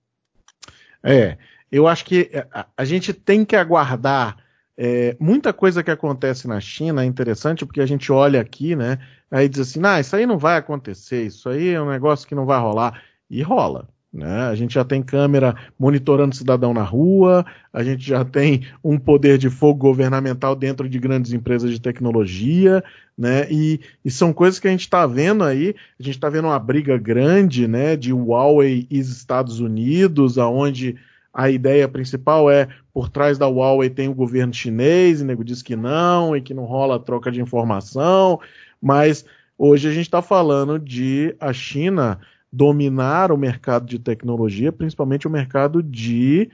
É, 1.06 1.38
eu 1.70 1.86
acho 1.86 2.04
que 2.04 2.30
a, 2.52 2.66
a 2.76 2.84
gente 2.84 3.12
tem 3.12 3.44
que 3.44 3.54
aguardar 3.54 4.36
é, 4.76 5.16
muita 5.20 5.52
coisa 5.52 5.82
que 5.82 5.90
acontece 5.90 6.48
na 6.48 6.60
China 6.60 7.02
é 7.02 7.06
interessante 7.06 7.64
porque 7.64 7.80
a 7.80 7.86
gente 7.86 8.10
olha 8.12 8.40
aqui, 8.40 8.74
né? 8.74 8.98
Aí 9.30 9.48
diz 9.48 9.60
assim, 9.60 9.80
ah, 9.84 10.00
isso 10.00 10.14
aí 10.16 10.26
não 10.26 10.36
vai 10.36 10.56
acontecer, 10.56 11.26
isso 11.26 11.48
aí 11.48 11.70
é 11.70 11.80
um 11.80 11.88
negócio 11.88 12.26
que 12.28 12.34
não 12.34 12.44
vai 12.44 12.58
rolar. 12.60 13.02
E 13.30 13.42
rola. 13.42 13.88
Né? 14.16 14.44
A 14.46 14.54
gente 14.54 14.72
já 14.72 14.82
tem 14.82 15.02
câmera 15.02 15.54
monitorando 15.78 16.34
cidadão 16.34 16.72
na 16.72 16.82
rua, 16.82 17.44
a 17.70 17.84
gente 17.84 18.02
já 18.02 18.24
tem 18.24 18.62
um 18.82 18.98
poder 18.98 19.36
de 19.36 19.50
fogo 19.50 19.78
governamental 19.78 20.56
dentro 20.56 20.88
de 20.88 20.98
grandes 20.98 21.34
empresas 21.34 21.70
de 21.70 21.78
tecnologia, 21.78 22.82
né? 23.16 23.46
E, 23.50 23.78
e 24.02 24.10
são 24.10 24.32
coisas 24.32 24.58
que 24.58 24.66
a 24.66 24.70
gente 24.70 24.80
está 24.80 25.06
vendo 25.06 25.44
aí. 25.44 25.74
A 26.00 26.02
gente 26.02 26.14
está 26.14 26.30
vendo 26.30 26.46
uma 26.46 26.58
briga 26.58 26.96
grande, 26.96 27.68
né, 27.68 27.94
de 27.94 28.10
Huawei 28.10 28.86
e 28.90 28.98
Estados 28.98 29.60
Unidos, 29.60 30.38
aonde 30.38 30.96
a 31.32 31.50
ideia 31.50 31.86
principal 31.86 32.50
é 32.50 32.68
por 32.94 33.10
trás 33.10 33.36
da 33.36 33.46
Huawei 33.46 33.90
tem 33.90 34.08
o 34.08 34.14
governo 34.14 34.54
chinês, 34.54 35.20
e 35.20 35.24
nego 35.24 35.44
diz 35.44 35.60
que 35.60 35.76
não, 35.76 36.34
e 36.34 36.40
que 36.40 36.54
não 36.54 36.64
rola 36.64 36.98
troca 36.98 37.30
de 37.30 37.42
informação, 37.42 38.40
mas 38.80 39.26
hoje 39.58 39.86
a 39.86 39.92
gente 39.92 40.06
está 40.06 40.22
falando 40.22 40.78
de 40.78 41.36
a 41.38 41.52
China 41.52 42.18
dominar 42.56 43.30
o 43.30 43.36
mercado 43.36 43.84
de 43.84 43.98
tecnologia, 43.98 44.72
principalmente 44.72 45.26
o 45.26 45.30
mercado 45.30 45.82
de 45.82 46.48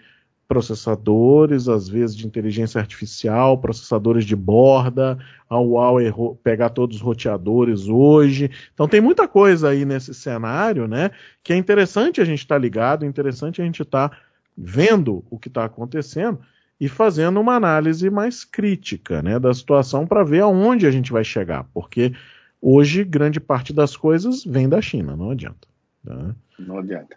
processadores, 0.48 1.68
às 1.68 1.88
vezes 1.88 2.16
de 2.16 2.26
inteligência 2.26 2.80
artificial, 2.80 3.56
processadores 3.56 4.24
de 4.24 4.34
borda, 4.34 5.16
a 5.48 5.56
Huawei 5.56 6.12
pegar 6.42 6.70
todos 6.70 6.96
os 6.96 7.02
roteadores 7.02 7.88
hoje. 7.88 8.50
Então 8.74 8.88
tem 8.88 9.00
muita 9.00 9.28
coisa 9.28 9.70
aí 9.70 9.84
nesse 9.84 10.12
cenário, 10.12 10.88
né? 10.88 11.10
Que 11.42 11.52
é 11.52 11.56
interessante 11.56 12.20
a 12.20 12.24
gente 12.24 12.40
estar 12.40 12.56
tá 12.56 12.60
ligado, 12.60 13.06
interessante 13.06 13.62
a 13.62 13.64
gente 13.64 13.80
estar 13.82 14.10
tá 14.10 14.16
vendo 14.58 15.24
o 15.30 15.38
que 15.38 15.48
está 15.48 15.64
acontecendo 15.64 16.40
e 16.80 16.88
fazendo 16.88 17.40
uma 17.40 17.54
análise 17.54 18.10
mais 18.10 18.44
crítica 18.44 19.22
né, 19.22 19.38
da 19.38 19.54
situação 19.54 20.04
para 20.04 20.24
ver 20.24 20.40
aonde 20.40 20.84
a 20.84 20.90
gente 20.90 21.12
vai 21.12 21.22
chegar, 21.22 21.64
porque 21.72 22.12
hoje 22.60 23.04
grande 23.04 23.38
parte 23.38 23.72
das 23.72 23.96
coisas 23.96 24.44
vem 24.44 24.68
da 24.68 24.82
China, 24.82 25.16
não 25.16 25.30
adianta. 25.30 25.71
Tá? 26.04 26.34
Não 26.58 26.78
adianta. 26.78 27.16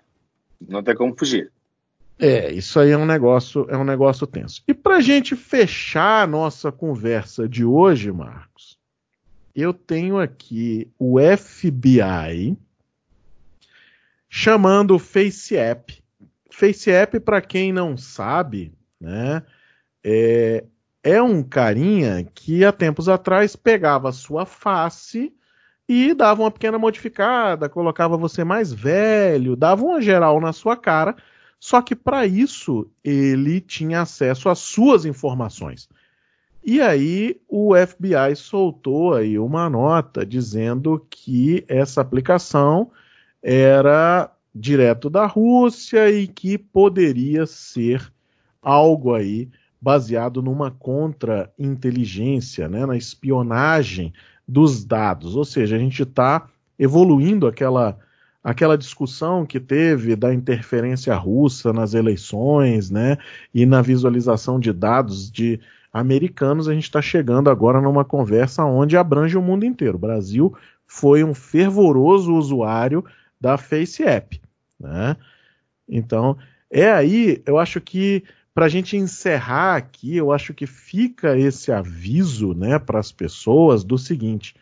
Não 0.67 0.83
tem 0.83 0.95
como 0.95 1.15
fugir. 1.17 1.51
É, 2.17 2.51
isso 2.51 2.79
aí 2.79 2.91
é 2.91 2.97
um 2.97 3.05
negócio, 3.05 3.67
é 3.69 3.77
um 3.77 3.83
negócio 3.83 4.25
tenso. 4.25 4.63
E 4.67 4.73
para 4.73 4.97
a 4.97 5.01
gente 5.01 5.35
fechar 5.35 6.23
a 6.23 6.27
nossa 6.27 6.71
conversa 6.71 7.47
de 7.47 7.65
hoje, 7.65 8.11
Marcos, 8.11 8.77
eu 9.53 9.73
tenho 9.73 10.19
aqui 10.19 10.89
o 10.97 11.17
FBI 11.19 12.57
chamando 14.29 14.95
o 14.95 14.99
FaceApp 14.99 16.05
FaceApp, 16.55 17.19
para 17.19 17.41
quem 17.41 17.73
não 17.73 17.97
sabe, 17.97 18.73
né, 18.99 19.43
é, 20.03 20.63
é 21.03 21.21
um 21.21 21.43
carinha 21.43 22.25
que 22.33 22.63
há 22.63 22.71
tempos 22.71 23.09
atrás 23.09 23.55
pegava 23.55 24.11
sua 24.11 24.45
face 24.45 25.33
e 25.87 26.13
dava 26.13 26.43
uma 26.43 26.51
pequena 26.51 26.79
modificada, 26.79 27.69
colocava 27.69 28.17
você 28.17 28.43
mais 28.43 28.73
velho, 28.73 29.55
dava 29.55 29.83
uma 29.83 30.01
geral 30.01 30.41
na 30.41 30.51
sua 30.51 30.75
cara, 30.75 31.15
só 31.59 31.81
que 31.81 31.95
para 31.95 32.25
isso 32.25 32.89
ele 33.03 33.61
tinha 33.61 34.01
acesso 34.01 34.49
às 34.49 34.59
suas 34.59 35.05
informações. 35.05 35.87
E 36.63 36.81
aí 36.81 37.39
o 37.47 37.73
FBI 37.75 38.35
soltou 38.35 39.13
aí 39.13 39.37
uma 39.37 39.69
nota 39.69 40.25
dizendo 40.25 41.05
que 41.09 41.63
essa 41.67 42.01
aplicação 42.01 42.89
era 43.41 44.31
direto 44.53 45.09
da 45.09 45.27
Rússia 45.27 46.09
e 46.09 46.27
que 46.27 46.57
poderia 46.57 47.45
ser 47.45 48.11
algo 48.61 49.13
aí 49.13 49.47
baseado 49.79 50.41
numa 50.41 50.71
contra-inteligência, 50.71 52.67
né, 52.67 52.87
na 52.87 52.97
espionagem 52.97 54.11
dos 54.47 54.85
dados. 54.85 55.35
Ou 55.35 55.45
seja, 55.45 55.75
a 55.75 55.79
gente 55.79 56.03
está 56.03 56.47
evoluindo 56.77 57.47
aquela, 57.47 57.97
aquela 58.43 58.77
discussão 58.77 59.45
que 59.45 59.59
teve 59.59 60.15
da 60.15 60.33
interferência 60.33 61.15
russa 61.15 61.71
nas 61.71 61.93
eleições, 61.93 62.89
né, 62.89 63.17
e 63.53 63.65
na 63.65 63.81
visualização 63.81 64.59
de 64.59 64.71
dados 64.73 65.31
de 65.31 65.59
americanos, 65.91 66.67
a 66.67 66.73
gente 66.73 66.83
está 66.83 67.01
chegando 67.01 67.49
agora 67.49 67.79
numa 67.79 68.03
conversa 68.03 68.65
onde 68.65 68.97
abrange 68.97 69.37
o 69.37 69.41
mundo 69.41 69.65
inteiro. 69.65 69.95
O 69.95 69.99
Brasil 69.99 70.53
foi 70.85 71.23
um 71.23 71.33
fervoroso 71.33 72.33
usuário 72.33 73.03
da 73.39 73.57
FaceApp. 73.57 74.41
Né? 74.77 75.15
Então, 75.87 76.37
é 76.69 76.91
aí, 76.91 77.41
eu 77.45 77.57
acho 77.57 77.79
que 77.79 78.23
para 78.55 78.67
a 78.67 78.69
gente 78.69 78.95
encerrar 78.95 79.75
aqui, 79.75 80.15
eu 80.15 80.31
acho 80.31 80.53
que 80.53 80.65
fica 80.65 81.37
esse 81.37 81.73
aviso 81.73 82.53
né, 82.53 82.79
para 82.79 82.97
as 82.97 83.11
pessoas 83.11 83.83
do 83.83 83.97
seguinte: 83.97 84.55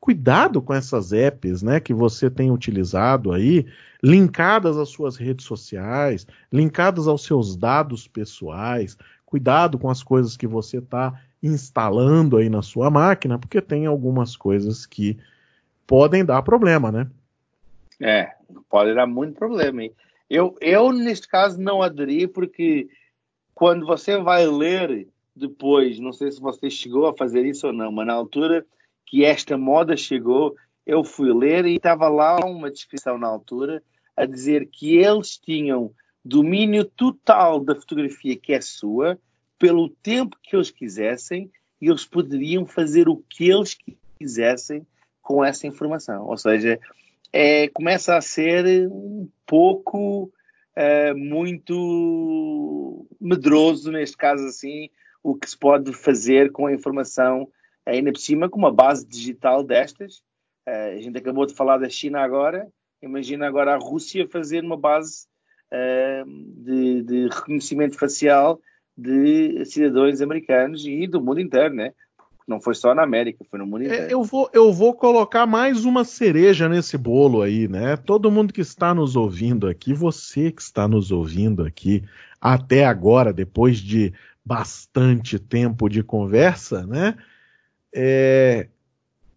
cuidado 0.00 0.60
com 0.60 0.74
essas 0.74 1.12
apps 1.12 1.62
né, 1.62 1.78
que 1.78 1.94
você 1.94 2.28
tem 2.28 2.50
utilizado 2.50 3.32
aí, 3.32 3.64
linkadas 4.02 4.76
às 4.76 4.88
suas 4.88 5.16
redes 5.16 5.46
sociais, 5.46 6.26
linkadas 6.52 7.06
aos 7.06 7.22
seus 7.22 7.56
dados 7.56 8.08
pessoais. 8.08 8.98
Cuidado 9.24 9.78
com 9.78 9.88
as 9.88 10.02
coisas 10.02 10.36
que 10.36 10.46
você 10.46 10.78
está 10.78 11.20
instalando 11.40 12.38
aí 12.38 12.48
na 12.48 12.62
sua 12.62 12.90
máquina, 12.90 13.38
porque 13.38 13.60
tem 13.60 13.86
algumas 13.86 14.34
coisas 14.34 14.84
que 14.84 15.16
podem 15.86 16.24
dar 16.24 16.42
problema, 16.42 16.90
né? 16.90 17.06
É, 18.00 18.32
pode 18.68 18.94
dar 18.94 19.06
muito 19.06 19.34
problema. 19.34 19.84
Hein? 19.84 19.92
Eu, 20.28 20.56
eu, 20.60 20.92
neste 20.92 21.28
caso, 21.28 21.60
não 21.60 21.82
aderi 21.82 22.26
porque 22.26 22.88
quando 23.58 23.84
você 23.84 24.16
vai 24.16 24.46
ler 24.46 25.08
depois, 25.34 25.98
não 25.98 26.12
sei 26.12 26.30
se 26.30 26.40
você 26.40 26.70
chegou 26.70 27.08
a 27.08 27.16
fazer 27.16 27.44
isso 27.44 27.66
ou 27.66 27.72
não, 27.72 27.90
mas 27.90 28.06
na 28.06 28.12
altura 28.12 28.64
que 29.04 29.24
esta 29.24 29.58
moda 29.58 29.96
chegou, 29.96 30.54
eu 30.86 31.02
fui 31.02 31.34
ler 31.34 31.66
e 31.66 31.74
estava 31.74 32.08
lá 32.08 32.38
uma 32.38 32.70
descrição 32.70 33.18
na 33.18 33.26
altura 33.26 33.82
a 34.16 34.24
dizer 34.24 34.68
que 34.68 34.96
eles 34.98 35.36
tinham 35.36 35.90
domínio 36.24 36.84
total 36.84 37.58
da 37.58 37.74
fotografia 37.74 38.36
que 38.36 38.52
é 38.52 38.60
sua, 38.60 39.18
pelo 39.58 39.88
tempo 39.88 40.38
que 40.40 40.54
eles 40.54 40.70
quisessem, 40.70 41.50
e 41.80 41.88
eles 41.88 42.04
poderiam 42.04 42.64
fazer 42.64 43.08
o 43.08 43.16
que 43.28 43.50
eles 43.50 43.76
quisessem 44.20 44.86
com 45.20 45.44
essa 45.44 45.66
informação. 45.66 46.28
Ou 46.28 46.36
seja, 46.36 46.78
é, 47.32 47.66
começa 47.66 48.16
a 48.16 48.20
ser 48.20 48.88
um 48.88 49.28
pouco 49.44 50.30
é, 50.78 51.12
muito 51.12 53.04
medroso, 53.20 53.90
neste 53.90 54.16
caso 54.16 54.46
assim, 54.46 54.88
o 55.24 55.34
que 55.34 55.50
se 55.50 55.58
pode 55.58 55.92
fazer 55.92 56.52
com 56.52 56.66
a 56.66 56.72
informação 56.72 57.50
ainda 57.84 58.12
por 58.12 58.20
cima, 58.20 58.48
com 58.48 58.60
uma 58.60 58.72
base 58.72 59.04
digital 59.04 59.64
destas. 59.64 60.22
É, 60.64 60.92
a 60.92 61.00
gente 61.00 61.18
acabou 61.18 61.46
de 61.46 61.54
falar 61.54 61.78
da 61.78 61.88
China 61.88 62.20
agora, 62.20 62.68
imagina 63.02 63.48
agora 63.48 63.74
a 63.74 63.78
Rússia 63.78 64.28
fazer 64.28 64.62
uma 64.62 64.76
base 64.76 65.26
de, 66.56 67.02
de 67.02 67.28
reconhecimento 67.28 67.98
facial 67.98 68.60
de 68.96 69.64
cidadãos 69.64 70.22
americanos 70.22 70.86
e 70.86 71.08
do 71.08 71.20
mundo 71.20 71.40
inteiro, 71.40 71.74
né? 71.74 71.92
Não 72.48 72.58
foi 72.58 72.74
só 72.74 72.94
na 72.94 73.02
América, 73.02 73.44
foi 73.50 73.58
no 73.58 73.66
mundo 73.66 73.82
é, 73.82 73.84
inteiro. 73.84 74.04
É, 74.06 74.12
eu, 74.14 74.24
vou, 74.24 74.48
eu 74.54 74.72
vou 74.72 74.94
colocar 74.94 75.46
mais 75.46 75.84
uma 75.84 76.02
cereja 76.02 76.66
nesse 76.66 76.96
bolo 76.96 77.42
aí, 77.42 77.68
né? 77.68 77.94
Todo 77.98 78.30
mundo 78.30 78.54
que 78.54 78.62
está 78.62 78.94
nos 78.94 79.16
ouvindo 79.16 79.68
aqui, 79.68 79.92
você 79.92 80.50
que 80.50 80.62
está 80.62 80.88
nos 80.88 81.12
ouvindo 81.12 81.62
aqui 81.62 82.02
até 82.40 82.86
agora, 82.86 83.34
depois 83.34 83.76
de 83.76 84.14
bastante 84.42 85.38
tempo 85.38 85.90
de 85.90 86.02
conversa, 86.02 86.86
né? 86.86 87.16
É, 87.94 88.68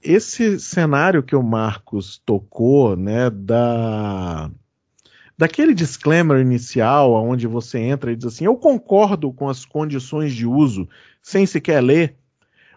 esse 0.02 0.58
cenário 0.58 1.22
que 1.22 1.36
o 1.36 1.44
Marcos 1.44 2.22
tocou, 2.26 2.96
né, 2.96 3.30
da 3.30 4.50
daquele 5.38 5.74
disclaimer 5.74 6.40
inicial, 6.40 7.14
onde 7.14 7.48
você 7.48 7.80
entra 7.80 8.12
e 8.12 8.16
diz 8.16 8.28
assim: 8.28 8.46
eu 8.46 8.56
concordo 8.56 9.34
com 9.34 9.50
as 9.50 9.66
condições 9.66 10.34
de 10.34 10.46
uso, 10.46 10.88
sem 11.22 11.46
sequer 11.46 11.82
ler, 11.82 12.16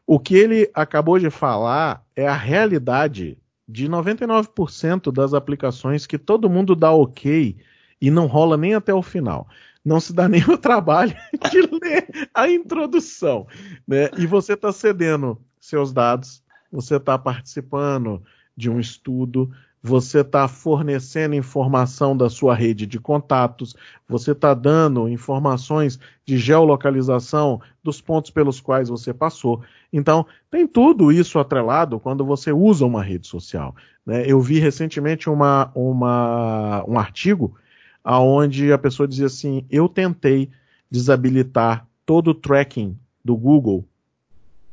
o 0.07 0.19
que 0.19 0.35
ele 0.37 0.71
acabou 0.75 1.19
de 1.19 1.31
falar 1.31 2.05
é 2.15 2.29
a 2.29 2.37
realidade 2.37 3.39
de 3.67 3.89
99% 3.89 5.11
das 5.11 5.33
aplicações 5.33 6.07
que 6.07 6.19
todo 6.19 6.51
mundo 6.51 6.77
dá 6.77 6.93
ok 6.93 7.57
e 8.01 8.11
não 8.11 8.27
rola 8.27 8.57
nem 8.57 8.75
até 8.75 8.93
o 8.93 9.03
final. 9.03 9.49
Não 9.85 9.99
se 10.01 10.13
dá 10.13 10.29
nem 10.29 10.43
o 10.45 10.59
trabalho 10.59 11.15
de 11.51 11.61
ler 11.63 12.29
a 12.35 12.49
introdução. 12.49 13.47
Né? 13.87 14.11
E 14.19 14.27
você 14.27 14.53
está 14.53 14.73
cedendo 14.73 15.41
seus 15.59 15.93
dados, 15.93 16.43
você 16.71 16.97
está 16.97 17.19
participando 17.19 18.23
de 18.57 18.69
um 18.69 18.79
estudo, 18.79 19.51
você 19.87 20.21
está 20.21 20.49
fornecendo 20.49 21.35
informação 21.35 22.17
da 22.17 22.31
sua 22.31 22.55
rede 22.55 22.87
de 22.87 22.99
contatos, 22.99 23.77
você 24.09 24.33
está 24.33 24.55
dando 24.55 25.07
informações 25.11 26.01
de 26.25 26.39
geolocalização 26.39 27.61
dos 27.83 28.01
pontos 28.01 28.31
pelos 28.31 28.63
quais 28.63 28.89
você 28.89 29.13
passou. 29.13 29.63
Então, 29.93 30.25
tem 30.51 30.67
tudo 30.67 31.13
isso 31.13 31.39
atrelado 31.39 32.01
quando 32.01 32.25
você 32.25 32.51
usa 32.51 32.87
uma 32.87 33.03
rede 33.03 33.27
social. 33.27 33.77
Né? 34.07 34.25
Eu 34.27 34.41
vi 34.41 34.59
recentemente 34.59 35.29
uma, 35.29 35.71
uma, 35.75 36.83
um 36.89 36.99
artigo 36.99 37.55
onde 38.03 38.73
a 38.73 38.79
pessoa 38.79 39.07
dizia 39.07 39.27
assim: 39.27 39.67
eu 39.71 39.87
tentei 39.87 40.51
desabilitar 40.91 41.87
todo 42.07 42.29
o 42.29 42.35
tracking 42.35 42.99
do 43.23 43.37
Google 43.37 43.87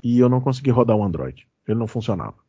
e 0.01 0.19
eu 0.19 0.29
não 0.29 0.39
consegui 0.39 0.69
rodar 0.69 0.95
o 0.95 1.03
Android. 1.03 1.45
Ele 1.67 1.77
não 1.77 1.87
funcionava. 1.87 2.40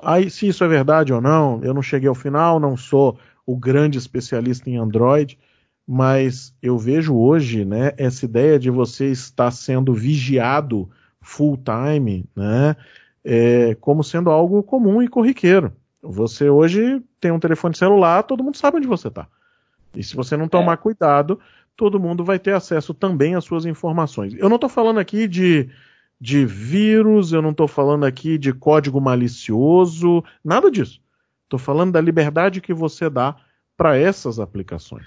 Aí, 0.00 0.30
se 0.30 0.48
isso 0.48 0.62
é 0.62 0.68
verdade 0.68 1.12
ou 1.12 1.20
não, 1.20 1.60
eu 1.62 1.74
não 1.74 1.82
cheguei 1.82 2.08
ao 2.08 2.14
final, 2.14 2.60
não 2.60 2.76
sou 2.76 3.18
o 3.44 3.56
grande 3.56 3.98
especialista 3.98 4.68
em 4.68 4.76
Android, 4.76 5.38
mas 5.86 6.54
eu 6.62 6.76
vejo 6.76 7.16
hoje, 7.16 7.64
né, 7.64 7.92
essa 7.96 8.24
ideia 8.24 8.58
de 8.58 8.70
você 8.70 9.06
estar 9.06 9.50
sendo 9.50 9.94
vigiado 9.94 10.88
full 11.20 11.56
time, 11.58 12.26
né, 12.36 12.76
é, 13.24 13.74
como 13.80 14.04
sendo 14.04 14.30
algo 14.30 14.62
comum 14.62 15.02
e 15.02 15.08
corriqueiro. 15.08 15.72
Você 16.02 16.48
hoje 16.48 17.02
tem 17.20 17.32
um 17.32 17.40
telefone 17.40 17.76
celular, 17.76 18.22
todo 18.22 18.44
mundo 18.44 18.56
sabe 18.56 18.76
onde 18.76 18.86
você 18.86 19.08
está. 19.08 19.26
E 19.96 20.02
se 20.04 20.14
você 20.14 20.36
não 20.36 20.46
tomar 20.46 20.74
é. 20.74 20.76
cuidado, 20.76 21.40
todo 21.74 21.98
mundo 21.98 22.24
vai 22.24 22.38
ter 22.38 22.52
acesso 22.52 22.92
também 22.92 23.34
às 23.34 23.44
suas 23.44 23.64
informações. 23.64 24.34
Eu 24.34 24.48
não 24.48 24.56
estou 24.56 24.68
falando 24.68 24.98
aqui 24.98 25.26
de 25.26 25.68
de 26.20 26.44
vírus, 26.44 27.32
eu 27.32 27.40
não 27.40 27.50
estou 27.50 27.68
falando 27.68 28.04
aqui 28.04 28.36
de 28.38 28.52
código 28.52 29.00
malicioso, 29.00 30.24
nada 30.44 30.70
disso. 30.70 31.00
Estou 31.44 31.58
falando 31.58 31.92
da 31.92 32.00
liberdade 32.00 32.60
que 32.60 32.74
você 32.74 33.08
dá 33.08 33.36
para 33.76 33.96
essas 33.96 34.40
aplicações. 34.40 35.06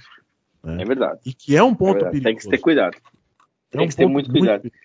Né? 0.63 0.81
É 0.81 0.85
verdade. 0.85 1.19
E 1.25 1.33
que 1.33 1.55
é 1.55 1.63
um 1.63 1.75
ponto 1.75 2.05
é 2.05 2.09
perigoso. 2.09 2.23
Tem 2.23 2.35
que 2.35 2.49
ter 2.49 2.57
cuidado. 2.57 2.95
É 2.95 3.77
Tem 3.77 3.85
um 3.85 3.87
que 3.87 3.95
ter 3.95 4.05
muito 4.05 4.31
cuidado. 4.31 4.61
Muito... 4.61 4.75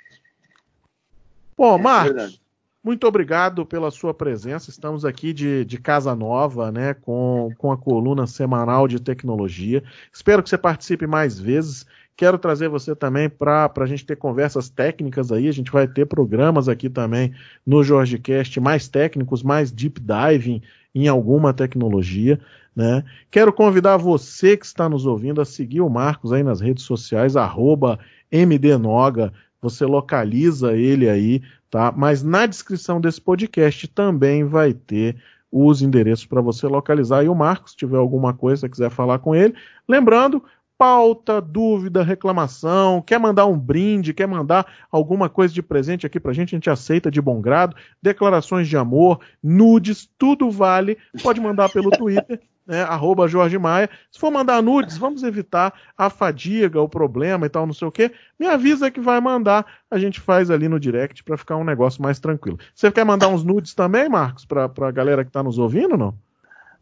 Bom, 1.57 1.79
é 1.79 1.83
Marcos, 1.83 2.41
muito 2.87 3.07
obrigado 3.07 3.65
pela 3.65 3.91
sua 3.91 4.13
presença. 4.13 4.71
Estamos 4.71 5.05
aqui 5.05 5.33
de, 5.33 5.65
de 5.65 5.79
casa 5.79 6.15
nova, 6.15 6.71
né, 6.71 6.95
com, 6.95 7.51
com 7.59 7.73
a 7.73 7.77
coluna 7.77 8.27
semanal 8.27 8.87
de 8.87 9.01
tecnologia. 9.01 9.83
Espero 10.13 10.43
que 10.43 10.49
você 10.49 10.59
participe 10.59 11.07
mais 11.07 11.39
vezes. 11.39 11.87
Quero 12.17 12.39
trazer 12.39 12.69
você 12.69 12.97
também 12.97 13.29
para 13.29 13.71
a 13.77 13.87
gente 13.87 14.07
ter 14.07 14.17
conversas 14.17 14.71
técnicas 14.71 15.31
aí. 15.31 15.49
A 15.49 15.53
gente 15.53 15.71
vai 15.71 15.87
ter 15.87 16.07
programas 16.07 16.69
aqui 16.69 16.89
também 16.89 17.35
no 17.65 17.85
JorgeCast 17.85 18.59
mais 18.59 18.89
técnicos, 18.89 19.43
mais 19.43 19.71
deep 19.71 20.01
diving 20.01 20.63
em 20.95 21.09
alguma 21.09 21.53
tecnologia. 21.53 22.41
Né? 22.75 23.05
Quero 23.31 23.53
convidar 23.53 23.99
você 23.99 24.57
que 24.57 24.65
está 24.65 24.89
nos 24.89 25.05
ouvindo 25.05 25.43
a 25.43 25.45
seguir 25.45 25.83
o 25.83 25.91
Marcos 25.91 26.33
aí 26.33 26.43
nas 26.43 26.61
redes 26.61 26.85
sociais, 26.85 27.37
arroba 27.37 27.99
MDNoga. 28.33 29.33
Você 29.61 29.85
localiza 29.85 30.75
ele 30.75 31.09
aí, 31.09 31.43
tá? 31.71 31.93
Mas 31.95 32.23
na 32.23 32.47
descrição 32.47 33.01
desse 33.01 33.21
podcast 33.21 33.89
também 33.89 34.45
vai 34.45 34.73
ter 34.73 35.17
os 35.51 35.81
endereços 35.81 36.27
para 36.27 36.41
você 36.41 36.67
localizar. 36.67 37.25
E 37.25 37.29
o 37.29 37.35
Marcos, 37.35 37.73
se 37.73 37.79
tiver 37.79 37.97
alguma 37.97 38.35
coisa, 38.35 38.69
quiser 38.69 38.91
falar 38.91 39.19
com 39.19 39.35
ele. 39.35 39.55
Lembrando, 39.89 40.43
pauta, 40.79 41.41
dúvida, 41.41 42.03
reclamação, 42.03 43.01
quer 43.01 43.19
mandar 43.19 43.47
um 43.47 43.59
brinde, 43.59 44.13
quer 44.13 44.27
mandar 44.27 44.67
alguma 44.91 45.29
coisa 45.29 45.53
de 45.53 45.63
presente 45.63 46.07
aqui 46.07 46.21
pra 46.21 46.33
gente, 46.33 46.55
a 46.55 46.57
gente 46.57 46.71
aceita 46.71 47.11
de 47.11 47.21
bom 47.21 47.41
grado, 47.41 47.77
declarações 48.03 48.69
de 48.69 48.77
amor, 48.77 49.21
nudes, 49.43 50.09
tudo 50.19 50.51
vale, 50.51 50.99
pode 51.23 51.41
mandar 51.41 51.71
pelo 51.71 51.91
Twitter, 51.91 52.41
né, 52.67 52.83
arroba 52.83 53.29
Jorge 53.29 53.59
Maia. 53.59 53.89
Se 54.11 54.19
for 54.19 54.31
mandar 54.31 54.63
nudes, 54.63 54.99
vamos 54.99 55.23
evitar 55.23 55.73
a 55.97 56.11
fadiga, 56.11 56.81
o 56.81 56.89
problema 56.89 57.47
e 57.47 57.49
tal, 57.49 57.65
não 57.65 57.73
sei 57.73 57.89
o 57.89 57.93
quê. 57.93 58.13
Me 58.39 58.47
avisa 58.47 58.91
que 58.91 59.01
vai 59.01 59.21
mandar, 59.21 59.65
a 59.91 59.99
gente 59.99 60.21
faz 60.21 60.51
ali 60.51 60.69
no 60.69 60.81
direct 60.81 61.25
para 61.25 61.39
ficar 61.39 61.57
um 61.57 61.65
negócio 61.65 62.03
mais 62.03 62.19
tranquilo. 62.19 62.59
Você 62.75 62.91
quer 62.91 63.05
mandar 63.05 63.29
uns 63.29 63.45
nudes 63.45 63.73
também, 63.75 64.09
Marcos, 64.09 64.45
pra, 64.45 64.69
pra 64.69 64.91
galera 64.91 65.25
que 65.25 65.31
tá 65.31 65.43
nos 65.43 65.59
ouvindo, 65.59 65.97
não? 65.97 66.15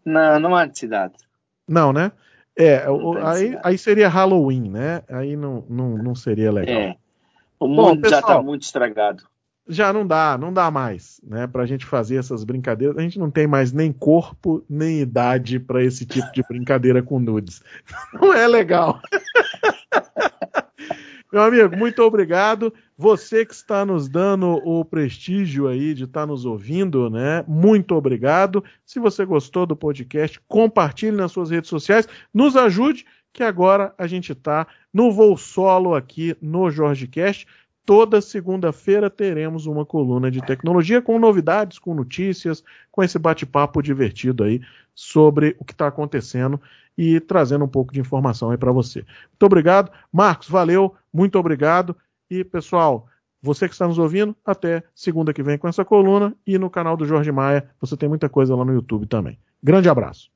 Não, 0.04 0.40
não 0.40 0.56
há 0.56 0.66
necessidade. 0.66 1.14
Não, 1.68 1.92
né? 1.92 2.12
É, 2.56 2.88
o, 2.88 3.18
aí, 3.18 3.58
aí 3.64 3.76
seria 3.76 4.08
Halloween, 4.08 4.70
né? 4.70 5.02
Aí 5.08 5.36
não, 5.36 5.64
não, 5.68 5.98
não 5.98 6.14
seria 6.14 6.52
legal. 6.52 6.74
É. 6.74 6.96
O 7.58 7.66
mundo 7.66 7.76
Bom, 7.76 8.00
pessoal, 8.00 8.20
já 8.20 8.28
está 8.28 8.42
muito 8.42 8.62
estragado. 8.62 9.24
Já 9.66 9.92
não 9.94 10.06
dá, 10.06 10.36
não 10.36 10.52
dá 10.52 10.70
mais, 10.70 11.20
né? 11.24 11.46
Pra 11.46 11.64
gente 11.64 11.86
fazer 11.86 12.16
essas 12.16 12.44
brincadeiras. 12.44 12.98
A 12.98 13.00
gente 13.00 13.18
não 13.18 13.30
tem 13.30 13.46
mais 13.46 13.72
nem 13.72 13.90
corpo, 13.90 14.62
nem 14.68 15.00
idade 15.00 15.58
para 15.58 15.82
esse 15.82 16.04
tipo 16.04 16.30
de 16.32 16.42
brincadeira 16.46 17.02
com 17.02 17.18
nudes. 17.18 17.62
Não 18.12 18.34
é 18.34 18.46
legal. 18.46 19.00
Meu 21.34 21.42
amigo, 21.42 21.76
muito 21.76 22.00
obrigado. 22.00 22.72
Você 22.96 23.44
que 23.44 23.52
está 23.52 23.84
nos 23.84 24.08
dando 24.08 24.50
o 24.64 24.84
prestígio 24.84 25.66
aí 25.66 25.92
de 25.92 26.04
estar 26.04 26.24
nos 26.28 26.44
ouvindo, 26.44 27.10
né? 27.10 27.44
Muito 27.48 27.96
obrigado. 27.96 28.62
Se 28.86 29.00
você 29.00 29.24
gostou 29.24 29.66
do 29.66 29.74
podcast, 29.74 30.40
compartilhe 30.46 31.16
nas 31.16 31.32
suas 31.32 31.50
redes 31.50 31.68
sociais, 31.68 32.06
nos 32.32 32.56
ajude, 32.56 33.04
que 33.32 33.42
agora 33.42 33.92
a 33.98 34.06
gente 34.06 34.30
está 34.30 34.64
no 34.92 35.10
voo 35.10 35.36
solo 35.36 35.96
aqui 35.96 36.36
no 36.40 36.70
JorgeCast. 36.70 37.48
Toda 37.86 38.20
segunda-feira 38.20 39.10
teremos 39.10 39.66
uma 39.66 39.84
coluna 39.84 40.30
de 40.30 40.40
tecnologia 40.40 41.02
com 41.02 41.18
novidades, 41.18 41.78
com 41.78 41.94
notícias, 41.94 42.64
com 42.90 43.02
esse 43.02 43.18
bate-papo 43.18 43.82
divertido 43.82 44.44
aí 44.44 44.60
sobre 44.94 45.54
o 45.58 45.64
que 45.64 45.72
está 45.72 45.88
acontecendo 45.88 46.60
e 46.96 47.20
trazendo 47.20 47.64
um 47.64 47.68
pouco 47.68 47.92
de 47.92 48.00
informação 48.00 48.50
aí 48.50 48.56
para 48.56 48.72
você. 48.72 49.00
Muito 49.30 49.42
obrigado. 49.44 49.90
Marcos, 50.12 50.48
valeu, 50.48 50.94
muito 51.12 51.38
obrigado. 51.38 51.94
E, 52.30 52.42
pessoal, 52.42 53.06
você 53.42 53.68
que 53.68 53.74
está 53.74 53.86
nos 53.86 53.98
ouvindo, 53.98 54.34
até 54.44 54.82
segunda 54.94 55.34
que 55.34 55.42
vem 55.42 55.58
com 55.58 55.68
essa 55.68 55.84
coluna 55.84 56.34
e 56.46 56.58
no 56.58 56.70
canal 56.70 56.96
do 56.96 57.04
Jorge 57.04 57.30
Maia. 57.30 57.68
Você 57.80 57.96
tem 57.96 58.08
muita 58.08 58.28
coisa 58.28 58.56
lá 58.56 58.64
no 58.64 58.72
YouTube 58.72 59.06
também. 59.06 59.38
Grande 59.62 59.88
abraço. 59.88 60.33